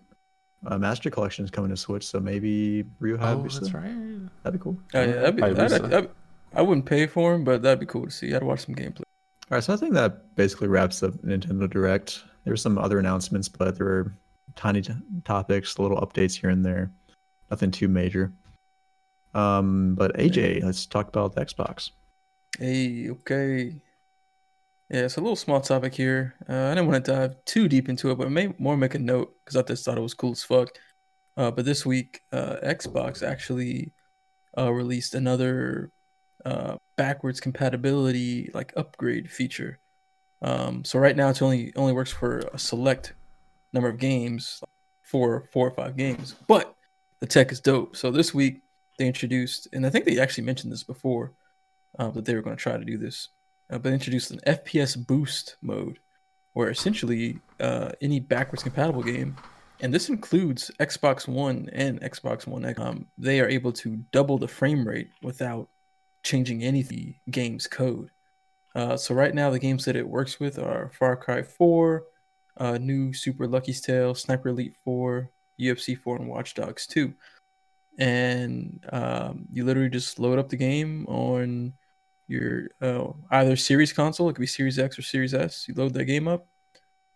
uh, 0.66 0.78
Master 0.78 1.10
Collection 1.10 1.44
is 1.44 1.50
coming 1.50 1.70
to 1.70 1.76
Switch, 1.76 2.06
so 2.06 2.18
maybe 2.20 2.84
Ryu 2.98 3.16
Oh, 3.16 3.18
Hayabusa. 3.18 3.60
that's 3.60 3.72
right. 3.74 3.94
That'd 4.42 4.58
be 4.58 4.62
cool. 4.62 4.78
Oh, 4.94 5.00
yeah, 5.00 5.12
that'd 5.12 5.36
be, 5.36 5.42
that'd, 5.42 5.84
that'd, 5.90 6.10
I 6.54 6.62
wouldn't 6.62 6.86
pay 6.86 7.06
for 7.06 7.34
him, 7.34 7.44
but 7.44 7.62
that'd 7.62 7.78
be 7.80 7.86
cool 7.86 8.04
to 8.06 8.10
see. 8.10 8.34
I'd 8.34 8.42
watch 8.42 8.64
some 8.66 8.74
gameplay. 8.74 9.02
All 9.50 9.56
right, 9.56 9.64
so 9.64 9.74
I 9.74 9.76
think 9.76 9.94
that 9.94 10.36
basically 10.36 10.68
wraps 10.68 11.02
up 11.02 11.12
Nintendo 11.22 11.68
Direct. 11.68 12.22
There 12.44 12.52
were 12.52 12.56
some 12.56 12.78
other 12.78 13.00
announcements, 13.00 13.48
but 13.48 13.76
there 13.76 13.86
were 13.86 14.14
tiny 14.54 14.80
t- 14.80 14.94
topics, 15.24 15.76
little 15.76 16.00
updates 16.00 16.38
here 16.38 16.50
and 16.50 16.64
there. 16.64 16.92
Nothing 17.50 17.72
too 17.72 17.88
major. 17.88 18.32
Um, 19.34 19.96
but 19.96 20.16
AJ, 20.16 20.62
let's 20.62 20.86
talk 20.86 21.08
about 21.08 21.34
the 21.34 21.44
Xbox. 21.44 21.90
Hey, 22.60 23.10
okay. 23.10 23.74
Yeah, 24.88 25.00
it's 25.00 25.16
a 25.16 25.20
little 25.20 25.34
small 25.34 25.60
topic 25.60 25.94
here. 25.94 26.36
Uh, 26.48 26.66
I 26.66 26.74
didn't 26.76 26.86
want 26.86 27.04
to 27.04 27.12
dive 27.12 27.44
too 27.44 27.66
deep 27.66 27.88
into 27.88 28.12
it, 28.12 28.18
but 28.18 28.30
may 28.30 28.54
more 28.56 28.76
make 28.76 28.94
a 28.94 29.00
note 29.00 29.34
because 29.44 29.56
I 29.56 29.62
just 29.62 29.84
thought 29.84 29.98
it 29.98 30.02
was 30.02 30.14
cool 30.14 30.32
as 30.32 30.44
fuck. 30.44 30.68
Uh, 31.36 31.50
but 31.50 31.64
this 31.64 31.84
week, 31.84 32.20
uh, 32.30 32.56
Xbox 32.62 33.26
actually 33.26 33.94
uh, 34.56 34.72
released 34.72 35.16
another 35.16 35.90
uh, 36.44 36.76
backwards 36.96 37.40
compatibility 37.40 38.50
like 38.54 38.72
upgrade 38.76 39.30
feature. 39.30 39.78
Um, 40.42 40.84
so 40.84 40.98
right 40.98 41.16
now, 41.16 41.28
it 41.28 41.42
only 41.42 41.72
only 41.76 41.92
works 41.92 42.12
for 42.12 42.38
a 42.52 42.58
select 42.58 43.14
number 43.72 43.88
of 43.88 43.98
games, 43.98 44.62
four 45.02 45.48
four 45.52 45.68
or 45.68 45.72
five 45.72 45.96
games. 45.96 46.34
But 46.46 46.74
the 47.20 47.26
tech 47.26 47.52
is 47.52 47.60
dope. 47.60 47.96
So 47.96 48.10
this 48.10 48.32
week 48.32 48.62
they 48.98 49.06
introduced, 49.06 49.68
and 49.72 49.86
I 49.86 49.90
think 49.90 50.04
they 50.04 50.18
actually 50.18 50.44
mentioned 50.44 50.72
this 50.72 50.84
before 50.84 51.32
uh, 51.98 52.10
that 52.10 52.24
they 52.24 52.34
were 52.34 52.42
going 52.42 52.56
to 52.56 52.62
try 52.62 52.76
to 52.76 52.84
do 52.84 52.98
this. 52.98 53.28
Uh, 53.70 53.78
but 53.78 53.92
introduced 53.92 54.30
an 54.30 54.40
FPS 54.46 55.06
boost 55.06 55.56
mode, 55.62 55.98
where 56.54 56.70
essentially 56.70 57.38
uh, 57.60 57.90
any 58.00 58.18
backwards 58.18 58.62
compatible 58.62 59.02
game 59.02 59.36
and 59.82 59.94
this 59.94 60.08
includes 60.08 60.70
Xbox 60.78 61.26
One 61.26 61.68
and 61.72 62.00
Xbox 62.00 62.46
One 62.46 62.64
X. 62.64 62.78
Um, 62.78 63.06
they 63.16 63.40
are 63.40 63.48
able 63.48 63.72
to 63.72 63.96
double 64.12 64.38
the 64.38 64.48
frame 64.48 64.86
rate 64.86 65.10
without 65.22 65.68
changing 66.22 66.62
any 66.62 66.82
the 66.82 67.16
game's 67.30 67.66
code. 67.66 68.10
Uh, 68.74 68.96
so 68.96 69.14
right 69.14 69.34
now, 69.34 69.50
the 69.50 69.58
games 69.58 69.84
that 69.84 69.96
it 69.96 70.08
works 70.08 70.38
with 70.38 70.58
are 70.58 70.90
Far 70.98 71.16
Cry 71.16 71.42
4, 71.42 72.04
uh, 72.58 72.78
new 72.78 73.12
Super 73.12 73.46
Lucky's 73.46 73.80
Tale, 73.80 74.14
Sniper 74.14 74.50
Elite 74.50 74.76
4, 74.84 75.30
UFC 75.60 75.98
4, 75.98 76.16
and 76.16 76.28
Watch 76.28 76.54
Dogs 76.54 76.86
2. 76.86 77.12
And 77.98 78.84
um, 78.92 79.46
you 79.50 79.64
literally 79.64 79.90
just 79.90 80.18
load 80.18 80.38
up 80.38 80.48
the 80.48 80.56
game 80.56 81.06
on 81.06 81.72
your 82.28 82.68
uh, 82.80 83.08
either 83.32 83.56
Series 83.56 83.92
console, 83.92 84.28
it 84.28 84.34
could 84.34 84.40
be 84.40 84.46
Series 84.46 84.78
X 84.78 84.98
or 84.98 85.02
Series 85.02 85.34
S. 85.34 85.66
You 85.66 85.74
load 85.74 85.92
that 85.94 86.04
game 86.04 86.28
up, 86.28 86.46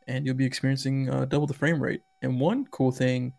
and 0.08 0.26
you'll 0.26 0.34
be 0.34 0.44
experiencing 0.44 1.08
uh, 1.08 1.24
double 1.24 1.46
the 1.46 1.54
frame 1.54 1.80
rate. 1.80 2.02
And 2.20 2.40
one 2.40 2.66
cool 2.66 2.90
thing 2.90 3.34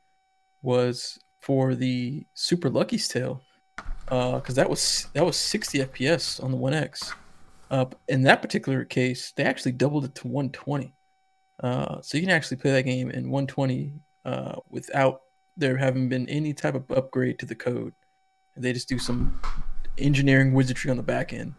was 0.62 1.20
for 1.42 1.76
the 1.76 2.26
Super 2.34 2.70
Lucky's 2.70 3.10
Tale, 3.10 3.42
because 4.06 4.50
uh, 4.50 4.54
that 4.54 4.70
was 4.70 5.08
that 5.14 5.26
was 5.26 5.36
60 5.36 5.80
FPS 5.80 6.44
on 6.44 6.52
the 6.52 6.58
One 6.58 6.74
X. 6.74 7.14
Uh, 7.72 7.86
in 8.08 8.22
that 8.24 8.42
particular 8.42 8.86
case, 8.86 9.34
they 9.36 9.44
actually 9.44 9.72
doubled 9.72 10.06
it 10.06 10.16
to 10.16 10.28
120. 10.28 10.94
Uh, 11.62 12.02
so 12.02 12.18
you 12.18 12.24
can 12.24 12.32
actually 12.32 12.58
play 12.58 12.72
that 12.72 12.84
game 12.84 13.10
in 13.10 13.32
120 13.32 13.94
uh, 14.26 14.56
without 14.70 15.22
there 15.58 15.78
having 15.78 16.10
been 16.10 16.28
any 16.30 16.54
type 16.54 16.76
of 16.76 16.90
upgrade 16.92 17.40
to 17.40 17.46
the 17.46 17.56
code. 17.56 17.94
They 18.56 18.74
just 18.74 18.90
do 18.90 19.00
some 19.00 19.40
engineering 19.98 20.54
wizardry 20.54 20.92
on 20.92 20.98
the 20.98 21.04
back 21.04 21.34
end 21.34 21.54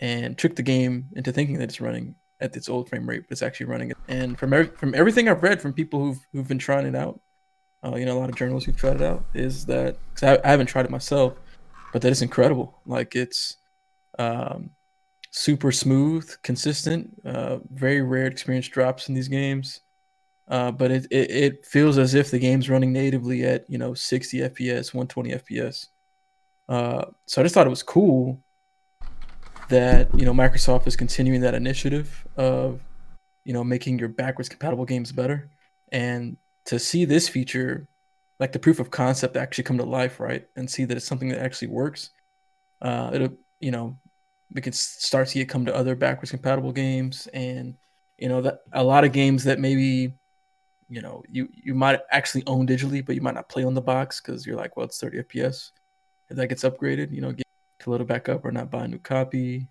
and 0.00 0.36
trick 0.36 0.56
the 0.56 0.62
game 0.62 1.08
into 1.14 1.32
thinking 1.32 1.58
that 1.58 1.64
it's 1.64 1.80
running 1.80 2.14
at 2.40 2.56
its 2.56 2.68
old 2.68 2.88
frame 2.88 3.08
rate, 3.08 3.22
but 3.28 3.32
it's 3.32 3.42
actually 3.42 3.66
running 3.66 3.90
it. 3.90 3.96
And 4.08 4.38
from 4.38 4.68
from 4.76 4.94
everything 4.94 5.28
I've 5.28 5.42
read 5.42 5.62
from 5.62 5.72
people 5.72 6.00
who've 6.00 6.26
who've 6.32 6.48
been 6.48 6.58
trying 6.58 6.86
it 6.86 6.94
out, 6.94 7.20
uh, 7.84 7.94
you 7.96 8.04
know, 8.04 8.16
a 8.16 8.20
lot 8.20 8.28
of 8.28 8.36
journalists 8.36 8.66
who've 8.66 8.76
tried 8.76 8.96
it 8.96 9.02
out, 9.02 9.24
is 9.34 9.66
that 9.66 9.96
because 10.12 10.38
I, 10.44 10.46
I, 10.46 10.50
haven't 10.50 10.66
tried 10.66 10.84
it 10.84 10.90
myself, 10.90 11.34
but 11.92 12.02
that 12.02 12.12
is 12.12 12.22
incredible. 12.22 12.80
Like 12.86 13.14
it's 13.14 13.58
um, 14.18 14.70
super 15.30 15.72
smooth, 15.72 16.30
consistent. 16.42 17.20
Uh, 17.24 17.58
very 17.70 18.00
rare 18.02 18.26
experience 18.26 18.68
drops 18.68 19.08
in 19.08 19.14
these 19.14 19.28
games. 19.28 19.80
Uh, 20.48 20.70
but 20.70 20.90
it, 20.90 21.06
it, 21.10 21.30
it 21.30 21.66
feels 21.66 21.98
as 21.98 22.14
if 22.14 22.30
the 22.30 22.38
game's 22.38 22.68
running 22.68 22.92
natively 22.92 23.44
at 23.44 23.68
you 23.70 23.78
know 23.78 23.94
60 23.94 24.38
FPS, 24.38 24.92
120 24.92 25.30
FPS. 25.32 25.88
Uh, 26.68 27.04
so 27.26 27.40
I 27.40 27.44
just 27.44 27.54
thought 27.54 27.66
it 27.66 27.70
was 27.70 27.82
cool 27.82 28.42
that 29.68 30.08
you 30.18 30.26
know 30.26 30.32
Microsoft 30.32 30.86
is 30.86 30.96
continuing 30.96 31.40
that 31.42 31.54
initiative 31.54 32.26
of 32.36 32.80
you 33.44 33.52
know 33.52 33.64
making 33.64 33.98
your 33.98 34.08
backwards 34.08 34.48
compatible 34.48 34.84
games 34.84 35.12
better, 35.12 35.50
and 35.90 36.36
to 36.66 36.78
see 36.78 37.04
this 37.04 37.28
feature, 37.28 37.86
like 38.42 38.50
the 38.50 38.58
proof 38.58 38.80
of 38.80 38.90
concept, 38.90 39.36
actually 39.36 39.62
come 39.62 39.78
to 39.78 39.84
life, 39.84 40.18
right, 40.18 40.44
and 40.56 40.68
see 40.68 40.84
that 40.84 40.96
it's 40.96 41.06
something 41.06 41.28
that 41.28 41.38
actually 41.38 41.68
works. 41.68 42.10
Uh, 42.80 43.12
it'll 43.14 43.36
you 43.60 43.70
know 43.70 43.96
we 44.52 44.60
can 44.60 44.72
start 44.72 45.28
to 45.28 45.32
see 45.32 45.40
it 45.40 45.44
come 45.44 45.64
to 45.64 45.74
other 45.74 45.94
backwards 45.94 46.32
compatible 46.32 46.72
games, 46.72 47.28
and 47.28 47.76
you 48.18 48.28
know 48.28 48.42
that 48.42 48.62
a 48.72 48.82
lot 48.82 49.04
of 49.04 49.12
games 49.12 49.44
that 49.44 49.60
maybe 49.60 50.14
you 50.88 51.00
know 51.00 51.22
you 51.28 51.48
you 51.52 51.72
might 51.72 52.00
actually 52.10 52.42
own 52.48 52.66
digitally, 52.66 53.06
but 53.06 53.14
you 53.14 53.20
might 53.20 53.34
not 53.34 53.48
play 53.48 53.62
on 53.62 53.74
the 53.74 53.80
box 53.80 54.20
because 54.20 54.44
you're 54.44 54.56
like, 54.56 54.76
well, 54.76 54.86
it's 54.86 54.98
30 54.98 55.22
FPS. 55.22 55.70
If 56.28 56.36
that 56.36 56.48
gets 56.48 56.64
upgraded, 56.64 57.12
you 57.12 57.20
know, 57.20 57.30
get 57.30 57.46
to 57.78 57.90
load 57.90 58.00
it 58.00 58.08
back 58.08 58.28
up 58.28 58.44
or 58.44 58.50
not 58.50 58.72
buy 58.72 58.86
a 58.86 58.88
new 58.88 58.98
copy. 58.98 59.68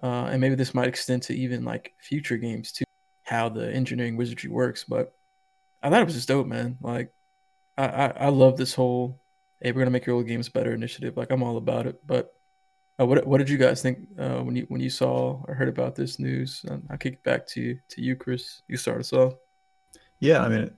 Uh, 0.00 0.26
and 0.30 0.40
maybe 0.40 0.54
this 0.54 0.72
might 0.72 0.86
extend 0.86 1.22
to 1.22 1.34
even 1.34 1.64
like 1.64 1.94
future 1.98 2.36
games 2.36 2.70
too, 2.70 2.84
how 3.24 3.48
the 3.48 3.72
engineering 3.72 4.16
wizardry 4.16 4.50
works. 4.50 4.84
But 4.84 5.12
I 5.82 5.90
thought 5.90 6.02
it 6.02 6.04
was 6.04 6.14
just 6.14 6.28
dope, 6.28 6.46
man. 6.46 6.78
Like, 6.80 7.12
I, 7.76 7.86
I, 7.86 8.06
I 8.08 8.28
love 8.28 8.56
this 8.56 8.74
whole 8.74 9.22
hey, 9.62 9.70
we're 9.72 9.80
gonna 9.80 9.90
make 9.90 10.06
your 10.06 10.16
old 10.16 10.26
games 10.26 10.48
better 10.48 10.74
initiative. 10.74 11.16
Like, 11.16 11.30
I'm 11.30 11.42
all 11.42 11.56
about 11.56 11.86
it. 11.86 12.04
But 12.06 12.34
uh, 13.00 13.06
what 13.06 13.26
what 13.26 13.38
did 13.38 13.48
you 13.48 13.58
guys 13.58 13.80
think 13.80 14.08
uh, 14.18 14.40
when 14.40 14.56
you 14.56 14.66
when 14.68 14.80
you 14.80 14.90
saw 14.90 15.40
or 15.46 15.54
heard 15.54 15.68
about 15.68 15.94
this 15.94 16.18
news? 16.18 16.64
And 16.68 16.86
I'll 16.90 16.98
kick 16.98 17.14
it 17.14 17.22
back 17.22 17.46
to 17.48 17.78
to 17.90 18.02
you, 18.02 18.16
Chris. 18.16 18.62
You 18.68 18.76
start 18.76 19.00
us 19.00 19.12
off. 19.12 19.34
Yeah, 20.18 20.42
I 20.42 20.48
mean, 20.48 20.70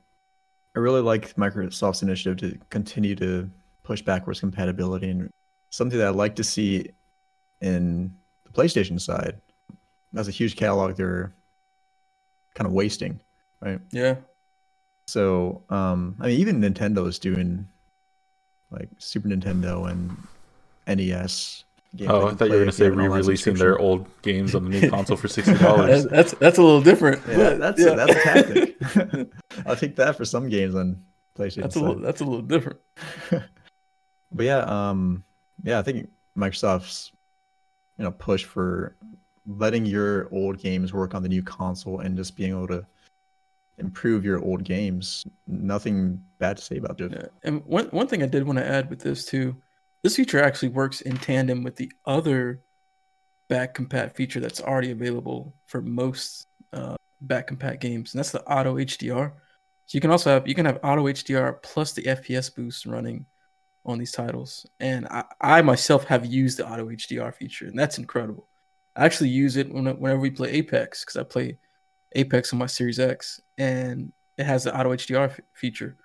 I 0.76 0.78
really 0.78 1.02
like 1.02 1.34
Microsoft's 1.36 2.02
initiative 2.02 2.36
to 2.38 2.58
continue 2.70 3.14
to 3.16 3.50
push 3.82 4.00
backwards 4.00 4.40
compatibility 4.40 5.10
and 5.10 5.30
something 5.70 5.98
that 5.98 6.08
I'd 6.08 6.14
like 6.14 6.36
to 6.36 6.44
see 6.44 6.90
in 7.60 8.14
the 8.44 8.52
PlayStation 8.52 9.00
side. 9.00 9.40
That's 10.12 10.28
a 10.28 10.30
huge 10.30 10.56
catalog 10.56 10.96
they're 10.96 11.34
kind 12.54 12.66
of 12.66 12.72
wasting, 12.72 13.20
right? 13.60 13.80
Yeah. 13.90 14.16
So, 15.06 15.62
um, 15.70 16.16
I 16.20 16.28
mean, 16.28 16.40
even 16.40 16.60
Nintendo 16.60 17.06
is 17.06 17.18
doing 17.18 17.68
like 18.70 18.88
Super 18.98 19.28
Nintendo 19.28 19.90
and 19.90 20.16
NES. 20.86 21.64
Games. 21.96 22.10
Oh, 22.10 22.26
I 22.26 22.34
thought 22.34 22.46
you 22.46 22.54
were 22.54 22.58
going 22.58 22.66
to 22.66 22.72
say 22.72 22.88
re-releasing 22.88 23.54
their 23.54 23.78
old 23.78 24.08
games 24.22 24.56
on 24.56 24.64
the 24.64 24.70
new 24.70 24.90
console 24.90 25.16
for 25.16 25.28
sixty 25.28 25.54
dollars. 25.54 26.04
that's 26.10 26.32
that's 26.32 26.58
a 26.58 26.62
little 26.62 26.80
different. 26.80 27.22
Yeah, 27.28 27.50
that's 27.50 27.80
yeah. 27.80 27.90
A, 27.90 27.96
that's 27.96 28.10
a 28.10 28.20
tactic. 28.20 29.32
I'll 29.66 29.76
take 29.76 29.94
that 29.96 30.16
for 30.16 30.24
some 30.24 30.48
games 30.48 30.74
on 30.74 31.04
PlayStation. 31.38 31.62
That's 31.62 31.76
a 31.76 31.80
little, 31.80 32.00
that's 32.00 32.20
a 32.20 32.24
little 32.24 32.42
different. 32.42 32.80
but 33.30 34.44
yeah, 34.44 34.58
um, 34.58 35.22
yeah, 35.62 35.78
I 35.78 35.82
think 35.82 36.10
Microsoft's 36.36 37.12
you 37.96 38.02
know 38.02 38.10
push 38.10 38.42
for 38.42 38.96
letting 39.46 39.86
your 39.86 40.28
old 40.34 40.58
games 40.58 40.92
work 40.92 41.14
on 41.14 41.22
the 41.22 41.28
new 41.28 41.44
console 41.44 42.00
and 42.00 42.16
just 42.16 42.34
being 42.34 42.50
able 42.50 42.66
to 42.66 42.84
improve 43.78 44.24
your 44.24 44.42
old 44.42 44.64
games. 44.64 45.24
Nothing 45.46 46.22
bad 46.38 46.56
to 46.56 46.62
say 46.62 46.76
about 46.76 47.00
it. 47.00 47.12
Yeah. 47.12 47.26
And 47.42 47.64
one 47.64 47.86
one 47.86 48.06
thing 48.06 48.22
I 48.22 48.26
did 48.26 48.46
want 48.46 48.58
to 48.58 48.66
add 48.66 48.90
with 48.90 49.00
this 49.00 49.24
too, 49.24 49.56
this 50.02 50.16
feature 50.16 50.42
actually 50.42 50.68
works 50.68 51.00
in 51.00 51.16
tandem 51.16 51.62
with 51.62 51.76
the 51.76 51.90
other 52.06 52.62
back 53.48 53.74
compat 53.74 54.14
feature 54.14 54.40
that's 54.40 54.60
already 54.60 54.90
available 54.90 55.54
for 55.66 55.82
most 55.82 56.46
uh, 56.72 56.96
back 57.20 57.48
compat 57.48 57.80
games, 57.80 58.14
and 58.14 58.18
that's 58.18 58.32
the 58.32 58.44
auto 58.44 58.76
HDR. 58.76 59.32
So 59.86 59.96
you 59.96 60.00
can 60.00 60.10
also 60.10 60.30
have 60.30 60.48
you 60.48 60.54
can 60.54 60.66
have 60.66 60.80
auto 60.82 61.04
HDR 61.04 61.62
plus 61.62 61.92
the 61.92 62.02
FPS 62.02 62.54
boost 62.54 62.86
running 62.86 63.26
on 63.86 63.98
these 63.98 64.12
titles. 64.12 64.66
And 64.80 65.06
I, 65.08 65.24
I 65.40 65.62
myself 65.62 66.04
have 66.04 66.24
used 66.24 66.58
the 66.58 66.66
auto 66.66 66.88
HDR 66.88 67.34
feature, 67.34 67.66
and 67.66 67.78
that's 67.78 67.98
incredible. 67.98 68.48
I 68.96 69.04
actually 69.04 69.30
use 69.30 69.56
it 69.56 69.72
when, 69.72 69.86
whenever 69.86 70.20
we 70.20 70.30
play 70.30 70.50
Apex 70.52 71.04
because 71.04 71.16
I 71.16 71.24
play 71.24 71.58
Apex 72.14 72.52
on 72.52 72.58
my 72.58 72.66
Series 72.66 72.98
X, 72.98 73.40
and 73.58 74.12
it 74.38 74.44
has 74.44 74.64
the 74.64 74.78
auto 74.78 74.92
HDR 74.92 75.30
f- 75.30 75.40
feature, 75.52 75.96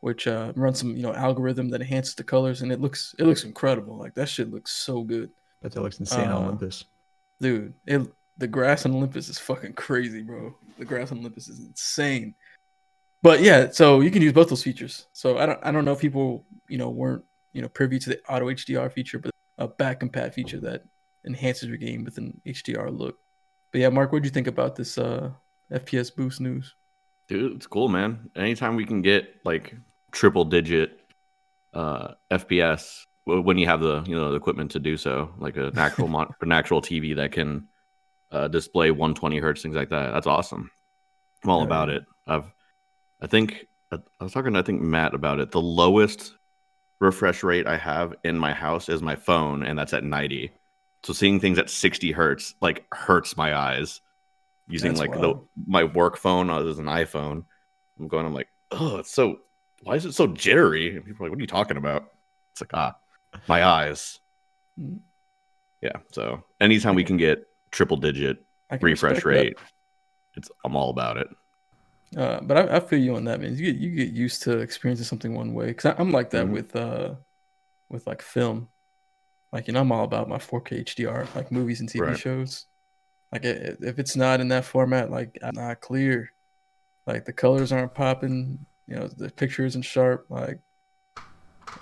which 0.00 0.26
uh, 0.26 0.52
runs 0.56 0.78
some 0.78 0.96
you 0.96 1.02
know 1.02 1.14
algorithm 1.14 1.68
that 1.70 1.80
enhances 1.80 2.14
the 2.14 2.24
colors, 2.24 2.62
and 2.62 2.72
it 2.72 2.80
looks 2.80 3.14
it 3.18 3.24
looks 3.24 3.44
incredible. 3.44 3.96
Like 3.96 4.14
that 4.14 4.28
shit 4.28 4.50
looks 4.50 4.72
so 4.72 5.02
good. 5.02 5.30
But 5.62 5.72
that 5.72 5.82
looks 5.82 6.00
insane 6.00 6.30
uh, 6.30 6.36
on 6.36 6.44
Olympus, 6.44 6.84
dude. 7.40 7.74
It 7.86 8.06
the 8.38 8.48
grass 8.48 8.86
on 8.86 8.94
Olympus 8.94 9.28
is 9.28 9.38
fucking 9.38 9.74
crazy, 9.74 10.22
bro. 10.22 10.54
The 10.78 10.84
grass 10.84 11.12
on 11.12 11.18
Olympus 11.18 11.48
is 11.48 11.60
insane 11.60 12.34
but 13.22 13.40
yeah, 13.40 13.70
so 13.70 14.00
you 14.00 14.10
can 14.10 14.22
use 14.22 14.32
both 14.32 14.48
those 14.48 14.62
features. 14.62 15.06
So 15.12 15.38
I 15.38 15.46
don't 15.46 15.58
I 15.62 15.70
don't 15.70 15.84
know 15.84 15.92
if 15.92 16.00
people 16.00 16.44
you 16.68 16.78
know 16.78 16.90
weren't 16.90 17.24
you 17.52 17.62
know 17.62 17.68
privy 17.68 17.98
to 17.98 18.10
the 18.10 18.20
auto 18.28 18.46
HDR 18.46 18.90
feature, 18.92 19.18
but 19.18 19.30
a 19.58 19.68
back 19.68 20.00
compat 20.00 20.32
feature 20.32 20.60
that 20.60 20.84
enhances 21.26 21.68
your 21.68 21.76
game 21.76 22.04
with 22.04 22.16
an 22.18 22.40
HDR 22.46 22.96
look. 22.96 23.18
But 23.72 23.80
yeah, 23.80 23.88
Mark, 23.88 24.12
what 24.12 24.22
do 24.22 24.26
you 24.26 24.32
think 24.32 24.46
about 24.46 24.76
this 24.76 24.98
uh, 24.98 25.30
FPS 25.72 26.14
boost 26.14 26.40
news? 26.40 26.74
Dude, 27.28 27.56
it's 27.56 27.66
cool, 27.66 27.88
man. 27.88 28.30
Anytime 28.34 28.76
we 28.76 28.84
can 28.84 29.02
get 29.02 29.36
like 29.44 29.74
triple 30.10 30.44
digit 30.44 30.98
uh, 31.72 32.14
FPS 32.30 33.06
when 33.24 33.58
you 33.58 33.66
have 33.66 33.80
the 33.80 34.02
you 34.06 34.16
know 34.16 34.30
the 34.30 34.36
equipment 34.36 34.72
to 34.72 34.80
do 34.80 34.96
so, 34.96 35.32
like 35.38 35.56
an 35.56 35.78
actual 35.78 36.08
mon- 36.14 36.34
an 36.40 36.52
actual 36.52 36.82
TV 36.82 37.14
that 37.16 37.32
can 37.32 37.68
uh, 38.32 38.48
display 38.48 38.90
120 38.90 39.38
hertz, 39.38 39.62
things 39.62 39.76
like 39.76 39.90
that. 39.90 40.12
That's 40.12 40.26
awesome. 40.26 40.70
I'm 41.44 41.50
all 41.50 41.62
about 41.62 41.88
it. 41.88 42.04
I've 42.26 42.52
I 43.20 43.26
think 43.26 43.66
I 43.92 43.98
was 44.20 44.32
talking 44.32 44.52
to 44.52 44.58
I 44.58 44.62
think 44.62 44.82
Matt 44.82 45.14
about 45.14 45.40
it. 45.40 45.52
The 45.52 45.60
lowest 45.60 46.34
refresh 47.00 47.42
rate 47.42 47.66
I 47.66 47.76
have 47.76 48.14
in 48.24 48.38
my 48.38 48.52
house 48.52 48.88
is 48.88 49.02
my 49.02 49.16
phone, 49.16 49.62
and 49.62 49.78
that's 49.78 49.92
at 49.92 50.04
90. 50.04 50.50
So 51.02 51.12
seeing 51.12 51.40
things 51.40 51.58
at 51.58 51.70
60 51.70 52.12
hertz 52.12 52.54
like 52.60 52.84
hurts 52.92 53.36
my 53.36 53.54
eyes. 53.54 54.00
Using 54.68 54.90
that's 54.90 55.00
like 55.00 55.10
wild. 55.10 55.22
the 55.22 55.62
my 55.66 55.84
work 55.84 56.16
phone 56.16 56.48
as 56.48 56.78
an 56.78 56.84
iPhone, 56.84 57.44
I'm 57.98 58.06
going. 58.06 58.24
I'm 58.24 58.34
like, 58.34 58.48
oh, 58.70 58.98
it's 58.98 59.10
so. 59.10 59.40
Why 59.82 59.96
is 59.96 60.04
it 60.04 60.12
so 60.12 60.28
jittery? 60.28 60.94
And 60.94 61.04
people 61.04 61.24
are 61.24 61.28
like, 61.28 61.30
what 61.32 61.38
are 61.38 61.40
you 61.40 61.46
talking 61.48 61.76
about? 61.76 62.12
It's 62.52 62.60
like 62.60 62.70
ah, 62.74 62.96
my 63.48 63.64
eyes. 63.64 64.20
Mm-hmm. 64.78 64.98
Yeah. 65.80 65.96
So 66.12 66.44
anytime 66.60 66.94
we 66.94 67.04
can 67.04 67.16
get 67.16 67.46
triple 67.70 67.96
digit 67.96 68.44
refresh 68.80 69.24
rate, 69.24 69.56
that. 69.56 69.64
it's 70.36 70.50
I'm 70.64 70.76
all 70.76 70.90
about 70.90 71.16
it. 71.16 71.28
Uh, 72.16 72.40
but 72.42 72.56
I, 72.56 72.76
I, 72.76 72.80
feel 72.80 72.98
you 72.98 73.14
on 73.14 73.24
that, 73.24 73.40
man. 73.40 73.56
You 73.56 73.72
get 73.72 73.76
you 73.76 73.90
get 73.90 74.08
used 74.08 74.42
to 74.42 74.58
experiencing 74.58 75.06
something 75.06 75.34
one 75.34 75.54
way. 75.54 75.72
Cause 75.72 75.94
I, 75.96 76.00
am 76.00 76.10
like 76.10 76.30
that 76.30 76.44
mm-hmm. 76.44 76.54
with 76.54 76.76
uh 76.76 77.14
with 77.88 78.06
like 78.06 78.20
film. 78.20 78.68
Like 79.52 79.66
you 79.66 79.72
know, 79.72 79.80
I'm 79.80 79.92
all 79.92 80.04
about 80.04 80.28
my 80.28 80.38
4K 80.38 80.84
HDR, 80.84 81.34
like 81.34 81.50
movies 81.50 81.80
and 81.80 81.88
TV 81.88 82.00
right. 82.00 82.16
shows. 82.16 82.66
Like 83.32 83.42
if 83.44 83.98
it's 83.98 84.16
not 84.16 84.40
in 84.40 84.48
that 84.48 84.64
format, 84.64 85.10
like 85.10 85.38
I'm 85.42 85.54
not 85.54 85.80
clear. 85.80 86.30
Like 87.06 87.24
the 87.24 87.32
colors 87.32 87.72
aren't 87.72 87.94
popping. 87.94 88.66
you 88.86 88.96
know 88.96 89.08
the 89.08 89.30
picture 89.30 89.64
isn't 89.64 89.82
sharp. 89.82 90.26
Like 90.28 90.60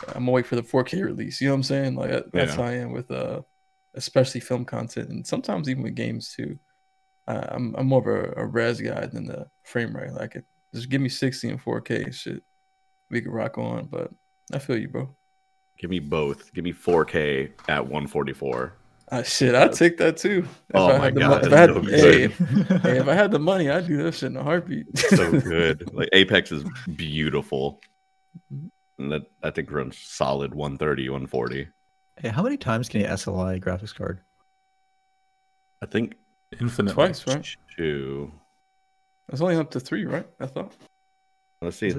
I'm 0.08 0.24
gonna 0.24 0.30
wait 0.30 0.46
for 0.46 0.56
the 0.56 0.62
4K 0.62 1.04
release. 1.04 1.40
You 1.40 1.48
know 1.48 1.54
what 1.54 1.58
I'm 1.58 1.62
saying? 1.64 1.94
Like 1.96 2.10
that's 2.32 2.52
Yeah. 2.52 2.56
how 2.56 2.62
I 2.64 2.72
am 2.74 2.92
with 2.92 3.10
uh, 3.10 3.42
especially 3.94 4.40
film 4.40 4.64
content, 4.64 5.10
and 5.10 5.26
sometimes 5.26 5.68
even 5.68 5.82
with 5.82 5.94
games 5.94 6.34
too. 6.34 6.58
Uh, 7.26 7.46
I'm 7.48 7.74
I'm 7.76 7.86
more 7.86 8.00
of 8.00 8.06
a, 8.38 8.40
a 8.40 8.46
res 8.46 8.80
guy 8.80 9.06
than 9.06 9.26
the 9.26 9.46
frame 9.64 9.94
rate. 9.94 10.12
Like 10.12 10.36
it, 10.36 10.44
just 10.74 10.88
give 10.88 11.00
me 11.00 11.08
60 11.08 11.50
and 11.50 11.62
4K 11.62 12.12
shit. 12.14 12.42
We 13.10 13.20
could 13.20 13.32
rock 13.32 13.58
on, 13.58 13.86
but 13.86 14.10
I 14.52 14.58
feel 14.58 14.78
you, 14.78 14.88
bro. 14.88 15.14
Give 15.78 15.90
me 15.90 15.98
both. 16.00 16.52
Give 16.54 16.64
me 16.64 16.72
4K 16.72 17.50
at 17.68 17.82
144. 17.84 18.72
Ah, 19.10 19.22
shit, 19.22 19.54
I'd 19.54 19.72
take 19.72 19.96
that 19.98 20.16
too. 20.18 20.40
If 20.68 20.74
Oh 20.76 20.88
I 20.90 20.98
my 20.98 21.10
God, 21.10 21.42
mo- 21.42 21.46
if 21.46 21.52
I 21.52 21.56
had, 21.56 21.70
so 21.70 21.80
hey, 21.82 22.26
hey, 22.26 22.98
if 22.98 23.08
I 23.08 23.14
had 23.14 23.30
the 23.30 23.38
money, 23.38 23.70
I'd 23.70 23.86
do 23.86 24.02
that 24.02 24.12
shit 24.12 24.30
in 24.32 24.36
a 24.36 24.42
heartbeat. 24.42 24.98
So 24.98 25.40
good. 25.40 25.88
like 25.94 26.10
Apex 26.12 26.52
is 26.52 26.64
beautiful. 26.96 27.80
Mhm. 28.52 28.70
And 28.98 29.12
that 29.12 29.22
I 29.42 29.50
think 29.50 29.70
runs 29.70 29.96
solid 29.96 30.54
130, 30.54 31.08
140. 31.08 31.68
Hey, 32.20 32.28
how 32.28 32.42
many 32.42 32.56
times 32.58 32.88
can 32.88 33.00
you 33.00 33.06
SLI 33.06 33.56
a 33.56 33.60
graphics 33.60 33.94
card? 33.94 34.20
I 35.80 35.86
think 35.86 36.16
infinite 36.60 36.92
Twice, 36.92 37.24
right? 37.28 37.46
two. 37.76 38.32
It's 39.30 39.40
only 39.40 39.54
up 39.56 39.70
to 39.70 39.80
three, 39.80 40.04
right? 40.04 40.26
I 40.40 40.46
thought. 40.46 40.72
Let's 41.62 41.76
see. 41.76 41.94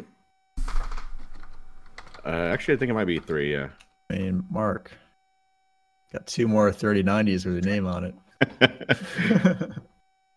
Is 2.30 2.36
it? 2.36 2.40
Uh, 2.40 2.54
actually, 2.54 2.74
I 2.76 2.78
think 2.78 2.90
it 2.92 2.94
might 2.94 3.06
be 3.06 3.20
three. 3.20 3.52
Yeah. 3.54 3.70
I 4.10 4.16
mean, 4.16 4.44
Mark 4.50 4.92
got 6.12 6.26
two 6.28 6.48
more 6.48 6.72
3090s 6.72 7.46
with 7.46 7.54
your 7.54 7.62
name 7.74 7.86
on 7.86 8.04
it. 8.06 9.70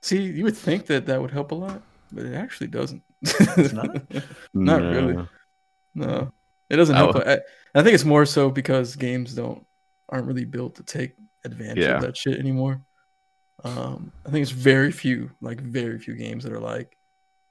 See, 0.02 0.20
you 0.22 0.44
would 0.44 0.56
think 0.56 0.86
that 0.86 1.06
that 1.06 1.20
would 1.22 1.30
help 1.30 1.52
a 1.52 1.54
lot, 1.54 1.80
but 2.10 2.24
it 2.26 2.34
actually 2.34 2.66
doesn't. 2.66 3.02
It's 3.22 3.72
not? 3.72 3.86
Not 4.54 4.82
No. 4.82 4.90
really. 4.90 5.28
No, 5.94 6.32
it 6.68 6.76
doesn't 6.76 6.96
Oh. 6.96 7.12
help. 7.12 7.16
I, 7.26 7.38
I 7.74 7.82
think 7.82 7.94
it's 7.94 8.04
more 8.04 8.26
so 8.26 8.50
because 8.50 8.96
games 8.96 9.34
don't 9.34 9.64
aren't 10.08 10.26
really 10.26 10.44
built 10.44 10.74
to 10.76 10.82
take 10.82 11.14
advantage 11.44 11.84
Yeah. 11.84 11.96
of 11.96 12.02
that 12.02 12.16
shit 12.16 12.38
anymore. 12.38 12.82
Um, 13.64 14.10
I 14.26 14.30
think 14.30 14.42
it's 14.42 14.50
very 14.50 14.90
few, 14.90 15.30
like 15.40 15.60
very 15.60 15.98
few 15.98 16.14
games 16.16 16.44
that 16.44 16.52
are 16.52 16.58
like 16.60 16.96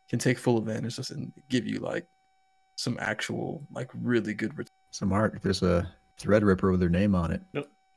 can 0.10 0.20
take 0.20 0.38
full 0.38 0.58
advantage 0.58 0.94
of 0.94 0.98
this 0.98 1.12
and 1.12 1.32
give 1.50 1.66
you 1.66 1.80
like 1.80 2.06
some 2.82 2.98
actual 3.00 3.64
like 3.72 3.90
really 3.94 4.34
good. 4.34 4.58
Ret- 4.58 4.72
so, 4.90 5.06
Mark, 5.06 5.42
there's 5.42 5.62
a 5.62 5.92
Threadripper 6.20 6.72
with 6.72 6.80
their 6.80 6.90
name 6.90 7.16
on 7.16 7.32
it. 7.32 7.42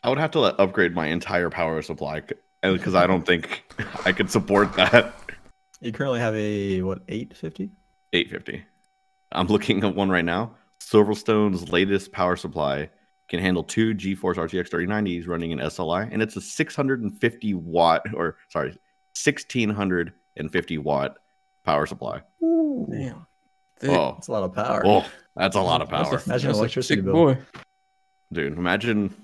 I 0.02 0.08
would 0.08 0.18
have 0.18 0.30
to 0.32 0.40
like, 0.40 0.54
upgrade 0.58 0.94
my 0.94 1.06
entire 1.06 1.50
power 1.50 1.80
supply 1.82 2.22
because 2.62 2.94
I 2.94 3.06
don't 3.06 3.26
think 3.26 3.64
I 4.04 4.12
could 4.12 4.30
support 4.30 4.74
that. 4.74 5.14
You 5.80 5.92
currently 5.92 6.20
have 6.20 6.34
a, 6.34 6.82
what, 6.82 7.02
850? 7.08 7.70
850. 8.12 8.64
I'm 9.32 9.46
looking 9.48 9.82
at 9.84 9.94
one 9.94 10.10
right 10.10 10.24
now. 10.24 10.54
Silverstone's 10.80 11.70
latest 11.70 12.12
power 12.12 12.36
supply 12.36 12.90
can 13.28 13.40
handle 13.40 13.62
two 13.64 13.94
GeForce 13.94 14.36
RTX 14.36 14.68
3090s 14.68 15.26
running 15.26 15.50
in 15.50 15.58
SLI, 15.58 16.08
and 16.12 16.22
it's 16.22 16.36
a 16.36 16.40
650 16.40 17.54
watt, 17.54 18.02
or 18.14 18.36
sorry, 18.50 18.68
1650 19.16 20.78
watt 20.78 21.16
power 21.64 21.86
supply. 21.86 22.22
Ooh, 22.42 22.86
Damn, 22.90 23.26
Thick. 23.84 23.96
Oh, 23.98 24.12
That's 24.16 24.28
a 24.28 24.32
lot 24.32 24.42
of 24.44 24.54
power. 24.54 24.82
oh, 24.84 25.04
that's 25.36 25.56
a 25.56 25.60
lot 25.60 25.82
of 25.82 25.90
That's 25.90 26.08
a- 26.08 26.10
power, 26.10 26.22
Imagine 26.26 26.48
that's 26.48 26.58
electricity 26.58 26.96
thick 26.96 27.04
bill. 27.04 27.12
boy. 27.14 27.38
dude. 28.32 28.52
Imagine 28.56 29.14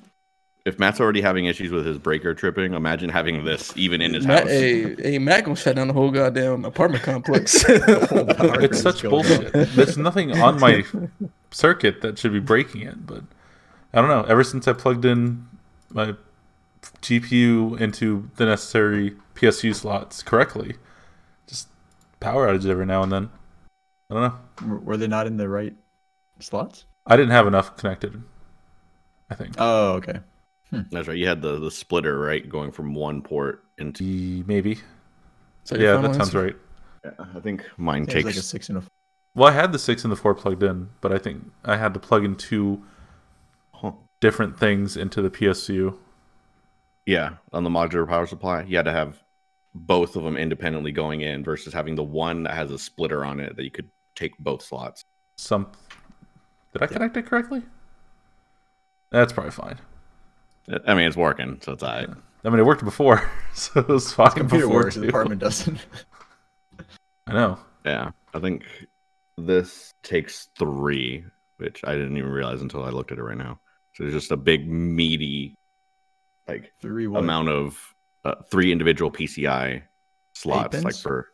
if 0.67 0.79
Matt's 0.79 1.01
already 1.01 1.21
having 1.23 1.47
issues 1.47 1.71
with 1.73 1.87
his 1.87 1.97
breaker 1.99 2.35
tripping. 2.35 2.75
Imagine 2.75 3.09
having 3.11 3.45
this 3.45 3.73
even 3.77 4.03
in 4.03 4.13
his 4.15 4.27
Matt, 4.27 4.41
house. 4.43 4.51
hey, 4.51 4.95
hey, 4.97 5.19
Matt 5.19 5.45
gonna 5.45 5.57
shut 5.57 5.77
down 5.77 5.89
the 5.89 5.95
whole 5.95 6.11
goddamn 6.11 6.65
apartment 6.65 7.03
complex. 7.03 7.65
It's 7.69 8.81
such 8.83 9.03
going 9.03 9.11
bullshit. 9.11 9.53
down. 9.53 9.67
There's 9.75 9.97
nothing 9.97 10.39
on 10.39 10.61
my 10.61 10.85
circuit 11.51 12.03
that 12.03 12.19
should 12.19 12.33
be 12.33 12.41
breaking 12.41 12.83
it, 12.83 13.07
but 13.07 13.23
I 13.95 14.01
don't 14.01 14.11
know. 14.11 14.23
Ever 14.25 14.45
since 14.45 14.69
I 14.69 14.73
plugged 14.75 15.05
in 15.05 15.47
my 15.91 16.15
GPU 17.03 17.81
into 17.81 18.29
the 18.37 18.47
necessary 18.47 19.15
PSU 19.35 19.75
slots 19.75 20.23
correctly, 20.23 20.75
just 21.47 21.69
power 22.21 22.47
outages 22.49 22.67
every 22.69 22.87
now 22.87 23.03
and 23.03 23.11
then. 23.13 23.31
I 24.11 24.15
don't 24.15 24.23
know. 24.23 24.69
Were- 24.75 24.81
Were 24.81 24.97
they 24.97 25.07
not 25.07 25.27
in 25.27 25.37
the 25.37 25.49
right 25.49 25.75
slots? 26.41 26.85
I 27.07 27.17
didn't 27.17 27.31
have 27.33 27.47
enough 27.47 27.77
connected. 27.77 28.23
I 29.31 29.35
think. 29.35 29.55
Oh, 29.59 29.93
okay. 29.95 30.21
Hmm. 30.71 30.81
That's 30.91 31.09
right. 31.09 31.17
You 31.17 31.27
had 31.29 31.43
the 31.43 31.59
the 31.59 31.71
splitter 31.71 32.19
right 32.19 32.49
going 32.49 32.73
from 32.73 32.95
one 32.95 33.23
port 33.23 33.65
into. 33.79 34.05
Maybe. 34.47 34.79
So 35.65 35.77
Yeah, 35.77 35.97
that 35.99 36.15
sounds 36.15 36.35
right. 36.35 36.57
Yeah, 37.05 37.11
I 37.37 37.41
think 37.41 37.65
mine 37.77 38.03
It's 38.05 38.13
takes. 38.13 38.25
like 38.27 38.37
a 38.37 38.43
six 38.43 38.69
and 38.69 38.79
a 38.79 38.81
Four. 38.83 38.91
Well, 39.35 39.49
I 39.49 39.53
had 39.53 39.73
the 39.73 39.79
six 39.79 40.03
and 40.05 40.11
the 40.13 40.17
four 40.17 40.35
plugged 40.35 40.63
in, 40.63 40.91
but 41.01 41.13
I 41.13 41.19
think 41.19 41.51
I 41.65 41.77
had 41.77 41.95
to 41.95 42.01
plug 42.01 42.25
in 42.25 42.35
two 42.37 42.83
Huh. 43.75 43.93
different 44.21 44.59
things 44.59 44.97
into 44.97 45.23
the 45.23 45.31
PSU. 45.31 45.97
Yeah, 47.07 47.37
on 47.53 47.65
the 47.65 47.71
modular 47.71 48.07
power 48.09 48.27
supply, 48.27 48.63
you 48.65 48.77
had 48.77 48.85
to 48.85 48.93
have 48.93 49.23
both 49.75 50.17
of 50.17 50.25
them 50.25 50.37
independently 50.37 50.93
going 50.93 51.21
in 51.23 51.43
versus 51.45 51.73
having 51.73 51.95
the 51.95 52.03
one 52.05 52.43
that 52.43 52.55
has 52.55 52.71
a 52.73 52.79
splitter 52.79 53.25
on 53.25 53.39
it 53.41 53.57
that 53.57 53.65
you 53.65 53.71
could 53.71 53.89
take 54.15 54.37
both 54.39 54.63
slots. 54.63 55.05
Some. 55.37 55.71
Did 56.73 56.83
I 56.83 56.87
connect 56.87 57.17
it 57.17 57.27
correctly? 57.27 57.63
That's 59.11 59.33
probably 59.33 59.51
fine. 59.53 59.79
I 60.87 60.95
mean, 60.95 61.07
it's 61.07 61.17
working, 61.17 61.59
so 61.63 61.73
it's 61.73 61.83
all 61.83 61.91
right. 61.91 62.09
I 62.45 62.49
mean, 62.49 62.61
it 62.61 62.67
worked 62.67 62.85
before, 62.85 63.29
so 63.55 63.81
it 63.81 63.89
was 63.89 64.13
fine 64.13 64.31
computer 64.31 64.67
before 64.67 64.83
works, 64.83 64.95
the 64.95 65.03
too. 65.03 65.09
apartment 65.09 65.41
doesn't. 65.41 65.85
I 67.27 67.33
know. 67.33 67.59
Yeah, 67.85 68.11
I 68.35 68.39
think 68.39 68.65
this 69.37 69.93
takes 70.03 70.49
three, 70.59 71.25
which 71.57 71.83
I 71.85 71.93
didn't 71.93 72.17
even 72.17 72.31
realize 72.31 72.63
until 72.63 72.85
I 72.85 72.91
looked 72.91 73.13
at 73.13 73.19
it 73.19 73.23
right 73.23 73.37
now. 73.37 73.61
So 73.95 74.05
it's 74.05 74.13
just 74.13 74.31
a 74.31 74.37
big 74.37 74.69
meaty, 74.69 75.57
like 76.47 76.73
Three 76.81 77.07
what? 77.07 77.21
amount 77.21 77.49
of 77.49 77.79
uh, 78.25 78.37
three 78.51 78.71
individual 78.71 79.11
PCI 79.11 79.83
slots, 80.35 80.85
like 80.85 80.95
for 80.95 81.29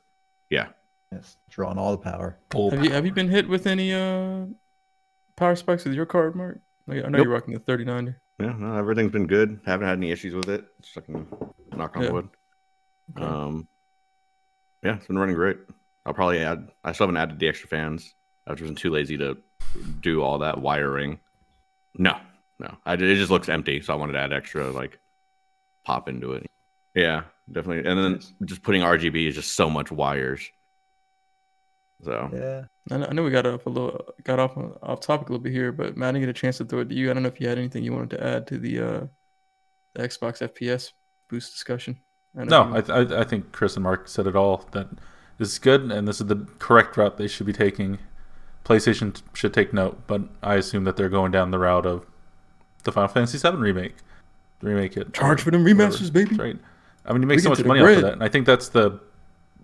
yeah. 0.50 0.68
Yes, 1.12 1.36
drawing 1.48 1.78
all 1.78 1.92
the 1.92 1.98
power. 1.98 2.38
Full 2.50 2.70
Have 2.70 2.84
you 2.84 2.90
have 2.90 3.06
you 3.06 3.12
been 3.12 3.28
hit 3.28 3.48
with 3.48 3.66
any 3.66 3.92
uh 3.94 4.46
power 5.36 5.54
spikes 5.56 5.84
with 5.84 5.94
your 5.94 6.06
card, 6.06 6.34
Mark? 6.34 6.60
Like, 6.86 6.98
I 6.98 7.02
know 7.02 7.18
Nope. 7.18 7.24
you're 7.24 7.32
rocking 7.34 7.54
the 7.54 7.60
3090. 7.60 8.14
Yeah, 8.38 8.54
no, 8.58 8.76
everything's 8.76 9.12
been 9.12 9.26
good. 9.26 9.60
Haven't 9.66 9.86
had 9.86 9.98
any 9.98 10.10
issues 10.10 10.34
with 10.34 10.48
it. 10.48 10.64
Just 10.80 10.94
fucking 10.94 11.26
knock 11.74 11.96
on 11.96 12.02
Yeah. 12.02 12.10
wood. 12.10 12.28
Okay. 13.16 13.26
Um, 13.26 13.68
yeah, 14.82 14.96
it's 14.96 15.06
been 15.06 15.18
running 15.18 15.34
great. 15.34 15.58
I'll 16.04 16.14
probably 16.14 16.40
add. 16.40 16.68
I 16.84 16.92
still 16.92 17.06
haven't 17.06 17.16
added 17.20 17.38
the 17.38 17.48
extra 17.48 17.68
fans. 17.68 18.14
I 18.46 18.52
was 18.52 18.60
just 18.60 18.76
too 18.76 18.90
lazy 18.90 19.16
to 19.18 19.38
do 20.00 20.22
all 20.22 20.38
that 20.38 20.60
wiring. 20.60 21.18
No, 21.98 22.16
no, 22.58 22.76
I 22.84 22.94
it 22.94 22.98
just 22.98 23.30
looks 23.30 23.48
empty, 23.48 23.80
so 23.80 23.92
I 23.92 23.96
wanted 23.96 24.12
to 24.14 24.20
add 24.20 24.32
extra 24.32 24.70
like 24.70 25.00
pop 25.84 26.08
into 26.08 26.32
it. 26.32 26.46
Yeah, 26.94 27.22
definitely. 27.50 27.90
And 27.90 27.98
then 27.98 28.20
just 28.46 28.62
putting 28.62 28.82
RGB 28.82 29.26
is 29.28 29.34
just 29.34 29.54
so 29.54 29.68
much 29.70 29.90
wires. 29.90 30.48
So 32.02 32.30
Yeah. 32.32 32.64
I 32.90 32.98
know, 32.98 33.06
I 33.06 33.12
know 33.14 33.22
we 33.22 33.30
got 33.30 33.46
off 33.46 33.66
a 33.66 33.70
little 33.70 34.00
got 34.22 34.38
off 34.38 34.56
off 34.82 35.00
topic 35.00 35.28
a 35.28 35.32
little 35.32 35.42
bit 35.42 35.52
here, 35.52 35.72
but 35.72 35.96
Matt, 35.96 36.10
I 36.10 36.12
didn't 36.12 36.22
get 36.22 36.30
a 36.30 36.40
chance 36.40 36.58
to 36.58 36.64
throw 36.64 36.80
it 36.80 36.88
to 36.88 36.94
you. 36.94 37.10
I 37.10 37.14
don't 37.14 37.22
know 37.22 37.28
if 37.28 37.40
you 37.40 37.48
had 37.48 37.58
anything 37.58 37.82
you 37.84 37.92
wanted 37.92 38.10
to 38.10 38.24
add 38.24 38.46
to 38.48 38.58
the 38.58 38.80
uh 38.80 39.06
the 39.94 40.02
Xbox 40.08 40.46
FPS 40.46 40.92
boost 41.28 41.52
discussion. 41.52 41.98
I 42.38 42.44
No, 42.44 42.74
I, 42.74 42.92
I 42.92 43.20
I 43.20 43.24
think 43.24 43.52
Chris 43.52 43.76
and 43.76 43.82
Mark 43.82 44.08
said 44.08 44.26
it 44.26 44.36
all. 44.36 44.68
That 44.72 44.88
this 45.38 45.52
is 45.52 45.58
good, 45.58 45.90
and 45.90 46.06
this 46.06 46.20
is 46.20 46.26
the 46.26 46.46
correct 46.58 46.96
route 46.96 47.16
they 47.16 47.28
should 47.28 47.46
be 47.46 47.52
taking. 47.52 47.98
PlayStation 48.64 49.20
should 49.32 49.54
take 49.54 49.72
note, 49.72 50.02
but 50.06 50.22
I 50.42 50.56
assume 50.56 50.84
that 50.84 50.96
they're 50.96 51.08
going 51.08 51.30
down 51.30 51.52
the 51.52 51.58
route 51.58 51.86
of 51.86 52.04
the 52.82 52.92
Final 52.92 53.08
Fantasy 53.08 53.38
VII 53.38 53.56
remake. 53.56 53.94
Remake 54.60 54.96
it. 54.96 55.12
charge 55.12 55.42
for 55.42 55.50
them 55.50 55.62
whatever. 55.62 55.90
remasters, 55.90 56.12
baby. 56.12 56.30
That's 56.30 56.40
right. 56.40 56.58
I 57.04 57.12
mean, 57.12 57.22
you 57.22 57.28
make 57.28 57.36
We 57.36 57.42
so 57.42 57.50
much 57.50 57.58
to 57.58 57.62
the 57.62 57.68
money 57.68 57.80
off 57.80 57.88
of 57.88 58.02
that, 58.02 58.12
and 58.14 58.24
I 58.24 58.28
think 58.28 58.46
that's 58.46 58.68
the 58.70 58.98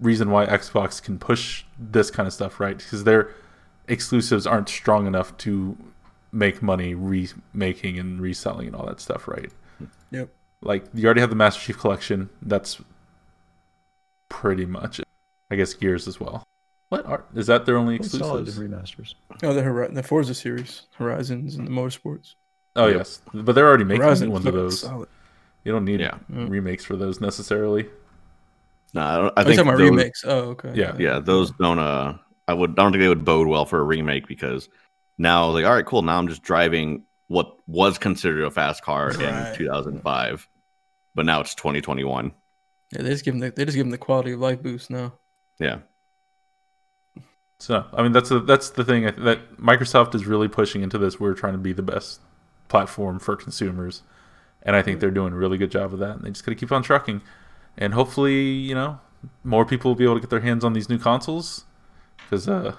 reason 0.03 0.30
why 0.30 0.44
Xbox 0.46 1.03
can 1.03 1.18
push 1.18 1.64
this 1.78 2.11
kind 2.11 2.26
of 2.26 2.32
stuff, 2.34 2.61
right? 2.61 2.76
Because 2.76 3.05
their 3.05 3.30
exclusives 3.88 4.46
aren't 4.46 4.68
strong 4.68 5.07
enough 5.07 5.34
to 5.38 5.76
make 6.32 6.62
money 6.62 6.94
remaking 6.94 7.98
and 7.98 8.20
reselling 8.20 8.66
and 8.66 8.76
all 8.76 8.86
that 8.86 9.00
stuff, 9.00 9.26
right? 9.28 9.50
Yep. 10.11 10.28
Like 10.62 10.84
you 10.94 11.05
already 11.07 11.20
have 11.20 11.30
the 11.30 11.36
Master 11.36 11.61
Chief 11.61 11.78
Collection. 11.78 12.28
That's 12.42 12.80
pretty 14.28 14.66
much 14.66 15.00
it. 15.00 15.09
I 15.50 15.57
guess 15.57 15.74
Gears 15.74 16.09
as 16.09 16.18
well. 16.20 16.42
What 16.88 17.05
are 17.07 17.24
is 17.34 17.46
that 17.46 17.66
their 17.66 17.76
only 17.76 17.98
Well, 17.98 18.09
solid 18.09 18.46
remasters. 18.46 19.14
Oh, 19.42 19.53
the 19.53 19.62
Hori- 19.62 19.88
the 19.92 20.03
Forza 20.03 20.34
series, 20.34 20.82
Horizons, 20.96 21.55
and 21.57 21.66
the 21.66 21.70
Motorsports. 21.70 22.34
Oh 22.76 22.86
Yep. 22.86 22.96
yes, 22.96 23.20
but 23.34 23.55
they're 23.55 23.66
already 23.68 23.84
making 23.84 24.03
Horizon 24.03 24.30
ones 24.30 24.46
of 24.46 24.55
those. 24.55 24.80
solid. 24.80 25.09
You 25.64 25.72
don't 25.72 25.84
need 25.84 26.00
Yeah. 26.00 26.18
Mm. 26.30 26.48
remakes 26.50 26.84
for 26.84 26.96
those 26.96 27.20
necessarily. 27.20 27.88
No, 28.95 29.01
I, 29.03 29.16
don't, 29.16 29.26
I 29.38 29.40
Oh, 29.40 29.45
think 29.45 29.57
talking 29.57 29.68
about 29.68 29.78
those- 29.78 29.90
remakes. 29.90 30.24
Oh, 30.26 30.38
okay. 30.51 30.72
Yeah. 30.74 30.95
yeah 30.99 31.18
those 31.18 31.51
don't 31.53 31.78
uh 31.78 32.16
i 32.49 32.55
would 32.55 32.70
I 32.72 32.74
don't 32.82 32.93
think 32.93 33.01
they 33.03 33.09
would 33.09 33.24
bode 33.24 33.47
well 33.49 33.64
for 33.64 33.78
a 33.80 33.84
remake 33.84 34.26
because 34.26 34.68
now 35.18 35.47
like 35.51 35.64
all 35.64 35.72
right 35.74 35.86
cool 35.86 36.03
now 36.03 36.18
i'm 36.18 36.28
just 36.28 36.43
driving 36.43 37.05
what 37.28 37.57
was 37.66 37.99
considered 37.99 38.45
a 38.45 38.51
fast 38.51 38.82
car 38.82 39.09
Right. 39.12 39.51
in 39.53 39.57
2005 39.57 40.49
but 41.14 41.24
now 41.26 41.40
it's 41.40 41.55
2021 41.55 42.32
Yeah, 42.93 43.03
they 43.03 43.09
just 43.11 43.24
give 43.24 43.34
them 43.34 43.40
the, 43.40 43.51
they 43.51 43.64
just 43.64 43.76
give 43.76 43.84
them 43.86 43.90
the 43.90 43.99
quality 43.99 44.32
of 44.32 44.40
life 44.40 44.62
boost 44.62 44.90
now. 44.90 45.12
yeah 45.61 45.78
So 47.59 47.84
I 47.95 48.03
mean 48.03 48.12
that's 48.12 48.30
a, 48.30 48.40
that's 48.40 48.70
the 48.70 48.84
thing 48.84 49.05
that 49.05 49.57
Microsoft 49.57 50.14
is 50.14 50.26
really 50.26 50.49
pushing 50.49 50.82
into 50.82 50.99
this. 50.99 51.20
We're 51.20 51.34
trying 51.34 51.53
to 51.55 51.59
be 51.59 51.72
the 51.72 51.82
best 51.82 52.20
platform 52.68 53.18
for 53.20 53.36
consumers, 53.36 54.03
and 54.62 54.74
I 54.74 54.82
think 54.82 54.99
they're 54.99 55.11
doing 55.12 55.32
a 55.32 55.36
really 55.36 55.59
good 55.59 55.70
job 55.70 55.93
of 55.93 56.01
that. 56.01 56.16
And 56.16 56.24
they 56.24 56.30
just 56.30 56.45
got 56.45 56.51
to 56.53 56.57
keep 56.57 56.72
on 56.72 56.82
trucking, 56.82 57.22
and 57.79 57.95
hopefully, 57.95 58.43
you 58.43 58.75
know, 58.75 59.01
more 59.45 59.64
people 59.64 59.91
will 59.91 59.97
be 59.97 60.05
able 60.05 60.14
to 60.14 60.20
get 60.20 60.31
their 60.31 60.41
hands 60.41 60.64
on 60.64 60.73
these 60.73 60.89
new 60.89 60.99
consoles 60.99 61.64
because 62.18 62.49
uh, 62.49 62.75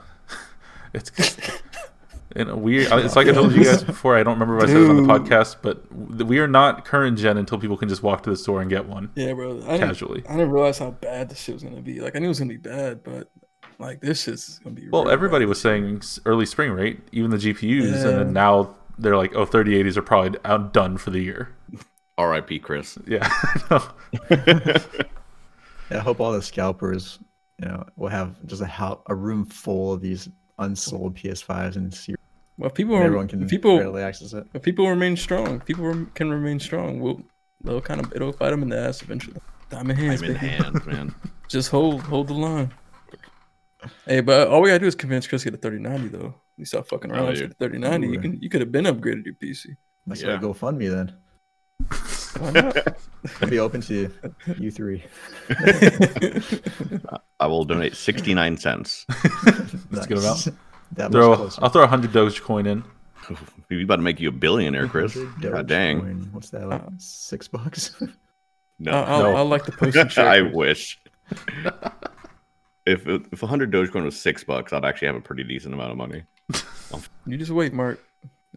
it's 0.94 1.12
in 2.36 2.50
a 2.50 2.58
weird. 2.58 2.92
It's 2.92 3.16
like 3.16 3.28
I 3.28 3.32
told 3.32 3.54
you 3.54 3.64
guys 3.64 3.84
before. 3.84 4.16
I 4.18 4.24
don't 4.24 4.34
remember 4.40 4.58
if 4.58 4.64
I 4.64 4.68
said 4.68 4.78
it 4.82 4.90
on 4.90 4.98
the 4.98 5.04
podcast, 5.04 5.58
but 5.62 5.92
we 6.26 6.40
are 6.40 6.48
not 6.48 6.86
current 6.86 7.18
gen 7.18 7.38
until 7.38 7.58
people 7.60 7.78
can 7.78 7.90
just 7.90 8.04
walk 8.04 8.24
to 8.24 8.30
the 8.30 8.38
store 8.38 8.62
and 8.62 8.70
get 8.70 8.88
one 8.88 9.12
Yeah, 9.16 9.34
bro. 9.34 9.58
I 9.58 9.78
didn't, 9.78 9.80
casually. 9.80 10.24
I 10.28 10.34
didn't 10.34 10.52
realize 10.52 10.80
how 10.80 10.92
bad 10.92 11.30
this 11.30 11.40
shit 11.42 11.54
was 11.56 11.64
gonna 11.64 11.82
be. 11.82 12.00
Like 12.02 12.16
I 12.16 12.20
knew 12.20 12.26
it 12.26 12.30
was 12.30 12.40
gonna 12.40 12.50
be 12.50 12.58
bad, 12.58 13.04
but 13.04 13.30
like 13.80 14.02
this 14.02 14.24
shit's 14.24 14.60
gonna 14.60 14.76
be. 14.76 14.90
Well, 14.90 15.10
everybody 15.10 15.46
bad. 15.46 15.50
was 15.50 15.62
saying 15.62 16.02
early 16.26 16.46
spring, 16.46 16.72
right? 16.72 17.00
Even 17.12 17.32
the 17.32 17.38
GPUs, 17.38 17.84
and 17.84 17.96
Yeah. 17.96 18.12
then 18.18 18.34
now 18.34 18.76
they're 18.98 19.18
like, 19.18 19.34
oh, 19.36 19.46
3080s 19.46 19.98
are 19.98 20.02
probably 20.04 20.40
outdone 20.46 20.98
for 20.98 21.10
the 21.10 21.20
year. 21.20 21.50
R.I.P. 22.18 22.60
Chris. 22.60 22.98
Yeah. 23.08 23.28
I. 23.70 23.90
Yeah, 25.92 25.98
I 25.98 26.02
hope 26.02 26.20
all 26.22 26.32
the 26.32 26.42
scalpers, 26.42 27.20
you 27.62 27.68
know, 27.68 27.84
will 27.98 28.08
have 28.10 28.44
just 28.48 28.62
a 28.62 28.66
how 28.66 29.04
a 29.08 29.16
room 29.16 29.46
full 29.46 29.92
of 29.94 30.02
these 30.02 30.30
unsold 30.58 31.16
PS5s 31.16 31.76
and 31.76 31.94
Series. 31.94 32.18
Well, 32.58 32.70
if 32.70 32.74
people 32.74 32.96
and 32.96 33.04
everyone 33.04 33.28
can 33.28 33.48
people 33.48 33.78
readily 33.78 34.02
access 34.02 34.34
it. 34.34 34.48
if 34.54 34.62
people 34.62 34.90
remain 34.90 35.18
strong. 35.18 35.60
People 35.60 35.86
rem- 35.86 36.12
can 36.16 36.30
remain 36.32 36.60
strong. 36.60 37.00
We'll 37.00 37.22
they'll 37.64 37.82
kind 37.82 38.00
of 38.00 38.14
it'll 38.16 38.32
bite 38.32 38.52
them 38.52 38.64
in 38.64 38.70
the 38.70 38.80
ass 38.80 39.02
eventually. 39.02 39.38
Diamond 39.70 40.00
hands, 40.00 40.22
I'm 40.22 40.30
in 40.30 40.34
baby. 40.36 40.48
hands, 40.48 40.86
man. 40.86 41.16
Just 41.50 41.70
hold 41.70 42.02
hold 42.04 42.28
the 42.30 42.34
line. 42.34 42.72
Hey, 44.08 44.22
but 44.22 44.48
all 44.48 44.62
we 44.62 44.70
gotta 44.70 44.80
do 44.80 44.86
is 44.88 44.96
convince 44.96 45.28
Chris 45.28 45.44
to 45.44 45.52
get 45.52 45.60
a 45.60 45.62
3090 45.62 46.18
though. 46.18 46.34
You 46.58 46.66
stop 46.66 46.88
fucking 46.88 47.12
around. 47.12 47.24
Oh, 47.24 47.28
with 47.30 47.40
dude. 47.40 47.50
the 47.52 47.56
3090. 47.66 48.08
You 48.08 48.20
can 48.22 48.42
you 48.42 48.50
could 48.50 48.62
have 48.62 48.72
been 48.72 48.86
upgraded 48.86 49.26
your 49.26 49.36
PC. 49.36 49.76
That's 50.08 50.22
Yeah. 50.22 50.30
yeah. 50.36 50.38
go 50.40 50.54
fund 50.54 50.78
me 50.78 50.88
then. 50.88 51.14
Why 52.40 52.52
not? 52.52 52.78
I'll 53.42 53.50
be 53.50 53.60
open 53.60 53.82
to 53.82 54.12
you 54.58 54.72
three. 54.72 55.04
I 57.40 57.48
will 57.48 57.64
donate 57.66 57.96
69 57.96 58.58
cents. 58.58 59.06
Let's 59.92 60.08
get 60.08 60.18
'em 60.20 60.26
out. 60.26 60.48
That 60.96 61.12
throw. 61.12 61.50
I'll 61.60 61.70
throw 61.70 61.84
a 61.84 61.88
hundred 61.88 62.12
Dogecoin 62.12 62.68
in. 62.68 62.84
We 63.70 63.84
about 63.84 63.96
to 63.96 64.02
make 64.04 64.20
you 64.20 64.30
a 64.30 64.32
billionaire, 64.32 64.88
Chris. 64.88 65.18
God 65.42 65.66
dang. 65.68 66.02
Dogecoin. 66.02 66.32
What's 66.34 66.50
that? 66.52 66.68
Like 66.68 66.82
six 66.98 67.48
bucks? 67.48 67.96
No, 68.80 68.92
I'll, 68.92 69.04
I'll, 69.06 69.24
No. 69.32 69.36
I'll 69.38 69.46
like 69.46 69.66
the 69.66 69.72
post. 69.72 70.18
I 70.18 70.42
wish. 70.42 71.00
if 72.86 73.08
it- 73.08 73.26
if 73.32 73.42
100 73.42 73.72
Dogecoin 73.72 74.04
was 74.04 74.20
six 74.20 74.44
bucks, 74.44 74.74
I'd 74.74 74.84
actually 74.84 75.08
have 75.08 75.16
a 75.16 75.22
pretty 75.22 75.44
decent 75.44 75.74
amount 75.74 75.92
of 75.92 75.98
money. 75.98 76.24
You 77.26 77.38
just 77.38 77.52
wait, 77.52 77.72
Mark. 77.74 78.00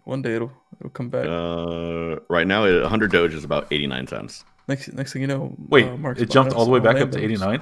One 0.07 0.23
day 0.23 0.37
it'll 0.37 0.53
it'll 0.79 0.91
come 0.91 1.09
back. 1.09 1.27
Uh, 1.27 2.21
right 2.31 2.47
now, 2.47 2.65
it- 2.65 2.81
100 2.81 3.11
Doge 3.11 3.35
is 3.35 3.43
about 3.43 3.67
89 3.73 4.07
cents. 4.07 4.45
next 4.69 4.93
next 4.93 5.13
thing 5.13 5.23
you 5.23 5.29
know, 5.29 5.53
Wait, 5.69 5.87
uh, 5.89 5.97
Mark's 5.97 6.21
it 6.21 6.31
jumped 6.31 6.53
all 6.55 6.65
the 6.65 6.71
way 6.71 6.79
back 6.79 6.97
up 6.97 7.11
to 7.11 7.19
89? 7.19 7.61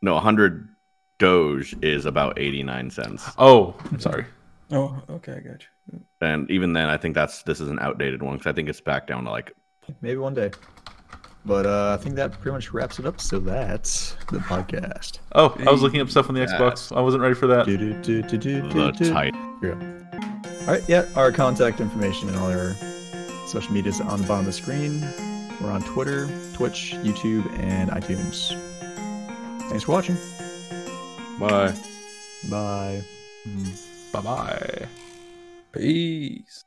No, 0.00 0.14
100 0.14 0.68
Doge 1.18 1.76
is 1.82 2.06
about 2.06 2.38
89 2.38 2.90
cents. 2.90 3.28
Oh, 3.36 3.74
I'm 3.90 4.00
sorry. 4.00 4.24
Oh, 4.72 5.02
okay, 5.10 5.32
I 5.32 5.40
got 5.40 5.62
you. 5.92 6.00
And 6.22 6.50
even 6.50 6.72
then, 6.72 6.88
I 6.88 6.96
think 6.96 7.14
that's 7.14 7.42
this 7.42 7.60
is 7.60 7.68
an 7.68 7.78
outdated 7.80 8.22
one 8.22 8.38
because 8.38 8.50
I 8.50 8.54
think 8.54 8.70
it's 8.70 8.80
back 8.80 9.06
down 9.06 9.24
to 9.24 9.30
like 9.30 9.52
Maybe 10.00 10.16
one 10.16 10.32
day. 10.32 10.50
But 11.44 11.66
uh, 11.66 11.96
I 11.98 12.02
think 12.02 12.16
that 12.16 12.32
pretty 12.32 12.52
much 12.54 12.72
wraps 12.72 12.98
it 12.98 13.04
up. 13.04 13.20
So 13.20 13.38
that's 13.38 14.12
the 14.30 14.38
podcast. 14.38 15.18
Oh, 15.34 15.54
I 15.66 15.70
was 15.70 15.82
looking 15.82 16.00
up 16.00 16.08
stuff 16.08 16.28
on 16.28 16.34
the 16.34 16.40
Xbox. 16.40 16.94
I 16.96 17.00
wasn't 17.00 17.22
ready 17.22 17.34
for 17.34 17.46
that. 17.48 17.66
Do, 17.66 17.76
do, 17.76 17.92
do, 18.00 18.22
do, 18.22 18.38
do, 18.38 18.62
the 18.62 18.92
do, 18.92 19.04
do. 19.04 19.12
tight. 19.12 19.34
Yeah. 19.62 20.39
All 20.70 20.76
right. 20.76 20.88
Yeah. 20.88 21.04
Our 21.16 21.32
contact 21.32 21.80
information 21.80 22.28
and 22.28 22.38
all 22.38 22.48
our 22.48 22.76
social 23.48 23.72
media 23.72 23.90
is 23.90 24.00
on 24.00 24.22
the 24.22 24.28
bottom 24.28 24.46
of 24.46 24.46
the 24.46 24.52
screen. 24.52 25.00
We're 25.60 25.72
on 25.72 25.82
Twitter, 25.82 26.28
Twitch, 26.52 26.94
YouTube, 26.98 27.44
and 27.58 27.90
iTunes. 27.90 28.56
Thanks 29.68 29.82
for 29.82 29.90
watching. 29.90 30.14
Bye. 31.40 31.74
Bye. 32.48 33.02
Bye 34.12 34.20
bye. 34.20 34.86
Peace. 35.72 36.64